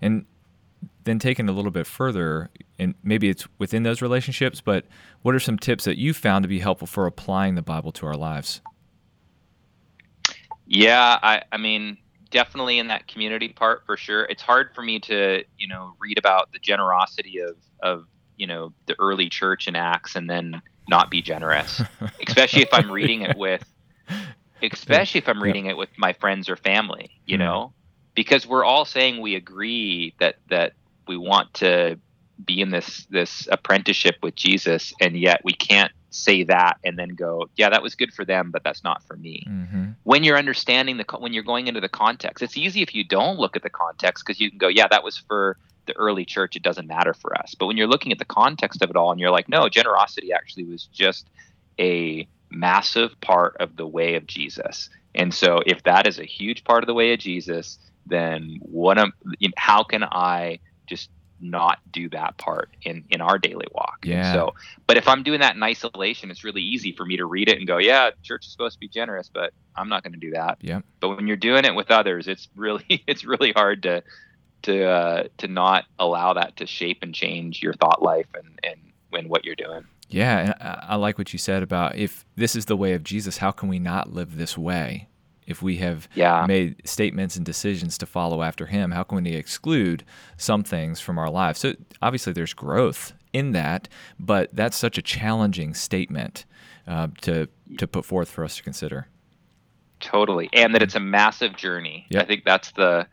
and 0.00 0.24
then 1.04 1.18
taken 1.18 1.48
a 1.48 1.52
little 1.52 1.70
bit 1.70 1.86
further, 1.86 2.50
and 2.78 2.94
maybe 3.02 3.28
it's 3.28 3.46
within 3.58 3.82
those 3.82 4.02
relationships, 4.02 4.60
but 4.60 4.84
what 5.22 5.34
are 5.34 5.40
some 5.40 5.58
tips 5.58 5.84
that 5.84 5.98
you 5.98 6.14
found 6.14 6.42
to 6.44 6.48
be 6.48 6.60
helpful 6.60 6.86
for 6.86 7.06
applying 7.06 7.54
the 7.54 7.62
Bible 7.62 7.92
to 7.92 8.06
our 8.06 8.14
lives? 8.14 8.60
Yeah, 10.66 11.18
I, 11.22 11.42
I 11.50 11.56
mean, 11.56 11.98
definitely 12.32 12.78
in 12.78 12.88
that 12.88 13.06
community 13.06 13.48
part 13.48 13.86
for 13.86 13.96
sure. 13.96 14.24
It's 14.24 14.42
hard 14.42 14.70
for 14.74 14.82
me 14.82 14.98
to, 15.00 15.44
you 15.58 15.68
know, 15.68 15.94
read 16.00 16.18
about 16.18 16.50
the 16.52 16.58
generosity 16.58 17.38
of, 17.38 17.56
of 17.80 18.06
you 18.36 18.46
know, 18.46 18.72
the 18.86 18.96
early 18.98 19.28
church 19.28 19.68
in 19.68 19.76
Acts 19.76 20.16
and 20.16 20.28
then 20.28 20.60
not 20.88 21.10
be 21.10 21.22
generous, 21.22 21.80
especially 22.26 22.62
if 22.62 22.70
I'm 22.72 22.90
reading 22.90 23.22
it 23.22 23.36
with, 23.36 23.64
especially 24.62 25.18
if 25.18 25.28
I'm 25.28 25.42
reading 25.42 25.66
it 25.66 25.76
with 25.76 25.90
my 25.96 26.12
friends 26.14 26.48
or 26.48 26.56
family, 26.56 27.10
you 27.24 27.36
mm-hmm. 27.36 27.44
know, 27.44 27.72
because 28.14 28.46
we're 28.46 28.64
all 28.64 28.84
saying 28.84 29.20
we 29.20 29.36
agree 29.36 30.14
that 30.18 30.36
that 30.48 30.72
we 31.06 31.16
want 31.16 31.54
to 31.54 31.98
be 32.44 32.60
in 32.60 32.70
this 32.70 33.06
this 33.10 33.48
apprenticeship 33.50 34.16
with 34.22 34.34
Jesus, 34.34 34.92
and 35.00 35.18
yet 35.18 35.42
we 35.44 35.52
can't 35.52 35.92
say 36.12 36.44
that 36.44 36.78
and 36.84 36.98
then 36.98 37.10
go, 37.10 37.48
yeah, 37.56 37.70
that 37.70 37.82
was 37.82 37.94
good 37.94 38.12
for 38.12 38.24
them, 38.24 38.50
but 38.50 38.62
that's 38.62 38.84
not 38.84 39.02
for 39.04 39.16
me. 39.16 39.44
Mm-hmm. 39.48 39.84
When 40.04 40.24
you're 40.24 40.38
understanding 40.38 40.98
the 40.98 41.04
when 41.18 41.32
you're 41.32 41.42
going 41.42 41.66
into 41.66 41.80
the 41.80 41.88
context, 41.88 42.42
it's 42.42 42.56
easy 42.56 42.82
if 42.82 42.94
you 42.94 43.04
don't 43.04 43.38
look 43.38 43.56
at 43.56 43.62
the 43.62 43.70
context 43.70 44.24
because 44.24 44.40
you 44.40 44.50
can 44.50 44.58
go, 44.58 44.68
yeah, 44.68 44.86
that 44.88 45.02
was 45.02 45.16
for 45.16 45.56
the 45.86 45.96
early 45.96 46.24
church. 46.24 46.56
It 46.56 46.62
doesn't 46.62 46.86
matter 46.86 47.14
for 47.14 47.36
us. 47.36 47.54
But 47.54 47.66
when 47.66 47.76
you're 47.76 47.88
looking 47.88 48.12
at 48.12 48.18
the 48.18 48.24
context 48.24 48.82
of 48.82 48.90
it 48.90 48.96
all, 48.96 49.10
and 49.10 49.20
you're 49.20 49.30
like, 49.30 49.48
no, 49.48 49.68
generosity 49.68 50.32
actually 50.32 50.64
was 50.64 50.86
just 50.86 51.28
a 51.78 52.28
massive 52.50 53.18
part 53.20 53.56
of 53.58 53.76
the 53.76 53.86
way 53.86 54.14
of 54.14 54.26
Jesus. 54.26 54.90
And 55.14 55.32
so, 55.34 55.60
if 55.66 55.82
that 55.84 56.06
is 56.06 56.18
a 56.18 56.24
huge 56.24 56.64
part 56.64 56.82
of 56.82 56.86
the 56.86 56.94
way 56.94 57.12
of 57.12 57.18
Jesus, 57.18 57.78
then 58.06 58.58
what 58.60 58.98
am, 58.98 59.12
how 59.56 59.82
can 59.82 60.04
I 60.04 60.58
just 60.86 61.10
not 61.42 61.78
do 61.90 62.08
that 62.10 62.38
part 62.38 62.70
in 62.82 63.04
in 63.10 63.20
our 63.20 63.38
daily 63.38 63.66
walk. 63.72 63.98
Yeah. 64.04 64.32
so, 64.32 64.54
but 64.86 64.96
if 64.96 65.08
I'm 65.08 65.22
doing 65.22 65.40
that 65.40 65.54
in 65.56 65.62
isolation, 65.62 66.30
it's 66.30 66.44
really 66.44 66.62
easy 66.62 66.92
for 66.92 67.04
me 67.04 67.16
to 67.16 67.26
read 67.26 67.48
it 67.48 67.58
and 67.58 67.66
go, 67.66 67.78
"Yeah, 67.78 68.10
church 68.22 68.46
is 68.46 68.52
supposed 68.52 68.74
to 68.74 68.80
be 68.80 68.88
generous, 68.88 69.28
but 69.32 69.52
I'm 69.76 69.88
not 69.88 70.02
going 70.02 70.12
to 70.12 70.18
do 70.18 70.30
that." 70.32 70.58
Yeah. 70.60 70.80
But 71.00 71.16
when 71.16 71.26
you're 71.26 71.36
doing 71.36 71.64
it 71.64 71.74
with 71.74 71.90
others, 71.90 72.28
it's 72.28 72.48
really 72.56 72.84
it's 73.06 73.24
really 73.24 73.52
hard 73.52 73.82
to 73.84 74.02
to 74.62 74.84
uh, 74.84 75.24
to 75.38 75.48
not 75.48 75.84
allow 75.98 76.34
that 76.34 76.56
to 76.58 76.66
shape 76.66 76.98
and 77.02 77.14
change 77.14 77.62
your 77.62 77.74
thought 77.74 78.02
life 78.02 78.28
and 78.34 78.60
and 78.64 78.76
when 79.10 79.28
what 79.28 79.44
you're 79.44 79.54
doing. 79.54 79.84
Yeah, 80.08 80.38
and 80.38 80.54
I, 80.60 80.86
I 80.90 80.96
like 80.96 81.18
what 81.18 81.32
you 81.32 81.38
said 81.38 81.62
about 81.62 81.96
if 81.96 82.24
this 82.36 82.54
is 82.54 82.66
the 82.66 82.76
way 82.76 82.92
of 82.92 83.02
Jesus, 83.02 83.38
how 83.38 83.50
can 83.50 83.68
we 83.68 83.78
not 83.78 84.12
live 84.12 84.36
this 84.36 84.58
way? 84.58 85.08
If 85.52 85.62
we 85.62 85.76
have 85.76 86.08
yeah. 86.16 86.44
made 86.48 86.82
statements 86.84 87.36
and 87.36 87.46
decisions 87.46 87.96
to 87.98 88.06
follow 88.06 88.42
after 88.42 88.66
him, 88.66 88.90
how 88.90 89.04
can 89.04 89.22
we 89.22 89.34
exclude 89.34 90.02
some 90.36 90.64
things 90.64 90.98
from 90.98 91.18
our 91.18 91.30
lives? 91.30 91.60
So 91.60 91.74
obviously 92.00 92.32
there's 92.32 92.54
growth 92.54 93.12
in 93.32 93.52
that, 93.52 93.88
but 94.18 94.50
that's 94.52 94.76
such 94.76 94.98
a 94.98 95.02
challenging 95.02 95.74
statement 95.74 96.44
uh, 96.88 97.08
to 97.20 97.48
to 97.78 97.86
put 97.86 98.04
forth 98.04 98.28
for 98.28 98.44
us 98.44 98.56
to 98.56 98.62
consider. 98.62 99.06
Totally, 100.00 100.50
and 100.52 100.74
that 100.74 100.82
it's 100.82 100.96
a 100.96 101.00
massive 101.00 101.56
journey. 101.56 102.06
Yep. 102.10 102.22
I 102.22 102.26
think 102.26 102.44
that's 102.44 102.72
the, 102.72 103.06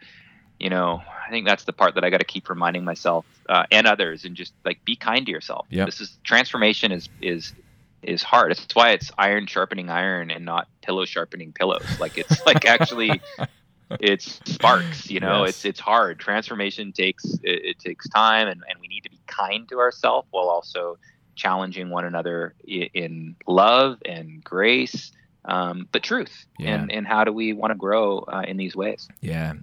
you 0.59 0.69
know, 0.69 1.01
I 1.25 1.29
think 1.29 1.47
that's 1.47 1.65
the 1.65 1.73
part 1.73 1.93
that 1.95 2.03
I 2.03 2.09
got 2.09 2.17
to 2.17 2.25
keep 2.25 2.49
reminding 2.49 2.83
myself 2.83 3.25
uh, 3.47 3.65
and 3.71 3.85
others, 3.85 4.25
and 4.25 4.35
just 4.35 4.53
like 4.65 4.83
be 4.85 4.95
kind 4.95 5.25
to 5.27 5.31
yourself. 5.31 5.67
Yep. 5.69 5.85
This 5.85 6.01
is 6.01 6.17
transformation 6.23 6.91
is 6.91 7.07
is 7.21 7.53
is 8.01 8.23
hard. 8.23 8.51
It's 8.51 8.73
why 8.73 8.91
it's 8.91 9.11
iron 9.17 9.47
sharpening 9.47 9.89
iron 9.89 10.31
and 10.31 10.45
not 10.45 10.67
pillow 10.81 11.05
sharpening 11.05 11.53
pillows. 11.53 11.85
Like 11.99 12.17
it's 12.17 12.45
like 12.45 12.65
actually 12.65 13.21
it's 13.99 14.39
sparks, 14.45 15.09
you 15.09 15.19
know, 15.19 15.41
yes. 15.45 15.49
it's 15.49 15.65
it's 15.65 15.79
hard. 15.79 16.19
Transformation 16.19 16.91
takes 16.91 17.25
it, 17.25 17.65
it, 17.65 17.79
takes 17.79 18.07
time 18.09 18.47
and, 18.47 18.61
and 18.69 18.79
we 18.79 18.87
need 18.87 19.01
to 19.01 19.09
be 19.09 19.19
kind 19.27 19.67
to 19.69 19.79
ourselves 19.79 20.27
while 20.31 20.49
also 20.49 20.97
challenging 21.35 21.89
one 21.89 22.05
another 22.05 22.53
in, 22.65 22.89
in 22.93 23.35
love 23.47 23.97
and 24.05 24.43
grace. 24.43 25.11
Um, 25.45 25.87
but 25.91 26.03
truth 26.03 26.45
yeah. 26.59 26.75
and, 26.75 26.91
and 26.91 27.07
how 27.07 27.23
do 27.23 27.31
we 27.31 27.53
want 27.53 27.71
to 27.71 27.75
grow 27.75 28.19
uh, 28.19 28.43
in 28.45 28.57
these 28.57 28.75
ways? 28.75 29.07
Yeah. 29.21 29.53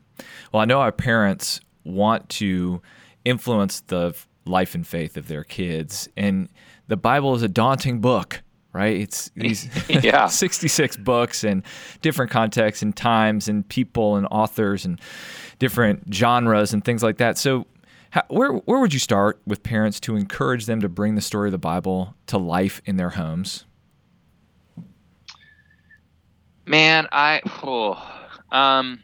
Well, 0.50 0.62
I 0.62 0.64
know 0.64 0.80
our 0.80 0.90
parents 0.90 1.60
want 1.84 2.28
to 2.30 2.80
influence 3.24 3.80
the 3.80 4.16
life 4.46 4.74
and 4.74 4.86
faith 4.86 5.16
of 5.16 5.28
their 5.28 5.44
kids. 5.44 6.08
And 6.16 6.48
the 6.88 6.96
Bible 6.96 7.34
is 7.34 7.42
a 7.42 7.48
daunting 7.48 8.00
book, 8.00 8.42
right? 8.72 8.96
It's 8.96 9.30
these 9.36 9.68
yeah. 9.88 10.26
66 10.28 10.96
books 10.98 11.44
and 11.44 11.62
different 12.02 12.30
contexts 12.30 12.82
and 12.82 12.96
times 12.96 13.48
and 13.48 13.68
people 13.68 14.16
and 14.16 14.26
authors 14.30 14.84
and 14.84 15.00
different 15.58 16.12
genres 16.12 16.72
and 16.72 16.84
things 16.84 17.02
like 17.02 17.18
that. 17.18 17.38
So, 17.38 17.66
how, 18.10 18.22
where 18.28 18.52
where 18.52 18.78
would 18.78 18.92
you 18.92 19.00
start 19.00 19.40
with 19.46 19.62
parents 19.62 20.00
to 20.00 20.16
encourage 20.16 20.66
them 20.66 20.80
to 20.80 20.88
bring 20.88 21.16
the 21.16 21.20
story 21.20 21.48
of 21.48 21.52
the 21.52 21.58
Bible 21.58 22.14
to 22.28 22.38
life 22.38 22.80
in 22.84 22.96
their 22.96 23.10
homes? 23.10 23.64
Man, 26.66 27.06
I 27.12 27.42
oh, 27.62 28.02
um, 28.50 29.02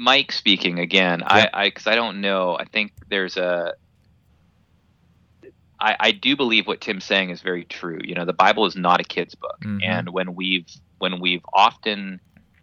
Mike 0.00 0.32
speaking 0.32 0.78
again. 0.78 1.22
I 1.22 1.50
I 1.52 1.64
because 1.66 1.86
I 1.86 1.94
don't 1.94 2.22
know. 2.22 2.56
I 2.58 2.64
think 2.64 2.92
there's 3.10 3.36
a 3.36 3.74
I, 5.78 5.96
I 6.00 6.10
do 6.12 6.36
believe 6.36 6.66
what 6.66 6.80
Tim's 6.80 7.04
saying 7.04 7.28
is 7.28 7.42
very 7.42 7.64
true. 7.64 8.00
You 8.02 8.14
know, 8.14 8.24
the 8.24 8.32
Bible 8.32 8.64
is 8.64 8.74
not 8.74 9.00
a 9.00 9.04
kid's 9.04 9.34
book, 9.34 9.60
mm-hmm. 9.60 9.80
and 9.82 10.08
when 10.08 10.34
we've 10.34 10.66
when 11.00 11.20
we've 11.20 11.44
often 11.52 12.18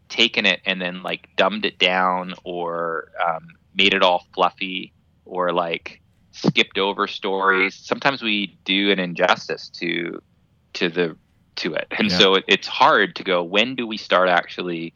taken 0.10 0.48
it 0.48 0.62
and 0.66 0.82
then 0.82 1.04
like 1.04 1.30
dumbed 1.36 1.66
it 1.68 1.78
down 1.78 2.34
or 2.44 3.12
um, 3.24 3.50
made 3.76 3.94
it 3.94 4.02
all 4.02 4.26
fluffy 4.34 4.92
or 5.24 5.54
like 5.54 6.02
skipped 6.32 6.80
over 6.80 7.06
stories, 7.06 7.76
sometimes 7.76 8.24
we 8.24 8.58
do 8.66 8.92
an 8.92 8.98
injustice 8.98 9.70
to 9.70 10.24
to 10.74 10.90
the 10.90 11.16
to 11.58 11.76
it, 11.76 11.86
and 11.92 12.10
yeah. 12.10 12.18
so 12.18 12.34
it, 12.34 12.46
it's 12.48 12.68
hard 12.68 13.16
to 13.18 13.24
go. 13.24 13.44
When 13.44 13.76
do 13.76 13.86
we 13.86 13.98
start 13.98 14.28
actually 14.28 14.96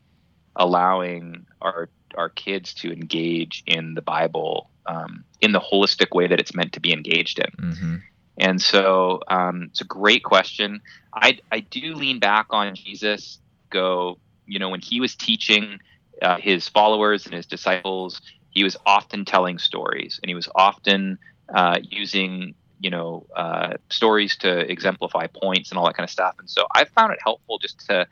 allowing 0.56 1.46
our 1.62 1.88
our 2.16 2.30
kids 2.30 2.74
to 2.76 2.92
engage 2.92 3.64
in 3.66 3.94
the 3.94 4.02
Bible 4.02 4.70
um, 4.86 5.24
in 5.40 5.52
the 5.52 5.60
holistic 5.60 6.16
way 6.16 6.28
that 6.28 6.40
it's 6.40 6.54
meant 6.54 6.74
to 6.74 6.80
be 6.80 6.94
engaged 6.94 7.40
in? 7.40 7.52
Mm-hmm. 7.52 7.96
And 8.38 8.62
so 8.62 9.22
um, 9.28 9.68
it's 9.70 9.82
a 9.82 9.86
great 9.86 10.24
question. 10.24 10.82
I, 11.14 11.40
I 11.52 11.60
do 11.60 11.94
lean 11.96 12.20
back 12.20 12.48
on 12.50 12.74
Jesus, 12.76 13.40
go, 13.70 14.18
you 14.46 14.60
know, 14.60 14.70
when 14.70 14.82
he 14.82 15.00
was 15.00 15.16
teaching 15.16 15.80
uh, 16.22 16.38
his 16.38 16.68
followers 16.68 17.26
and 17.26 17.36
his 17.36 17.46
disciples, 17.46 18.22
he 18.50 18.64
was 18.64 18.78
often 18.86 19.26
telling 19.26 19.58
stories, 19.58 20.20
and 20.22 20.30
he 20.30 20.36
was 20.36 20.50
often 20.56 21.18
uh, 21.54 21.80
using 21.82 22.56
you 22.80 22.90
know 22.90 23.26
uh, 23.36 23.74
stories 23.90 24.36
to 24.38 24.60
exemplify 24.72 25.28
points 25.28 25.70
and 25.70 25.78
all 25.78 25.86
that 25.86 25.96
kind 25.96 26.06
of 26.06 26.12
stuff. 26.12 26.36
And 26.40 26.50
so 26.50 26.66
I 26.74 26.86
found 26.86 27.14
it 27.14 27.20
helpful 27.24 27.58
just 27.60 27.86
to 27.88 28.08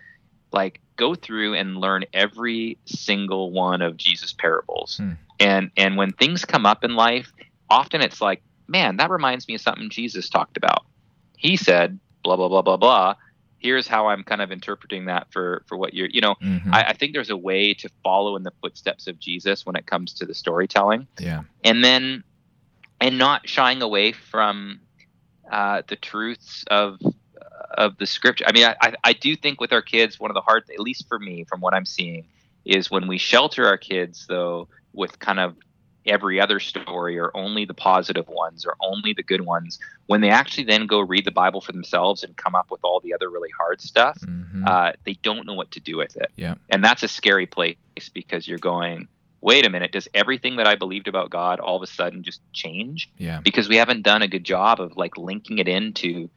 like 0.51 0.79
go 0.95 1.15
through 1.15 1.55
and 1.55 1.77
learn 1.77 2.05
every 2.13 2.77
single 2.85 3.51
one 3.51 3.81
of 3.81 3.97
Jesus 3.97 4.33
parables. 4.33 4.97
Hmm. 4.97 5.13
And 5.39 5.71
and 5.77 5.97
when 5.97 6.11
things 6.11 6.45
come 6.45 6.65
up 6.65 6.83
in 6.83 6.95
life, 6.95 7.31
often 7.69 8.01
it's 8.01 8.21
like, 8.21 8.41
man, 8.67 8.97
that 8.97 9.09
reminds 9.09 9.47
me 9.47 9.55
of 9.55 9.61
something 9.61 9.89
Jesus 9.89 10.29
talked 10.29 10.57
about. 10.57 10.85
He 11.37 11.55
said 11.55 11.99
blah 12.23 12.35
blah 12.35 12.49
blah 12.49 12.61
blah 12.61 12.77
blah. 12.77 13.15
Here's 13.59 13.87
how 13.87 14.07
I'm 14.07 14.23
kind 14.23 14.41
of 14.41 14.51
interpreting 14.51 15.05
that 15.05 15.27
for 15.31 15.63
for 15.67 15.77
what 15.77 15.93
you're, 15.93 16.07
you 16.07 16.21
know. 16.21 16.35
Mhm. 16.41 16.73
I, 16.73 16.83
I 16.89 16.93
think 16.93 17.13
there's 17.13 17.29
a 17.29 17.37
way 17.37 17.73
to 17.75 17.89
follow 18.03 18.35
in 18.35 18.43
the 18.43 18.53
footsteps 18.61 19.07
of 19.07 19.19
Jesus 19.19 19.65
when 19.65 19.75
it 19.75 19.85
comes 19.85 20.13
to 20.15 20.25
the 20.25 20.33
storytelling 20.33 21.07
yeah. 21.19 21.43
and 21.63 21.83
then 21.83 22.23
and 23.01 23.17
not 23.17 23.47
shying 23.47 23.81
away 23.81 24.11
from 24.11 24.81
uh, 25.51 25.81
the 25.87 25.95
truths 25.95 26.63
of 26.69 26.99
of 27.79 27.97
the 27.97 28.05
scripture. 28.05 28.45
I 28.47 28.51
mean, 28.51 28.65
I, 28.65 28.93
I 29.03 29.13
do 29.13 29.35
think 29.35 29.59
with 29.59 29.71
our 29.73 29.81
kids, 29.81 30.19
one 30.19 30.29
of 30.29 30.35
the 30.35 30.41
hard, 30.41 30.63
at 30.71 30.79
least 30.79 31.07
for 31.07 31.17
me, 31.17 31.45
from 31.45 31.61
what 31.61 31.73
I'm 31.73 31.85
seeing, 31.85 32.25
is 32.65 32.91
when 32.91 33.07
we 33.07 33.17
shelter 33.17 33.65
our 33.65 33.77
kids 33.77 34.25
though 34.27 34.67
with 34.93 35.17
kind 35.19 35.39
of 35.39 35.55
every 36.05 36.39
other 36.41 36.59
story 36.59 37.17
or 37.19 37.31
only 37.35 37.65
the 37.65 37.73
positive 37.73 38.27
ones 38.27 38.65
or 38.65 38.75
only 38.81 39.13
the 39.13 39.23
good 39.23 39.41
ones 39.41 39.79
when 40.07 40.21
they 40.21 40.29
actually 40.29 40.63
then 40.63 40.87
go 40.87 40.99
read 40.99 41.25
the 41.25 41.31
bible 41.31 41.61
for 41.61 41.71
themselves 41.73 42.23
and 42.23 42.35
come 42.37 42.55
up 42.55 42.71
with 42.71 42.79
all 42.83 42.99
the 43.01 43.13
other 43.13 43.29
really 43.29 43.49
hard 43.59 43.79
stuff 43.81 44.17
Mhm. 44.21 44.65
uh, 44.65 44.93
they 45.05 45.13
don't 45.21 45.45
know 45.45 45.53
what 45.53 45.71
to 45.71 45.79
do 45.81 45.97
with 45.97 46.15
it 46.15 46.31
Yeah. 46.35 46.55
and 46.69 46.83
that's 46.83 47.03
a 47.03 47.07
scary 47.07 47.45
place 47.45 47.75
because 48.13 48.47
you're 48.47 48.57
going 48.59 49.07
wait 49.41 49.65
a 49.67 49.69
minute 49.69 49.91
does 49.91 50.07
everything 50.13 50.55
that 50.55 50.67
i 50.67 50.75
believed 50.75 51.07
about 51.09 51.29
god 51.29 51.59
all 51.59 51.75
of 51.75 51.83
a 51.83 51.87
sudden 51.87 52.23
just 52.23 52.41
change 52.53 53.09
yeah. 53.17 53.41
because 53.43 53.67
we 53.69 53.75
haven't 53.75 54.01
done 54.01 54.21
a 54.21 54.27
good 54.27 54.45
job 54.45 54.79
of 54.79 54.95
like 54.97 55.17
linking 55.17 55.57
it 55.59 55.67
into 55.67 56.29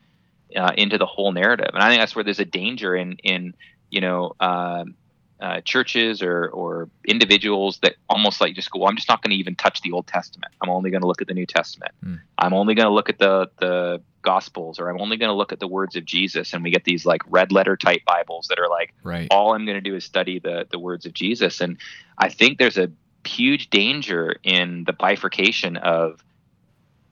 uh, 0.57 0.73
into 0.77 0.99
the 0.99 1.07
whole 1.07 1.33
narrative 1.33 1.71
and 1.75 1.83
i 1.83 1.89
think 1.89 2.01
that's 2.01 2.15
where 2.15 2.25
there's 2.25 2.41
a 2.41 2.45
danger 2.45 2.95
in 2.95 3.17
in 3.23 3.55
you 3.91 4.01
know 4.01 4.33
um 4.41 4.95
uh, 5.41 5.61
churches 5.65 6.23
or 6.23 6.49
or 6.51 6.89
individuals 7.09 7.79
that 7.83 7.95
almost 8.09 8.41
like 8.41 8.55
just 8.55 8.71
go 8.71 8.79
well, 8.79 8.89
i'm 8.89 8.97
just 8.97 9.09
not 9.09 9.21
going 9.23 9.31
to 9.31 9.37
even 9.37 9.57
touch 9.57 9.81
the 9.81 9.91
old 9.91 10.07
testament 10.07 10.53
i'm 10.63 10.71
only 10.71 10.91
going 10.91 11.01
to 11.01 11.07
look 11.09 11.21
at 11.21 11.27
the 11.27 11.35
new 11.35 11.47
testament 11.47 11.93
Hmm. 12.03 12.15
i'm 12.39 12.53
only 12.55 12.75
going 12.75 12.87
to 12.87 12.95
look 12.95 13.09
at 13.09 13.19
the 13.19 13.49
the 13.59 14.01
gospels 14.23 14.79
or 14.79 14.89
i'm 14.89 15.01
only 15.01 15.17
going 15.17 15.31
to 15.31 15.35
look 15.35 15.53
at 15.53 15.59
the 15.59 15.67
words 15.67 15.97
of 15.97 16.05
jesus 16.05 16.53
and 16.53 16.63
we 16.63 16.71
get 16.71 16.85
these 16.85 17.05
like 17.05 17.23
red 17.27 17.51
letter 17.51 17.77
type 17.77 18.03
bibles 18.07 18.47
that 18.49 18.61
are 18.61 18.69
like 18.69 18.95
Right. 19.03 19.29
all 19.31 19.55
I'm 19.55 19.67
going 19.67 19.83
to 19.83 19.91
do 19.91 19.97
is 19.97 20.05
study 20.05 20.39
the 20.39 20.67
the 20.71 20.79
words 20.79 21.07
of 21.07 21.13
Jesus. 21.13 21.61
And 21.61 21.79
I 22.19 22.29
think 22.29 22.59
there's 22.59 22.79
a 22.79 22.93
huge 23.25 23.69
danger 23.71 24.37
in 24.45 24.85
the 24.85 24.93
bifurcation 24.93 25.77
of 25.77 26.21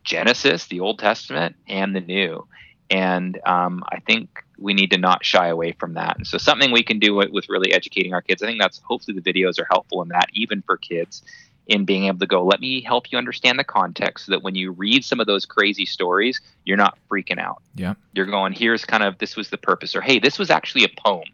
Genesis, 0.05 0.66
the 0.66 0.81
Old 0.81 0.98
Testament, 0.98 1.57
and 1.68 1.94
the 1.94 2.00
New. 2.00 2.46
And 2.90 3.40
um, 3.46 3.85
I 3.88 4.00
think 4.00 4.44
we 4.59 4.74
need 4.74 4.90
to 4.90 4.98
not 4.98 5.24
shy 5.24 5.48
away 5.48 5.72
from 5.72 5.94
that. 5.94 6.16
And 6.16 6.26
so 6.26 6.38
something 6.38 6.72
we 6.72 6.83
can 6.83 6.98
do 6.98 7.14
with, 7.14 7.31
with 7.31 7.48
really 7.48 7.72
educating 7.72 8.12
our 8.12 8.20
kids. 8.20 8.42
I 8.42 8.46
think 8.46 8.61
that's 8.61 8.81
hopefully 8.85 9.18
the 9.18 9.33
videos 9.33 9.59
are 9.61 9.66
helpful 9.70 10.03
in 10.03 10.09
that, 10.09 10.29
even 10.33 10.62
for 10.62 10.76
kids, 10.76 11.22
in 11.66 11.85
being 11.85 12.07
able 12.07 12.18
to 12.18 12.26
go, 12.26 12.44
let 12.44 12.61
me 12.61 12.81
help 12.81 13.12
you 13.12 13.18
understand 13.18 13.59
the 13.59 13.64
context 13.64 14.26
so 14.26 14.33
that 14.33 14.42
when 14.42 14.57
you 14.57 14.72
read 14.72 15.05
some 15.05 15.20
of 15.20 15.26
those 15.26 15.46
crazy 15.46 15.87
stories, 15.87 16.40
you're 16.64 16.76
not 16.76 16.98
freaking 17.09 17.38
out. 17.38 17.62
Yeah. 17.76 17.94
You're 18.12 18.26
going, 18.26 18.53
here's 18.53 18.85
kind 18.85 19.05
of 19.05 19.18
this 19.18 19.37
was 19.37 19.50
the 19.50 19.59
purpose, 19.59 19.94
or 19.94 20.00
hey, 20.00 20.18
this 20.18 20.38
was 20.38 20.50
actually 20.50 20.85
a 20.85 20.88
poem 21.05 21.29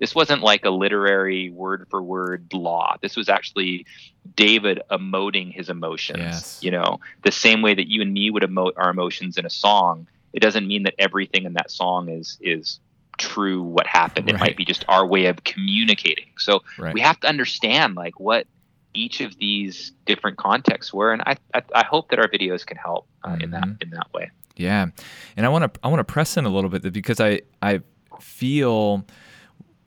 this 0.00 0.14
wasn't 0.14 0.42
like 0.42 0.64
a 0.64 0.70
literary 0.70 1.50
word 1.50 1.86
for 1.90 2.02
word 2.02 2.52
law. 2.52 2.96
This 3.02 3.16
was 3.16 3.28
actually 3.28 3.86
David 4.34 4.80
emoting 4.90 5.52
his 5.52 5.68
emotions. 5.68 6.18
Yes. 6.18 6.58
You 6.62 6.70
know, 6.70 7.00
the 7.22 7.30
same 7.30 7.60
way 7.60 7.74
that 7.74 7.88
you 7.88 8.00
and 8.00 8.12
me 8.12 8.30
would 8.30 8.42
emote 8.42 8.72
our 8.76 8.90
emotions 8.90 9.36
in 9.36 9.44
a 9.44 9.50
song. 9.50 10.08
It 10.32 10.40
doesn't 10.40 10.66
mean 10.66 10.84
that 10.84 10.94
everything 10.98 11.44
in 11.44 11.54
that 11.54 11.70
song 11.70 12.08
is 12.08 12.36
is 12.40 12.80
true 13.18 13.62
what 13.62 13.86
happened. 13.86 14.28
It 14.28 14.32
Right. 14.34 14.40
might 14.40 14.56
be 14.56 14.64
just 14.64 14.84
our 14.88 15.06
way 15.06 15.26
of 15.26 15.44
communicating. 15.44 16.26
So 16.38 16.62
Right. 16.78 16.94
we 16.94 17.00
have 17.00 17.18
to 17.20 17.28
understand 17.28 17.94
like 17.96 18.18
what 18.18 18.46
each 18.94 19.20
of 19.20 19.36
these 19.38 19.92
different 20.06 20.36
contexts 20.38 20.92
were, 20.92 21.12
and 21.12 21.22
I 21.26 21.36
I, 21.54 21.62
I 21.74 21.84
hope 21.84 22.10
that 22.10 22.18
our 22.18 22.28
videos 22.28 22.64
can 22.66 22.76
help 22.76 23.06
uh, 23.24 23.36
in 23.40 23.50
that 23.50 23.64
Mhm. 23.64 23.82
in 23.82 23.90
that 23.90 24.06
way. 24.14 24.30
Yeah, 24.56 24.86
and 25.36 25.46
I 25.46 25.48
want 25.48 25.72
to 25.72 25.80
I 25.82 25.88
want 25.88 26.00
to 26.00 26.04
press 26.12 26.36
in 26.36 26.44
a 26.44 26.48
little 26.48 26.70
bit 26.70 26.92
because 26.92 27.20
I 27.20 27.40
I 27.62 27.80
feel 28.20 29.06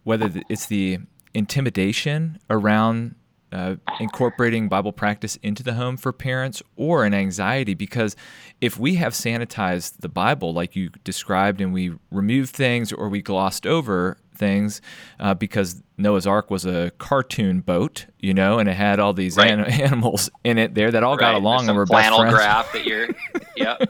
whether 0.03 0.31
it's 0.49 0.67
the 0.67 0.99
intimidation 1.33 2.39
around 2.49 3.15
uh, 3.53 3.75
incorporating 3.99 4.67
Bible 4.67 4.91
practice 4.91 5.37
into 5.43 5.61
the 5.63 5.75
home 5.75 5.95
for 5.95 6.11
parents 6.11 6.61
or 6.75 7.05
an 7.05 7.13
anxiety 7.13 7.73
because 7.75 8.15
if 8.59 8.79
we 8.79 8.95
have 8.95 9.13
sanitized 9.13 9.97
the 9.99 10.09
Bible 10.09 10.53
like 10.53 10.75
you 10.75 10.89
described 11.03 11.61
and 11.61 11.71
we 11.71 11.93
removed 12.11 12.49
things 12.55 12.91
or 12.91 13.07
we 13.09 13.21
glossed 13.21 13.65
over 13.67 14.17
things 14.35 14.81
uh, 15.19 15.33
because 15.35 15.83
Noah's 15.97 16.25
Ark 16.25 16.49
was 16.49 16.65
a 16.65 16.91
cartoon 16.97 17.61
boat, 17.61 18.07
you 18.19 18.33
know, 18.33 18.57
and 18.57 18.67
it 18.67 18.73
had 18.73 18.99
all 18.99 19.13
these 19.13 19.37
Right. 19.37 19.51
an- 19.51 19.65
animals 19.81 20.29
in 20.43 20.57
it 20.57 20.73
there 20.73 20.89
that 20.91 21.03
all 21.03 21.15
got 21.15 21.35
along 21.35 21.69
and 21.69 21.77
were 21.77 21.85
best 21.85 22.13
friends. 22.15 22.33
graph 22.33 22.71
that 22.73 22.85
you're. 22.85 23.07
yep. 23.55 23.81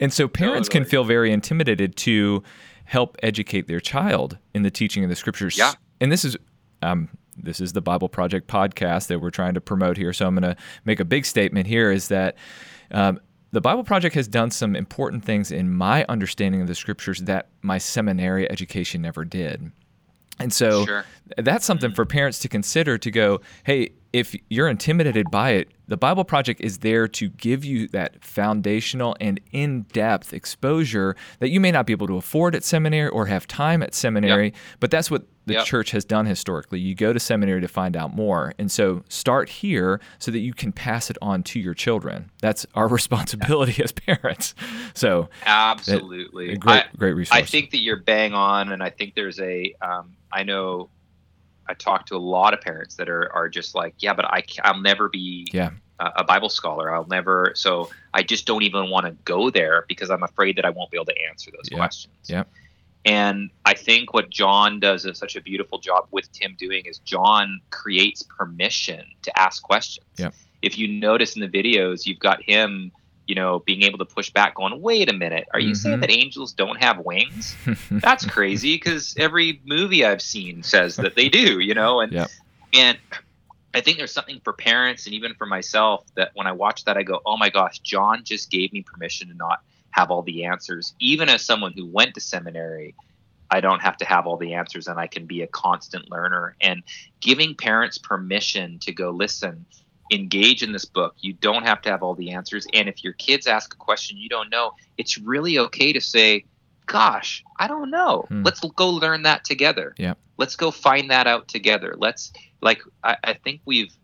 And 0.00 0.12
so 0.12 0.26
parents 0.26 0.68
can 0.68 0.84
feel 0.84 1.04
very 1.04 1.30
intimidated 1.30 1.94
to 1.96 2.42
help 2.84 3.16
educate 3.22 3.66
their 3.68 3.80
child 3.80 4.38
in 4.54 4.62
the 4.62 4.70
teaching 4.70 5.04
of 5.04 5.10
the 5.10 5.16
scriptures. 5.16 5.56
Yeah. 5.58 5.72
And 6.00 6.10
this 6.10 6.24
is 6.24 6.36
um, 6.82 7.08
this 7.36 7.60
is 7.60 7.72
the 7.72 7.80
Bible 7.80 8.08
Project 8.08 8.48
podcast 8.48 9.08
that 9.08 9.20
we're 9.20 9.30
trying 9.30 9.54
to 9.54 9.60
promote 9.60 9.96
here. 9.96 10.12
So 10.12 10.26
I'm 10.26 10.34
going 10.34 10.54
to 10.54 10.60
make 10.84 11.00
a 11.00 11.04
big 11.04 11.26
statement 11.26 11.66
here 11.66 11.90
is 11.90 12.08
that 12.08 12.36
um, 12.90 13.20
the 13.52 13.60
Bible 13.60 13.84
Project 13.84 14.14
has 14.14 14.28
done 14.28 14.50
some 14.50 14.74
important 14.74 15.24
things 15.24 15.50
in 15.52 15.72
my 15.72 16.04
understanding 16.08 16.60
of 16.60 16.66
the 16.68 16.74
scriptures 16.74 17.20
that 17.20 17.48
my 17.62 17.78
seminary 17.78 18.50
education 18.50 19.02
never 19.02 19.24
did. 19.24 19.70
And 20.40 20.52
so 20.52 20.84
Sure. 20.84 21.04
that's 21.38 21.64
something 21.64 21.92
for 21.94 22.04
parents 22.04 22.40
to 22.40 22.48
consider 22.48 22.98
to 22.98 23.10
go, 23.10 23.40
hey, 23.64 23.90
if 24.14 24.36
you're 24.48 24.68
intimidated 24.68 25.28
by 25.30 25.50
it, 25.50 25.72
the 25.88 25.96
Bible 25.96 26.24
Project 26.24 26.60
is 26.60 26.78
there 26.78 27.08
to 27.08 27.28
give 27.30 27.64
you 27.64 27.88
that 27.88 28.24
foundational 28.24 29.16
and 29.20 29.40
in 29.50 29.82
depth 29.92 30.32
exposure 30.32 31.16
that 31.40 31.48
you 31.50 31.58
may 31.60 31.72
not 31.72 31.84
be 31.84 31.92
able 31.92 32.06
to 32.06 32.16
afford 32.16 32.54
at 32.54 32.62
seminary 32.62 33.08
or 33.08 33.26
have 33.26 33.46
time 33.48 33.82
at 33.82 33.92
seminary, 33.92 34.54
but 34.78 34.90
that's 34.92 35.10
what 35.10 35.24
the 35.46 35.54
Yep. 35.54 35.64
church 35.66 35.90
has 35.90 36.04
done 36.06 36.24
historically. 36.26 36.78
You 36.80 36.94
go 36.94 37.12
to 37.12 37.20
seminary 37.20 37.60
to 37.60 37.68
find 37.68 37.96
out 37.96 38.14
more. 38.14 38.54
And 38.58 38.70
so 38.72 39.02
start 39.10 39.48
here 39.50 40.00
so 40.18 40.30
that 40.30 40.38
you 40.38 40.54
can 40.54 40.72
pass 40.72 41.10
it 41.10 41.18
on 41.20 41.42
to 41.42 41.58
your 41.60 41.74
children. 41.74 42.30
That's 42.40 42.64
our 42.74 42.86
responsibility 42.98 43.82
as 43.82 43.90
parents. 43.92 44.54
So, 44.94 45.28
Absolutely. 45.44 46.52
a 46.52 46.56
great, 46.56 46.84
I- 46.84 46.96
great 46.96 47.12
resource. 47.14 47.36
I 47.38 47.42
think 47.44 47.70
that 47.72 47.78
you're 47.80 47.96
bang 48.00 48.32
on, 48.32 48.70
and 48.72 48.82
I 48.82 48.90
think 48.90 49.14
there's 49.16 49.40
a. 49.40 49.74
Um, 49.82 50.12
I 50.32 50.44
know. 50.44 50.88
I 51.68 51.74
talk 51.74 52.06
to 52.06 52.16
a 52.16 52.18
lot 52.18 52.54
of 52.54 52.60
parents 52.60 52.96
that 52.96 53.08
are 53.08 53.32
are 53.34 53.48
just 53.48 53.74
like, 53.74 53.94
yeah, 53.98 54.14
but 54.14 54.24
I, 54.26 54.44
I'll 54.62 54.80
never 54.80 55.08
be 55.08 55.48
yeah, 55.52 55.70
a, 55.98 56.10
a 56.16 56.24
Bible 56.24 56.48
scholar. 56.48 56.94
I'll 56.94 57.06
never. 57.06 57.52
So 57.54 57.90
I 58.12 58.22
just 58.22 58.46
don't 58.46 58.62
even 58.62 58.90
want 58.90 59.06
to 59.06 59.12
go 59.24 59.50
there 59.50 59.84
because 59.88 60.10
I'm 60.10 60.22
afraid 60.22 60.56
that 60.56 60.64
I 60.64 60.70
won't 60.70 60.90
be 60.90 60.96
able 60.96 61.06
to 61.06 61.22
answer 61.28 61.50
those 61.50 61.68
Yeah. 61.70 61.78
questions. 61.78 62.14
Yeah. 62.26 62.44
And 63.06 63.50
I 63.66 63.74
think 63.74 64.14
what 64.14 64.30
Jon 64.30 64.80
does 64.80 65.04
is 65.04 65.18
such 65.18 65.36
a 65.36 65.40
beautiful 65.42 65.78
job 65.78 66.06
with 66.10 66.32
Tim 66.32 66.56
doing 66.58 66.86
is 66.86 66.98
Jon 67.00 67.60
creates 67.70 68.22
permission 68.22 69.04
to 69.22 69.38
ask 69.38 69.62
questions. 69.62 70.06
Yeah. 70.16 70.30
If 70.62 70.78
you 70.78 70.88
notice 70.88 71.36
in 71.36 71.42
the 71.42 71.48
videos, 71.48 72.06
you've 72.06 72.18
got 72.18 72.42
him, 72.42 72.90
you 73.26 73.34
know, 73.34 73.60
being 73.66 73.82
able 73.82 73.98
to 73.98 74.04
push 74.04 74.30
back, 74.30 74.54
going, 74.56 74.80
"Wait 74.80 75.10
a 75.10 75.14
minute, 75.14 75.46
are 75.54 75.60
you 75.60 75.74
saying 75.74 75.98
Mhm. 75.98 76.00
that 76.02 76.10
angels 76.10 76.52
don't 76.52 76.80
have 76.82 76.98
wings?" 76.98 77.56
That's 77.90 78.26
crazy 78.26 78.74
because 78.74 79.14
every 79.16 79.60
movie 79.64 80.04
I've 80.04 80.22
seen 80.22 80.62
says 80.62 80.96
that 80.96 81.14
they 81.16 81.28
do, 81.28 81.60
you 81.60 81.74
know, 81.74 82.00
and 82.00 82.12
Yep. 82.12 82.30
and 82.74 82.98
I 83.72 83.80
think 83.80 83.98
there's 83.98 84.12
something 84.12 84.40
for 84.44 84.52
parents 84.52 85.06
and 85.06 85.14
even 85.14 85.34
for 85.34 85.46
myself 85.46 86.04
that 86.16 86.30
when 86.34 86.46
I 86.46 86.52
watch 86.52 86.84
that 86.84 86.96
I 86.96 87.02
go, 87.02 87.20
"Oh 87.26 87.36
my 87.36 87.50
gosh, 87.50 87.78
Jon 87.80 88.22
just 88.24 88.50
gave 88.50 88.72
me 88.72 88.82
permission 88.82 89.28
to 89.28 89.34
not 89.34 89.60
have 89.90 90.10
all 90.10 90.22
the 90.22 90.44
answers." 90.44 90.94
Even 91.00 91.28
as 91.28 91.44
someone 91.44 91.72
who 91.74 91.86
went 91.86 92.14
to 92.14 92.20
seminary, 92.20 92.94
I 93.50 93.60
don't 93.60 93.82
have 93.82 93.96
to 93.98 94.04
have 94.04 94.26
all 94.26 94.36
the 94.36 94.54
answers 94.54 94.86
and 94.88 94.98
I 94.98 95.06
can 95.06 95.26
be 95.26 95.42
a 95.42 95.46
constant 95.46 96.10
learner 96.10 96.56
and 96.60 96.82
giving 97.20 97.54
parents 97.54 97.98
permission 97.98 98.78
to 98.80 98.92
go 98.92 99.10
listen 99.10 99.66
engage 100.14 100.62
in 100.62 100.72
this 100.72 100.84
book 100.84 101.14
you 101.20 101.32
don't 101.32 101.64
have 101.64 101.82
to 101.82 101.90
have 101.90 102.02
all 102.02 102.14
the 102.14 102.30
answers 102.30 102.66
and 102.72 102.88
if 102.88 103.02
your 103.04 103.12
kids 103.14 103.46
ask 103.46 103.74
a 103.74 103.76
question 103.76 104.16
you 104.16 104.28
don't 104.28 104.50
know 104.50 104.72
it's 104.96 105.18
really 105.18 105.58
okay 105.58 105.92
to 105.92 106.00
say 106.00 106.44
gosh 106.86 107.42
i 107.58 107.66
don't 107.66 107.90
know 107.90 108.24
Hmm. 108.28 108.42
let's 108.44 108.60
go 108.76 108.90
learn 108.90 109.22
that 109.22 109.44
together 109.44 109.94
Yeah. 109.98 110.14
let's 110.38 110.56
go 110.56 110.70
find 110.70 111.10
that 111.10 111.26
out 111.26 111.48
together 111.48 111.94
let's 111.98 112.32
like 112.62 112.80
I, 113.02 113.16
I 113.24 113.32
think 113.34 113.60
we've 113.66 113.94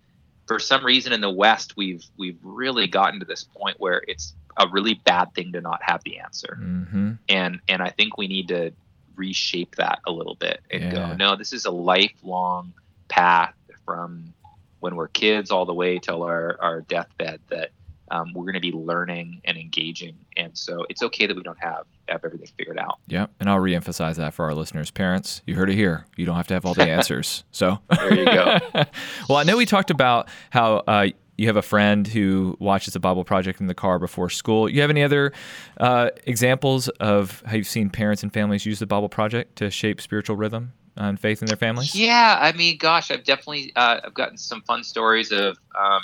for 0.47 0.59
some 0.59 0.85
reason 0.85 1.13
in 1.13 1.21
the 1.21 1.31
west 1.31 1.75
we've 1.77 2.05
we've 2.19 2.39
really 2.43 2.87
gotten 2.89 3.21
to 3.21 3.27
this 3.27 3.45
point 3.45 3.77
where 3.79 4.03
it's 4.09 4.35
a 4.59 4.67
really 4.73 4.95
bad 4.95 5.33
thing 5.35 5.53
to 5.53 5.61
not 5.61 5.81
have 5.83 6.01
the 6.05 6.19
answer 6.19 6.57
hmm 6.59 7.13
and 7.29 7.61
and 7.69 7.83
i 7.83 7.91
think 7.91 8.17
we 8.19 8.27
need 8.29 8.49
to 8.49 8.73
reshape 9.17 9.77
that 9.77 9.99
a 10.07 10.11
little 10.13 10.37
bit 10.37 10.61
and 10.71 10.83
Yeah. 10.85 10.91
go 10.91 11.15
no 11.15 11.37
this 11.37 11.53
is 11.53 11.67
a 11.67 11.71
lifelong 11.71 12.73
path 13.09 13.55
from 13.85 14.33
when 14.81 14.97
we're 14.97 15.09
kids 15.09 15.51
all 15.51 15.65
the 15.65 15.75
way 15.75 15.99
till 15.99 16.23
our, 16.23 16.57
our 16.61 16.81
deathbed 16.83 17.41
that 17.49 17.71
um, 18.11 18.33
we're 18.35 18.45
going 18.45 18.55
to 18.55 18.61
be 18.61 18.73
learning 18.73 19.41
and 19.45 19.57
engaging. 19.57 20.17
And 20.37 20.57
so 20.57 20.85
it's 20.89 21.03
okay 21.03 21.27
that 21.27 21.37
we 21.37 21.43
don't 21.43 21.61
have, 21.61 21.85
have 22.09 22.25
everything 22.25 22.49
figured 22.59 22.79
out. 22.79 22.99
Yeah. 23.07 23.27
And 23.39 23.49
I'll 23.49 23.61
reemphasize 23.61 24.17
that 24.17 24.35
for 24.35 24.47
our 24.47 24.55
listeners. 24.55 24.91
Parents, 24.91 25.43
you 25.47 25.55
heard 25.55 25.71
it 25.71 25.77
here. 25.77 26.07
You 26.17 26.27
don't 26.27 26.37
have 26.37 26.49
to 26.49 26.55
have 26.55 26.67
all 26.67 26.75
the 26.75 26.83
answers. 26.91 27.45
So 27.53 27.79
there 27.89 28.15
you 28.15 28.25
go. 28.25 28.59
well, 29.29 29.39
I 29.39 29.45
know 29.45 29.57
we 29.57 29.67
talked 29.67 29.91
about 29.91 30.29
how 30.51 30.77
uh, 30.89 31.09
you 31.37 31.47
have 31.47 31.57
a 31.57 31.63
friend 31.63 32.07
who 32.07 32.57
watches 32.59 32.95
the 32.95 33.01
Bible 33.01 33.25
Project 33.25 33.61
in 33.61 33.67
the 33.67 33.75
car 33.75 33.99
before 33.99 34.29
school. 34.29 34.69
You 34.69 34.81
have 34.81 34.91
any 34.91 35.03
other 35.03 35.33
uh, 35.79 36.11
examples 36.27 36.89
of 37.01 37.43
how 37.47 37.57
you've 37.57 37.67
seen 37.67 37.91
parents 37.91 38.23
and 38.23 38.33
families 38.33 38.67
use 38.67 38.81
the 38.81 38.87
Bible 38.87 39.09
Project 39.09 39.57
to 39.57 39.71
shape 39.71 40.01
spiritual 40.01 40.37
rhythm 40.37 40.73
and 40.97 41.19
faith 41.19 41.43
in 41.43 41.47
their 41.47 41.57
families? 41.57 41.95
Yeah, 41.95 42.39
I 42.41 42.53
mean, 42.53 42.79
gosh, 42.79 43.11
I've 43.11 43.25
definitely 43.25 43.73
uh, 43.77 44.01
I've 44.05 44.15
gotten 44.15 44.37
some 44.37 44.63
fun 44.63 44.85
stories 44.85 45.33
of. 45.33 45.59
Um, 45.79 46.03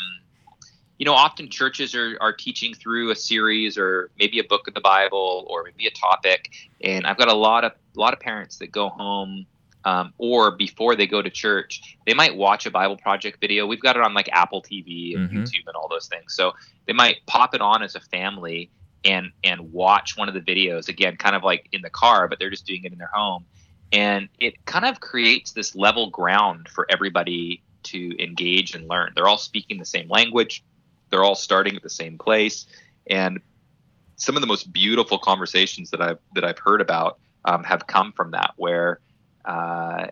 you 0.98 1.04
know, 1.04 1.12
often 1.12 1.50
churches 1.50 1.94
are, 1.94 2.16
are 2.22 2.32
teaching 2.32 2.72
through 2.72 3.10
a 3.10 3.14
series 3.14 3.76
or 3.76 4.10
maybe 4.18 4.38
a 4.38 4.44
book 4.44 4.66
of 4.66 4.72
the 4.72 4.80
Bible 4.80 5.46
or 5.50 5.62
maybe 5.64 5.86
a 5.86 5.90
topic. 5.90 6.50
And 6.80 7.06
I've 7.06 7.18
got 7.18 7.28
a 7.28 7.34
lot 7.34 7.64
of 7.64 7.72
a 7.72 8.00
lot 8.00 8.14
of 8.14 8.20
parents 8.20 8.56
that 8.60 8.72
go 8.72 8.88
home 8.88 9.44
um, 9.86 10.12
or 10.18 10.50
before 10.50 10.96
they 10.96 11.06
go 11.06 11.22
to 11.22 11.30
church, 11.30 11.96
they 12.06 12.12
might 12.12 12.36
watch 12.36 12.66
a 12.66 12.72
Bible 12.72 12.96
Project 12.96 13.40
video. 13.40 13.66
We've 13.68 13.80
got 13.80 13.96
it 13.96 14.02
on 14.02 14.14
like 14.14 14.28
Apple 14.32 14.60
TV 14.60 15.14
and 15.14 15.30
mm-hmm. 15.30 15.38
YouTube 15.38 15.62
and 15.68 15.76
all 15.76 15.88
those 15.88 16.08
things. 16.08 16.34
So 16.34 16.54
they 16.86 16.92
might 16.92 17.24
pop 17.26 17.54
it 17.54 17.60
on 17.60 17.84
as 17.84 17.94
a 17.94 18.00
family 18.00 18.68
and 19.04 19.30
and 19.44 19.72
watch 19.72 20.16
one 20.16 20.28
of 20.28 20.34
the 20.34 20.40
videos 20.40 20.88
again, 20.88 21.16
kind 21.16 21.36
of 21.36 21.44
like 21.44 21.68
in 21.70 21.82
the 21.82 21.90
car, 21.90 22.26
but 22.26 22.40
they're 22.40 22.50
just 22.50 22.66
doing 22.66 22.82
it 22.82 22.92
in 22.92 22.98
their 22.98 23.10
home. 23.12 23.44
And 23.92 24.28
it 24.40 24.64
kind 24.66 24.84
of 24.84 25.00
creates 25.00 25.52
this 25.52 25.74
level 25.74 26.10
ground 26.10 26.68
for 26.68 26.86
everybody 26.90 27.62
to 27.84 28.22
engage 28.22 28.74
and 28.74 28.88
learn. 28.88 29.12
They're 29.14 29.28
all 29.28 29.38
speaking 29.38 29.78
the 29.78 29.84
same 29.84 30.08
language 30.08 30.64
they're 31.10 31.24
all 31.24 31.34
starting 31.34 31.76
at 31.76 31.82
the 31.82 31.90
same 31.90 32.18
place, 32.18 32.66
and 33.06 33.40
some 34.16 34.36
of 34.36 34.40
the 34.40 34.46
most 34.46 34.72
beautiful 34.72 35.18
conversations 35.18 35.90
that 35.90 36.00
I've 36.00 36.18
that 36.34 36.44
I've 36.44 36.58
heard 36.58 36.80
about 36.80 37.18
um, 37.44 37.64
have 37.64 37.86
come 37.86 38.12
from 38.12 38.32
that. 38.32 38.54
Where, 38.56 39.00
uh, 39.44 40.08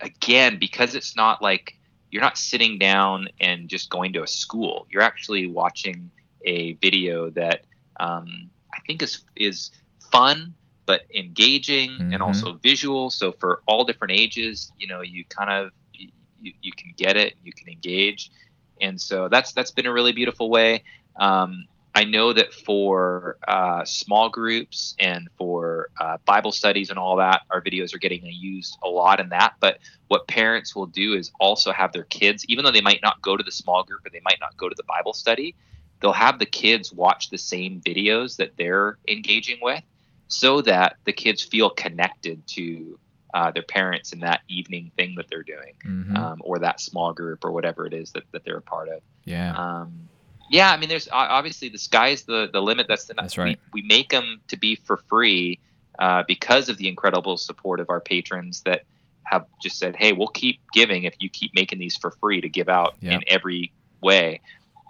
again, 0.00 0.58
because 0.58 0.94
it's 0.94 1.16
not 1.16 1.42
like 1.42 1.76
you're 2.10 2.22
not 2.22 2.38
sitting 2.38 2.78
down 2.78 3.28
and 3.40 3.68
just 3.68 3.90
going 3.90 4.12
to 4.14 4.22
a 4.22 4.26
school. 4.26 4.86
You're 4.90 5.02
actually 5.02 5.46
watching 5.46 6.10
a 6.44 6.74
video 6.74 7.30
that 7.30 7.64
um, 7.98 8.50
I 8.72 8.80
think 8.86 9.02
is 9.02 9.24
is 9.36 9.70
fun 10.12 10.54
but 10.88 11.02
engaging 11.14 11.90
mm-hmm. 11.90 12.12
and 12.14 12.22
also 12.22 12.54
visual. 12.54 13.10
So 13.10 13.30
for 13.30 13.62
all 13.68 13.84
different 13.84 14.12
ages, 14.12 14.72
you 14.78 14.88
know, 14.88 15.02
you 15.02 15.24
kind 15.28 15.50
of 15.50 15.70
you, 15.92 16.52
you 16.62 16.72
can 16.72 16.92
get 16.96 17.16
it, 17.16 17.34
you 17.44 17.52
can 17.52 17.68
engage 17.68 18.32
and 18.80 19.00
so 19.00 19.28
that's 19.28 19.52
that's 19.52 19.70
been 19.70 19.86
a 19.86 19.92
really 19.92 20.12
beautiful 20.12 20.50
way. 20.50 20.84
Um, 21.16 21.66
I 21.94 22.04
know 22.04 22.32
that 22.32 22.52
for 22.52 23.38
uh, 23.48 23.84
small 23.84 24.28
groups 24.28 24.94
and 25.00 25.28
for 25.36 25.88
uh, 26.00 26.18
Bible 26.24 26.52
studies 26.52 26.90
and 26.90 26.98
all 26.98 27.16
that, 27.16 27.42
our 27.50 27.60
videos 27.60 27.92
are 27.94 27.98
getting 27.98 28.24
used 28.24 28.78
a 28.84 28.88
lot 28.88 29.18
in 29.18 29.30
that. 29.30 29.54
But 29.58 29.78
what 30.06 30.28
parents 30.28 30.76
will 30.76 30.86
do 30.86 31.14
is 31.14 31.32
also 31.40 31.72
have 31.72 31.92
their 31.92 32.04
kids, 32.04 32.44
even 32.46 32.64
though 32.64 32.70
they 32.70 32.82
might 32.82 33.00
not 33.02 33.20
go 33.20 33.36
to 33.36 33.42
the 33.42 33.50
small 33.50 33.82
group 33.82 34.06
or 34.06 34.10
they 34.10 34.20
might 34.22 34.38
not 34.40 34.56
go 34.56 34.68
to 34.68 34.74
the 34.76 34.84
Bible 34.84 35.12
study, 35.12 35.56
they'll 36.00 36.12
have 36.12 36.38
the 36.38 36.46
kids 36.46 36.92
watch 36.92 37.30
the 37.30 37.38
same 37.38 37.80
videos 37.80 38.36
that 38.36 38.52
they're 38.56 38.98
engaging 39.08 39.58
with 39.60 39.82
so 40.28 40.60
that 40.62 40.96
the 41.04 41.12
kids 41.12 41.42
feel 41.42 41.70
connected 41.70 42.46
to 42.46 42.98
uh, 43.34 43.50
their 43.50 43.62
parents 43.62 44.12
in 44.12 44.20
that 44.20 44.40
evening 44.48 44.90
thing 44.96 45.14
that 45.16 45.28
they're 45.28 45.42
doing, 45.42 45.74
mm-hmm. 45.84 46.16
um, 46.16 46.40
or 46.44 46.58
that 46.58 46.80
small 46.80 47.12
group 47.12 47.44
or 47.44 47.52
whatever 47.52 47.86
it 47.86 47.92
is 47.92 48.12
that, 48.12 48.22
that 48.32 48.44
they're 48.44 48.58
a 48.58 48.62
part 48.62 48.88
of. 48.88 49.00
Yeah. 49.24 49.54
Um, 49.54 50.08
yeah, 50.50 50.70
I 50.70 50.78
mean, 50.78 50.88
there's 50.88 51.08
obviously 51.12 51.68
the 51.68 51.78
sky's 51.78 52.22
the 52.22 52.48
the 52.50 52.60
limit. 52.62 52.86
That's 52.88 53.04
the 53.04 53.14
that's 53.14 53.36
right. 53.36 53.58
We, 53.72 53.82
we 53.82 53.88
make 53.88 54.08
them 54.08 54.40
to 54.48 54.56
be 54.56 54.76
for 54.76 54.96
free 54.96 55.60
uh, 55.98 56.22
because 56.26 56.68
of 56.68 56.78
the 56.78 56.88
incredible 56.88 57.36
support 57.36 57.80
of 57.80 57.90
our 57.90 58.00
patrons 58.00 58.62
that 58.62 58.84
have 59.24 59.44
just 59.60 59.78
said, 59.78 59.94
"Hey, 59.94 60.12
we'll 60.12 60.28
keep 60.28 60.60
giving 60.72 61.04
if 61.04 61.14
you 61.18 61.28
keep 61.28 61.54
making 61.54 61.78
these 61.78 61.96
for 61.96 62.12
free 62.12 62.40
to 62.40 62.48
give 62.48 62.70
out 62.70 62.94
in 63.02 63.22
every 63.26 63.72
way." 64.00 64.40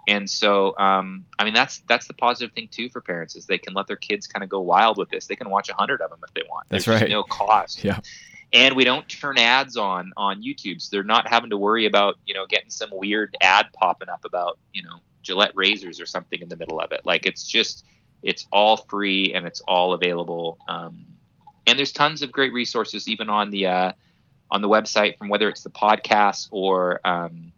And 0.09 0.29
so, 0.29 0.77
um, 0.77 1.25
I 1.37 1.45
mean, 1.45 1.53
that's 1.53 1.79
that's 1.87 2.07
the 2.07 2.13
positive 2.13 2.53
thing 2.53 2.67
too 2.71 2.89
for 2.89 2.99
parents 2.99 3.35
is 3.35 3.45
they 3.45 3.59
can 3.59 3.73
let 3.73 3.87
their 3.87 3.95
kids 3.95 4.25
kind 4.27 4.43
of 4.43 4.49
go 4.49 4.59
wild 4.59 4.97
with 4.97 5.09
this. 5.09 5.27
They 5.27 5.35
can 5.35 5.49
watch 5.49 5.69
a 5.69 5.73
hundred 5.73 6.01
of 6.01 6.09
them 6.09 6.19
if 6.27 6.33
they 6.33 6.41
want. 6.49 6.67
That's 6.69 6.85
There's 6.85 7.01
right. 7.01 7.09
No 7.09 7.23
cost. 7.23 7.83
Yeah 7.83 7.99
and 8.51 8.75
we 8.75 8.83
don't 8.83 9.07
turn 9.07 9.37
ads 9.37 9.77
on 9.77 10.11
on 10.17 10.41
YouTube. 10.41 10.81
So 10.81 10.89
they're 10.91 11.03
not 11.03 11.27
having 11.27 11.51
to 11.51 11.57
worry 11.57 11.85
about 11.85 12.17
you 12.25 12.33
know 12.33 12.45
getting 12.45 12.69
some 12.69 12.89
weird 12.91 13.35
ad 13.41 13.67
popping 13.73 14.09
up 14.09 14.25
about 14.25 14.57
you 14.73 14.83
know 14.83 14.99
Gillette 15.21 15.51
razors 15.55 15.99
or 15.99 16.05
something 16.05 16.41
in 16.41 16.49
the 16.49 16.57
middle 16.57 16.79
of 16.79 16.91
it. 16.91 17.01
Like 17.05 17.25
it's 17.25 17.45
just 17.45 17.85
it's 18.23 18.47
all 18.51 18.77
free 18.77 19.33
and 19.33 19.45
it's 19.45 19.61
all 19.61 19.93
available. 19.93 20.57
Um, 20.67 21.05
and 21.67 21.77
there's 21.77 21.91
tons 21.91 22.21
of 22.21 22.31
great 22.31 22.53
resources 22.53 23.07
even 23.07 23.29
on 23.29 23.51
the 23.51 23.67
uh, 23.67 23.91
on 24.49 24.61
the 24.61 24.69
website 24.69 25.17
from 25.17 25.29
whether 25.29 25.47
it's 25.49 25.63
the 25.63 25.69
podcast 25.69 26.47
or 26.51 26.99
um, 27.05 27.51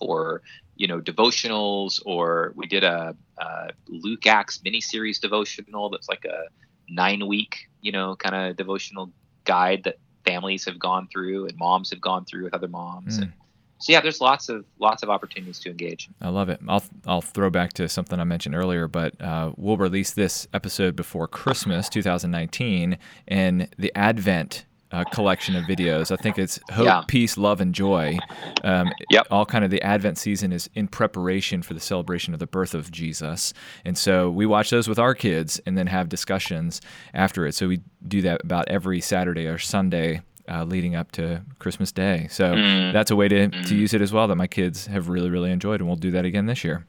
or 0.00 0.42
you 0.76 0.86
know 0.86 1.00
devotionals 1.00 2.00
or 2.06 2.52
we 2.54 2.66
did 2.66 2.84
a, 2.84 3.16
a 3.38 3.68
Luke 3.88 4.26
Acts 4.26 4.60
mini 4.62 4.80
series 4.80 5.18
devotional 5.18 5.90
that's 5.90 6.08
like 6.08 6.24
a 6.24 6.44
nine 6.88 7.26
week 7.26 7.68
you 7.80 7.92
know 7.92 8.16
kind 8.16 8.34
of 8.34 8.56
devotional 8.56 9.10
guide 9.44 9.82
that 9.84 9.98
families 10.26 10.64
have 10.64 10.78
gone 10.78 11.08
through 11.10 11.46
and 11.46 11.56
moms 11.56 11.90
have 11.90 12.00
gone 12.00 12.24
through 12.24 12.44
with 12.44 12.52
other 12.52 12.68
moms. 12.68 13.18
Mm. 13.18 13.22
And 13.22 13.32
so 13.78 13.92
yeah, 13.92 14.00
there's 14.00 14.20
lots 14.20 14.48
of 14.48 14.64
lots 14.78 15.02
of 15.02 15.10
opportunities 15.10 15.58
to 15.60 15.70
engage. 15.70 16.08
I 16.20 16.28
love 16.28 16.48
it. 16.48 16.60
I'll 16.68 16.82
I'll 17.06 17.20
throw 17.20 17.50
back 17.50 17.72
to 17.74 17.88
something 17.88 18.18
I 18.18 18.24
mentioned 18.24 18.54
earlier, 18.54 18.88
but 18.88 19.20
uh, 19.20 19.52
we'll 19.56 19.76
release 19.76 20.12
this 20.12 20.48
episode 20.54 20.96
before 20.96 21.28
Christmas 21.28 21.88
2019, 21.88 22.98
and 23.28 23.68
the 23.78 23.92
Advent 23.94 24.64
uh, 24.92 25.04
collection 25.04 25.56
of 25.56 25.64
videos. 25.64 26.10
I 26.10 26.16
think 26.16 26.38
it's 26.38 26.58
hope, 26.70 26.86
yeah. 26.86 27.02
peace, 27.06 27.36
love, 27.36 27.60
and 27.60 27.74
joy. 27.74 28.18
Um, 28.64 28.92
yep. 29.10 29.26
All 29.30 29.44
kind 29.46 29.64
of 29.64 29.70
the 29.70 29.82
Advent 29.82 30.18
season 30.18 30.52
is 30.52 30.70
in 30.74 30.88
preparation 30.88 31.62
for 31.62 31.74
the 31.74 31.80
celebration 31.80 32.34
of 32.34 32.40
the 32.40 32.46
birth 32.46 32.74
of 32.74 32.90
Jesus, 32.90 33.52
and 33.84 33.96
so 33.96 34.30
we 34.30 34.46
watch 34.46 34.70
those 34.70 34.88
with 34.88 34.98
our 34.98 35.14
kids 35.14 35.60
and 35.66 35.76
then 35.76 35.86
have 35.86 36.08
discussions 36.08 36.80
after 37.14 37.46
it. 37.46 37.54
So 37.54 37.68
we 37.68 37.80
do 38.06 38.22
that 38.22 38.42
about 38.44 38.68
every 38.68 39.00
Saturday 39.00 39.46
or 39.46 39.58
Sunday. 39.58 40.22
Uh, 40.48 40.62
leading 40.62 40.94
up 40.94 41.10
to 41.10 41.42
Christmas 41.58 41.90
Day. 41.90 42.28
So 42.30 42.54
mm. 42.54 42.92
that's 42.92 43.10
a 43.10 43.16
way 43.16 43.26
to, 43.26 43.48
mm. 43.48 43.66
to 43.66 43.74
use 43.74 43.92
it 43.94 44.00
as 44.00 44.12
well 44.12 44.28
that 44.28 44.36
my 44.36 44.46
kids 44.46 44.86
have 44.86 45.08
really, 45.08 45.28
really 45.28 45.50
enjoyed, 45.50 45.80
and 45.80 45.88
we'll 45.88 45.96
do 45.96 46.12
that 46.12 46.24
again 46.24 46.46
this 46.46 46.62
year. 46.62 46.86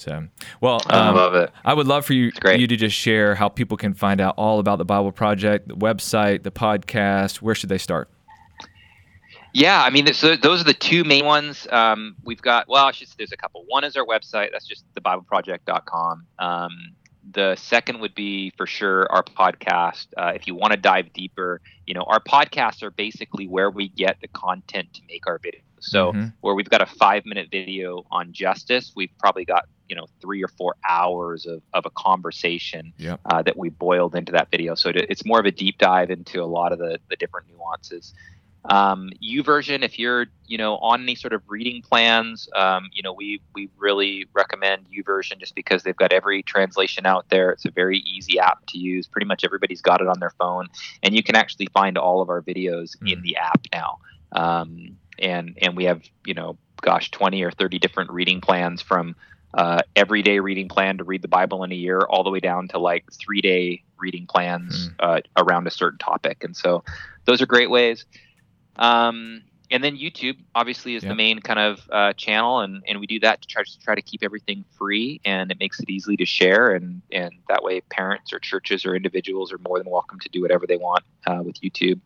So, 0.00 0.28
well, 0.60 0.80
um, 0.86 0.90
I 0.90 1.10
love 1.10 1.34
it. 1.34 1.50
I 1.64 1.74
would 1.74 1.86
love 1.86 2.06
for 2.06 2.14
you, 2.14 2.32
you 2.46 2.66
to 2.66 2.76
just 2.76 2.96
share 2.96 3.34
how 3.34 3.48
people 3.48 3.76
can 3.76 3.94
find 3.94 4.20
out 4.20 4.34
all 4.36 4.58
about 4.58 4.78
the 4.78 4.84
Bible 4.84 5.12
Project, 5.12 5.68
the 5.68 5.76
website, 5.76 6.42
the 6.42 6.50
podcast. 6.50 7.42
Where 7.42 7.54
should 7.54 7.68
they 7.68 7.78
start? 7.78 8.08
Yeah, 9.52 9.82
I 9.82 9.90
mean, 9.90 10.12
so 10.14 10.36
those 10.36 10.60
are 10.60 10.64
the 10.64 10.74
two 10.74 11.04
main 11.04 11.24
ones. 11.24 11.66
Um, 11.70 12.16
we've 12.24 12.40
got, 12.40 12.68
well, 12.68 12.86
I 12.86 12.92
should, 12.92 13.08
say 13.08 13.14
there's 13.18 13.32
a 13.32 13.36
couple. 13.36 13.64
One 13.66 13.84
is 13.84 13.96
our 13.96 14.06
website. 14.06 14.52
That's 14.52 14.66
just 14.66 14.84
thebibleproject.com. 14.94 16.24
Um, 16.38 16.70
the 17.32 17.56
second 17.56 18.00
would 18.00 18.14
be 18.14 18.52
for 18.56 18.66
sure 18.66 19.10
our 19.10 19.22
podcast. 19.22 20.06
Uh, 20.16 20.32
if 20.34 20.46
you 20.46 20.54
want 20.54 20.72
to 20.72 20.78
dive 20.78 21.12
deeper, 21.12 21.60
you 21.86 21.94
know, 21.94 22.04
our 22.06 22.20
podcasts 22.20 22.82
are 22.82 22.90
basically 22.90 23.46
where 23.46 23.70
we 23.70 23.88
get 23.88 24.18
the 24.20 24.28
content 24.28 24.92
to 24.94 25.02
make 25.08 25.26
our 25.26 25.38
videos. 25.38 25.62
So 25.80 26.12
mm-hmm. 26.12 26.26
where 26.40 26.54
we've 26.54 26.68
got 26.68 26.82
a 26.82 26.86
five 26.86 27.24
minute 27.26 27.48
video 27.50 28.04
on 28.10 28.32
justice, 28.32 28.92
we've 28.94 29.12
probably 29.18 29.44
got 29.44 29.66
you 29.90 29.96
know 29.96 30.06
three 30.22 30.42
or 30.42 30.48
four 30.48 30.76
hours 30.88 31.44
of, 31.44 31.60
of 31.74 31.84
a 31.84 31.90
conversation 31.90 32.92
yep. 32.96 33.20
uh, 33.26 33.42
that 33.42 33.56
we 33.56 33.68
boiled 33.68 34.14
into 34.14 34.30
that 34.32 34.48
video. 34.50 34.76
So 34.76 34.92
it's 34.94 35.26
more 35.26 35.40
of 35.40 35.46
a 35.46 35.50
deep 35.50 35.78
dive 35.78 36.10
into 36.10 36.40
a 36.42 36.46
lot 36.46 36.72
of 36.72 36.78
the, 36.78 36.98
the 37.10 37.16
different 37.16 37.48
nuances. 37.50 38.14
Um, 38.66 39.10
YouVersion, 39.22 39.82
if 39.82 39.98
you're 39.98 40.26
you 40.46 40.58
know 40.58 40.76
on 40.76 41.02
any 41.02 41.16
sort 41.16 41.32
of 41.32 41.42
reading 41.48 41.82
plans, 41.82 42.48
um, 42.54 42.88
you 42.92 43.02
know 43.02 43.12
we 43.12 43.40
we 43.52 43.68
really 43.78 44.26
recommend 44.32 44.86
YouVersion 44.96 45.38
just 45.38 45.56
because 45.56 45.82
they've 45.82 45.96
got 45.96 46.12
every 46.12 46.42
translation 46.44 47.04
out 47.04 47.28
there. 47.30 47.50
It's 47.50 47.64
a 47.64 47.70
very 47.70 47.98
easy 47.98 48.38
app 48.38 48.64
to 48.68 48.78
use. 48.78 49.08
Pretty 49.08 49.26
much 49.26 49.44
everybody's 49.44 49.80
got 49.80 50.00
it 50.00 50.06
on 50.06 50.20
their 50.20 50.30
phone, 50.38 50.68
and 51.02 51.16
you 51.16 51.22
can 51.24 51.34
actually 51.34 51.66
find 51.72 51.98
all 51.98 52.22
of 52.22 52.28
our 52.28 52.42
videos 52.42 52.96
mm. 52.98 53.12
in 53.12 53.22
the 53.22 53.36
app 53.36 53.66
now. 53.72 53.98
Um, 54.32 54.96
and 55.18 55.58
and 55.60 55.76
we 55.76 55.84
have 55.84 56.02
you 56.24 56.34
know 56.34 56.56
gosh 56.82 57.10
20 57.10 57.42
or 57.42 57.50
30 57.50 57.78
different 57.78 58.10
reading 58.10 58.40
plans 58.40 58.80
from 58.80 59.14
uh, 59.54 59.80
everyday 59.96 60.40
reading 60.40 60.68
plan 60.68 60.98
to 60.98 61.04
read 61.04 61.22
the 61.22 61.28
Bible 61.28 61.64
in 61.64 61.72
a 61.72 61.76
year, 61.76 62.00
all 62.00 62.22
the 62.22 62.30
way 62.30 62.40
down 62.40 62.68
to 62.68 62.78
like 62.78 63.04
three 63.12 63.40
day 63.40 63.82
reading 63.98 64.26
plans 64.26 64.88
mm. 64.88 64.94
uh, 65.00 65.20
around 65.36 65.66
a 65.66 65.70
certain 65.70 65.98
topic. 65.98 66.44
And 66.44 66.56
so 66.56 66.84
those 67.24 67.42
are 67.42 67.46
great 67.46 67.70
ways. 67.70 68.06
Um, 68.76 69.42
and 69.70 69.84
then 69.84 69.96
YouTube 69.96 70.36
obviously 70.54 70.96
is 70.96 71.04
yep. 71.04 71.10
the 71.10 71.14
main 71.14 71.38
kind 71.40 71.58
of 71.58 71.80
uh, 71.92 72.12
channel, 72.14 72.60
and, 72.60 72.82
and 72.88 72.98
we 72.98 73.06
do 73.06 73.20
that 73.20 73.40
to 73.42 73.46
try 73.46 73.62
to 73.62 73.80
try 73.80 73.94
to 73.94 74.02
keep 74.02 74.24
everything 74.24 74.64
free, 74.76 75.20
and 75.24 75.50
it 75.52 75.60
makes 75.60 75.78
it 75.78 75.88
easy 75.88 76.16
to 76.16 76.24
share, 76.24 76.74
and 76.74 77.02
and 77.12 77.32
that 77.48 77.62
way 77.62 77.80
parents 77.82 78.32
or 78.32 78.40
churches 78.40 78.84
or 78.84 78.96
individuals 78.96 79.52
are 79.52 79.58
more 79.58 79.78
than 79.78 79.88
welcome 79.88 80.18
to 80.20 80.28
do 80.28 80.42
whatever 80.42 80.66
they 80.66 80.76
want 80.76 81.04
uh, 81.26 81.40
with 81.44 81.60
YouTube. 81.60 82.00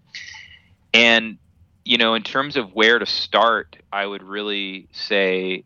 And 0.92 1.38
you 1.86 1.96
know, 1.96 2.14
in 2.14 2.22
terms 2.22 2.56
of 2.56 2.74
where 2.74 2.98
to 2.98 3.06
start, 3.06 3.76
I 3.92 4.04
would 4.04 4.22
really 4.22 4.88
say 4.92 5.64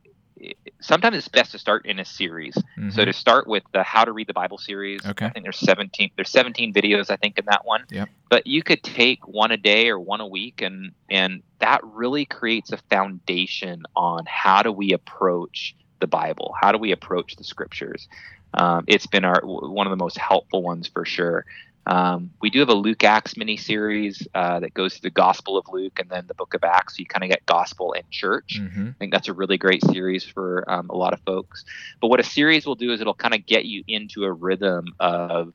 sometimes 0.81 1.17
it's 1.17 1.29
best 1.29 1.53
to 1.53 1.59
start 1.59 1.87
in 1.87 1.99
a 1.99 2.05
series. 2.05 2.55
Mm-hmm. 2.55 2.91
So 2.91 3.05
to 3.05 3.13
start 3.13 3.47
with 3.47 3.63
the 3.73 3.83
How 3.83 4.05
to 4.05 4.13
Read 4.13 4.27
the 4.27 4.35
Bible 4.35 4.59
series, 4.59 5.05
okay. 5.05 5.27
I 5.27 5.31
think 5.31 5.45
there's 5.45 5.59
17 5.59 6.11
there's 6.17 6.31
17 6.31 6.73
videos 6.73 7.11
I 7.11 7.17
think 7.17 7.39
in 7.39 7.45
that 7.47 7.65
one. 7.65 7.85
Yep. 7.91 8.09
But 8.29 8.47
you 8.47 8.63
could 8.63 8.83
take 8.83 9.27
one 9.27 9.51
a 9.51 9.57
day 9.57 9.89
or 9.89 9.99
one 9.99 10.21
a 10.21 10.27
week 10.27 10.63
and 10.63 10.93
and 11.11 11.43
that 11.61 11.81
really 11.85 12.25
creates 12.25 12.73
a 12.73 12.79
foundation 12.91 13.85
on 13.97 14.25
how 14.27 14.63
do 14.63 14.73
we 14.73 14.93
approach 14.93 15.75
the 16.01 16.07
Bible? 16.07 16.55
How 16.61 16.73
do 16.73 16.79
we 16.79 16.93
approach 16.93 17.37
the 17.37 17.45
scriptures? 17.45 18.09
Um, 18.55 18.85
it's 18.87 19.07
been 19.07 19.25
our 19.25 19.41
one 19.45 19.87
of 19.87 19.91
the 19.91 20.03
most 20.03 20.19
helpful 20.19 20.63
ones 20.63 20.89
for 20.89 21.05
sure. 21.05 21.45
Um, 21.89 22.31
we 22.43 22.51
do 22.51 22.61
have 22.61 22.69
a 22.69 22.75
Luke 22.75 23.03
Acts 23.03 23.37
mini 23.37 23.57
series 23.57 24.29
uh, 24.35 24.61
that 24.61 24.75
goes 24.75 24.95
through 24.95 25.09
the 25.09 25.15
Gospel 25.15 25.57
of 25.57 25.65
Luke 25.73 25.99
and 25.99 26.11
then 26.11 26.27
the 26.27 26.35
Book 26.35 26.53
of 26.53 26.63
Acts. 26.63 26.97
So 26.97 27.01
you 27.01 27.07
kind 27.07 27.25
of 27.25 27.31
get 27.31 27.47
Gospel 27.47 27.95
and 27.95 28.09
Church. 28.11 28.61
Mm-hmm. 28.61 28.89
I 28.89 28.95
think 28.99 29.13
that's 29.13 29.29
a 29.29 29.33
really 29.33 29.57
great 29.57 29.83
series 29.83 30.23
for 30.23 30.71
um, 30.71 30.91
a 30.91 30.97
lot 30.97 31.15
of 31.15 31.21
folks. 31.23 31.65
But 32.01 32.09
what 32.09 32.21
a 32.21 32.25
series 32.25 32.67
will 32.67 32.75
do 32.75 32.93
is 32.93 33.01
it'll 33.01 33.15
kind 33.15 33.35
of 33.35 33.47
get 33.47 33.65
you 33.65 33.83
into 33.89 34.25
a 34.25 34.33
rhythm 34.33 34.95
of 35.01 35.55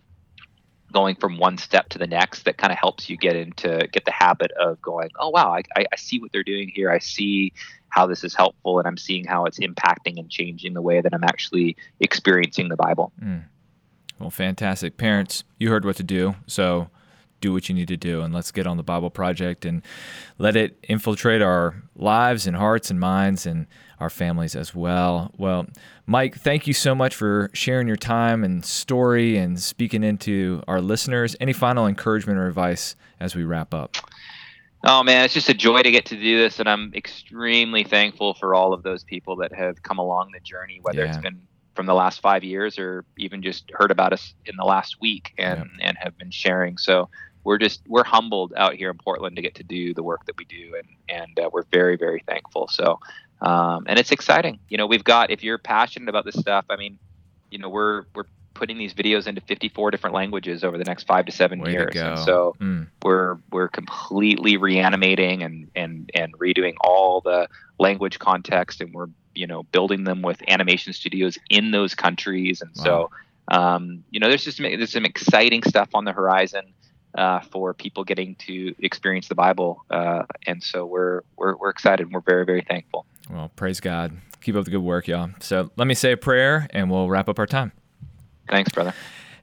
going 0.91 1.15
from 1.15 1.37
one 1.37 1.57
step 1.57 1.89
to 1.89 1.97
the 1.97 2.07
next 2.07 2.45
that 2.45 2.57
kind 2.57 2.71
of 2.71 2.77
helps 2.77 3.09
you 3.09 3.17
get 3.17 3.35
into 3.35 3.87
get 3.91 4.05
the 4.05 4.11
habit 4.11 4.51
of 4.51 4.79
going 4.79 5.09
oh 5.17 5.29
wow 5.29 5.51
I, 5.51 5.63
I, 5.75 5.95
see 5.97 6.19
what 6.19 6.31
they're 6.31 6.43
doing 6.43 6.69
here 6.69 6.91
i 6.91 6.99
see 6.99 7.51
how 7.89 8.05
this 8.05 8.23
is 8.23 8.35
helpful 8.35 8.77
and 8.77 8.87
i'm 8.87 8.97
seeing 8.97 9.25
how 9.25 9.45
it's 9.45 9.57
impacting 9.57 10.19
and 10.19 10.29
changing 10.29 10.75
the 10.75 10.83
way 10.83 11.01
that 11.01 11.11
i'm 11.11 11.23
actually 11.23 11.75
experiencing 11.99 12.69
the 12.69 12.75
bible 12.75 13.11
mm. 13.19 13.43
Well, 14.23 14.29
fantastic. 14.29 14.95
Parents, 14.95 15.43
you 15.59 15.69
heard 15.69 15.83
what 15.83 15.97
to 15.97 16.03
do. 16.03 16.35
So 16.47 16.89
do 17.41 17.51
what 17.51 17.67
you 17.67 17.75
need 17.75 17.89
to 17.89 17.97
do 17.97 18.21
and 18.21 18.33
let's 18.33 18.53
get 18.53 18.65
on 18.65 18.77
the 18.77 18.83
Bible 18.83 19.09
Project 19.09 19.65
and 19.65 19.81
let 20.37 20.55
it 20.55 20.79
infiltrate 20.87 21.41
our 21.41 21.83
lives 21.93 22.47
and 22.47 22.55
hearts 22.55 22.89
and 22.89 23.01
minds 23.01 23.45
and 23.45 23.67
our 23.99 24.09
families 24.09 24.55
as 24.55 24.73
well. 24.73 25.29
Well, 25.37 25.67
Mike, 26.05 26.37
thank 26.37 26.67
you 26.67 26.73
so 26.73 26.95
much 26.95 27.13
for 27.13 27.49
sharing 27.53 27.85
your 27.85 27.97
time 27.97 28.45
and 28.45 28.63
story 28.63 29.35
and 29.35 29.59
speaking 29.59 30.05
into 30.05 30.63
our 30.69 30.79
listeners. 30.79 31.35
Any 31.41 31.51
final 31.51 31.85
encouragement 31.85 32.39
or 32.39 32.47
advice 32.47 32.95
as 33.19 33.35
we 33.35 33.43
wrap 33.43 33.73
up? 33.73 33.97
Oh 34.85 35.03
man, 35.03 35.25
it's 35.25 35.33
just 35.33 35.49
a 35.49 35.53
joy 35.53 35.81
to 35.81 35.91
get 35.91 36.05
to 36.07 36.15
do 36.15 36.37
this, 36.37 36.59
and 36.59 36.69
I'm 36.69 36.93
extremely 36.93 37.83
thankful 37.83 38.35
for 38.35 38.55
all 38.55 38.71
of 38.71 38.83
those 38.83 39.03
people 39.03 39.35
that 39.37 39.53
have 39.53 39.83
come 39.83 39.97
along 39.97 40.31
the 40.31 40.41
journey, 40.41 40.79
whether 40.81 41.03
yeah. 41.03 41.09
it's 41.09 41.17
been 41.17 41.41
from 41.75 41.85
the 41.85 41.93
last 41.93 42.21
five 42.21 42.43
years 42.43 42.77
or 42.77 43.05
even 43.17 43.41
just 43.41 43.71
heard 43.73 43.91
about 43.91 44.13
us 44.13 44.33
in 44.45 44.55
the 44.57 44.65
last 44.65 45.01
week 45.01 45.33
and 45.37 45.69
yeah. 45.79 45.87
and 45.87 45.97
have 45.99 46.17
been 46.17 46.31
sharing. 46.31 46.77
So 46.77 47.09
we're 47.43 47.57
just 47.57 47.81
we're 47.87 48.05
humbled 48.05 48.53
out 48.55 48.73
here 48.75 48.89
in 48.89 48.97
portland 48.97 49.35
to 49.35 49.41
get 49.41 49.55
to 49.55 49.63
do 49.63 49.93
the 49.93 50.03
work 50.03 50.25
that 50.25 50.37
we 50.37 50.45
do 50.45 50.75
and 50.77 50.87
and 51.09 51.39
uh, 51.39 51.49
we're 51.51 51.65
very 51.71 51.97
very 51.97 52.23
thankful. 52.27 52.67
So 52.67 52.99
um, 53.41 53.85
and 53.87 53.99
it's 53.99 54.11
exciting. 54.11 54.59
You 54.69 54.77
know 54.77 54.87
we've 54.87 55.03
got 55.03 55.31
if 55.31 55.43
you're 55.43 55.57
passionate 55.57 56.09
about 56.09 56.25
this 56.25 56.35
stuff 56.35 56.65
i 56.69 56.75
mean 56.75 56.97
you 57.51 57.59
know 57.59 57.69
we're 57.69 58.05
we're 58.15 58.25
putting 58.53 58.77
these 58.77 58.93
videos 58.93 59.27
into 59.27 59.41
54 59.41 59.91
different 59.91 60.13
languages 60.13 60.63
over 60.63 60.77
the 60.77 60.83
next 60.83 61.05
five 61.05 61.25
to 61.25 61.31
seven 61.31 61.59
Way 61.59 61.71
years. 61.71 61.93
To 61.93 62.09
and 62.09 62.19
so 62.19 62.55
mm. 62.59 62.87
we're 63.03 63.37
we're 63.51 63.67
completely 63.67 64.57
reanimating 64.57 65.43
and 65.43 65.69
and 65.75 66.09
and 66.13 66.33
redoing 66.37 66.75
all 66.81 67.21
the 67.21 67.47
language 67.79 68.19
context 68.19 68.81
and 68.81 68.93
we're 68.93 69.07
you 69.35 69.47
know 69.47 69.63
building 69.63 70.03
them 70.03 70.21
with 70.21 70.41
animation 70.47 70.93
studios 70.93 71.37
in 71.49 71.71
those 71.71 71.95
countries. 71.95 72.61
And 72.61 72.71
wow. 72.77 72.83
so 72.83 73.11
um, 73.49 74.03
you 74.11 74.19
know 74.19 74.29
there's 74.29 74.43
just 74.43 74.59
there's 74.59 74.91
some 74.91 75.05
exciting 75.05 75.63
stuff 75.63 75.89
on 75.93 76.05
the 76.05 76.13
horizon 76.13 76.73
uh, 77.17 77.41
for 77.41 77.73
people 77.73 78.03
getting 78.03 78.35
to 78.35 78.73
experience 78.79 79.27
the 79.27 79.35
bible 79.35 79.83
uh, 79.91 80.23
and 80.47 80.63
so 80.63 80.85
we're, 80.85 81.21
we're 81.37 81.55
we're 81.57 81.69
excited 81.69 82.07
And 82.07 82.13
we're 82.13 82.21
very 82.21 82.45
very 82.45 82.61
thankful. 82.61 83.05
Well 83.29 83.51
praise 83.55 83.79
god. 83.79 84.17
Keep 84.41 84.55
up 84.55 84.65
the 84.65 84.71
good 84.71 84.81
work 84.81 85.07
y'all. 85.07 85.29
So 85.39 85.71
let 85.75 85.87
me 85.87 85.93
say 85.93 86.13
a 86.13 86.17
prayer 86.17 86.67
and 86.71 86.89
we'll 86.89 87.09
wrap 87.09 87.29
up 87.29 87.39
our 87.39 87.45
time 87.45 87.71
thanks 88.49 88.71
brother 88.71 88.93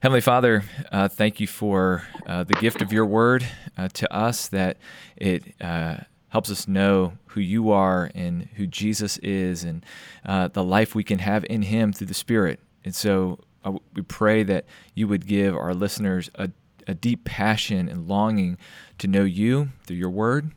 Heavenly 0.01 0.21
Father, 0.21 0.63
uh, 0.91 1.09
thank 1.09 1.39
you 1.39 1.45
for 1.45 2.07
uh, 2.25 2.43
the 2.43 2.55
gift 2.55 2.81
of 2.81 2.91
your 2.91 3.05
word 3.05 3.45
uh, 3.77 3.87
to 3.89 4.11
us, 4.11 4.47
that 4.47 4.77
it 5.15 5.53
uh, 5.61 5.97
helps 6.29 6.49
us 6.49 6.67
know 6.67 7.13
who 7.27 7.39
you 7.39 7.69
are 7.69 8.09
and 8.15 8.49
who 8.55 8.65
Jesus 8.65 9.19
is 9.19 9.63
and 9.63 9.85
uh, 10.25 10.47
the 10.47 10.63
life 10.63 10.95
we 10.95 11.03
can 11.03 11.19
have 11.19 11.45
in 11.51 11.61
him 11.61 11.93
through 11.93 12.07
the 12.07 12.15
Spirit. 12.15 12.59
And 12.83 12.95
so 12.95 13.41
uh, 13.63 13.73
we 13.93 14.01
pray 14.01 14.41
that 14.41 14.65
you 14.95 15.07
would 15.07 15.27
give 15.27 15.55
our 15.55 15.75
listeners 15.75 16.31
a, 16.33 16.49
a, 16.87 16.95
deep 16.95 17.23
passion 17.23 17.87
and 17.87 18.07
longing 18.07 18.57
to 18.97 19.07
know 19.07 19.23
you 19.23 19.69
through 19.83 19.97
your 19.97 20.09
word 20.09 20.51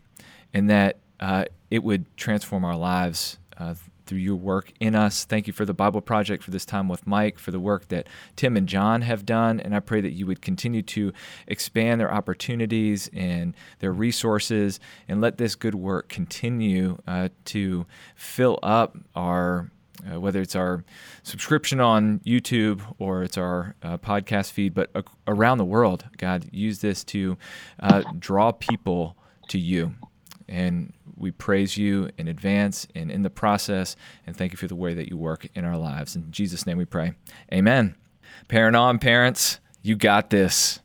and 0.54 0.70
that 0.70 1.00
it 1.70 1.84
would 1.84 2.16
transform 2.16 2.64
our 2.64 2.76
lives 2.76 3.36
through 4.06 4.18
your 4.18 4.36
work 4.36 4.72
in 4.80 4.94
us. 4.94 5.24
Thank 5.24 5.46
you 5.46 5.52
for 5.52 5.64
the 5.64 5.74
Bible 5.74 6.00
Project, 6.00 6.42
for 6.42 6.50
this 6.50 6.64
time 6.64 6.88
with 6.88 7.06
Mike, 7.06 7.38
for 7.38 7.50
the 7.50 7.60
work 7.60 7.88
that 7.88 8.06
Tim 8.36 8.56
and 8.56 8.68
Jon 8.68 9.02
have 9.02 9.24
done. 9.24 9.60
And 9.60 9.74
I 9.74 9.80
pray 9.80 10.00
that 10.00 10.12
you 10.12 10.26
would 10.26 10.42
continue 10.42 10.82
to 10.82 11.12
expand 11.46 12.00
their 12.00 12.12
opportunities 12.12 13.10
and 13.12 13.54
their 13.78 13.92
resources 13.92 14.80
and 15.08 15.20
let 15.20 15.38
this 15.38 15.54
good 15.54 15.74
work 15.74 16.08
continue 16.08 16.98
uh, 17.06 17.28
to 17.46 17.86
fill 18.14 18.58
up 18.62 18.96
our. 19.14 19.70
Uh, 20.04 20.20
whether 20.20 20.42
it's 20.42 20.56
our 20.56 20.84
subscription 21.22 21.80
on 21.80 22.18
YouTube 22.26 22.82
or 22.98 23.22
it's 23.22 23.38
our 23.38 23.74
uh, 23.82 23.96
podcast 23.96 24.52
feed, 24.52 24.74
but 24.74 24.90
around 25.26 25.56
the 25.56 25.64
world, 25.64 26.04
God, 26.18 26.44
use 26.52 26.80
this 26.80 27.04
to 27.04 27.38
uh, 27.80 28.02
draw 28.18 28.52
people 28.52 29.16
to 29.48 29.58
you. 29.58 29.94
And 30.46 30.92
we 31.16 31.30
praise 31.30 31.76
you 31.76 32.10
in 32.18 32.28
advance 32.28 32.86
and 32.94 33.10
in 33.10 33.22
the 33.22 33.30
process, 33.30 33.96
and 34.26 34.36
thank 34.36 34.52
you 34.52 34.58
for 34.58 34.66
the 34.66 34.74
way 34.74 34.94
that 34.94 35.08
you 35.08 35.16
work 35.16 35.46
in 35.54 35.64
our 35.64 35.76
lives. 35.76 36.16
In 36.16 36.30
Jesus' 36.30 36.66
name 36.66 36.78
we 36.78 36.84
pray. 36.84 37.14
Amen. 37.52 37.94
Parent 38.48 38.76
on, 38.76 38.98
parents, 38.98 39.60
you 39.82 39.96
got 39.96 40.30
this. 40.30 40.80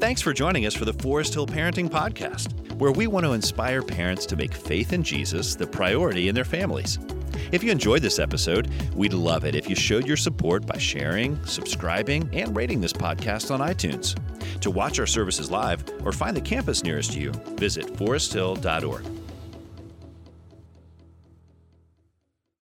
Thanks 0.00 0.22
for 0.22 0.32
joining 0.32 0.64
us 0.64 0.74
for 0.74 0.84
the 0.84 0.92
Forest 0.92 1.34
Hill 1.34 1.46
Parenting 1.46 1.88
Podcast, 1.88 2.72
where 2.74 2.92
we 2.92 3.06
want 3.08 3.26
to 3.26 3.32
inspire 3.32 3.82
parents 3.82 4.26
to 4.26 4.36
make 4.36 4.54
faith 4.54 4.92
in 4.92 5.02
Jesus 5.02 5.56
the 5.56 5.66
priority 5.66 6.28
in 6.28 6.34
their 6.34 6.44
families. 6.44 6.98
If 7.52 7.62
you 7.62 7.70
enjoyed 7.70 8.02
this 8.02 8.18
episode, 8.18 8.70
we'd 8.94 9.12
love 9.12 9.44
it 9.44 9.54
if 9.54 9.68
you 9.68 9.74
showed 9.74 10.06
your 10.06 10.16
support 10.16 10.66
by 10.66 10.78
sharing, 10.78 11.44
subscribing, 11.44 12.28
and 12.32 12.56
rating 12.56 12.80
this 12.80 12.92
podcast 12.92 13.50
on 13.50 13.60
iTunes. 13.60 14.16
To 14.60 14.70
watch 14.70 14.98
our 14.98 15.06
services 15.06 15.50
live 15.50 15.84
or 16.04 16.12
find 16.12 16.36
the 16.36 16.40
campus 16.40 16.82
nearest 16.82 17.14
you, 17.14 17.32
visit 17.56 17.86
foresthill.org. 17.94 19.17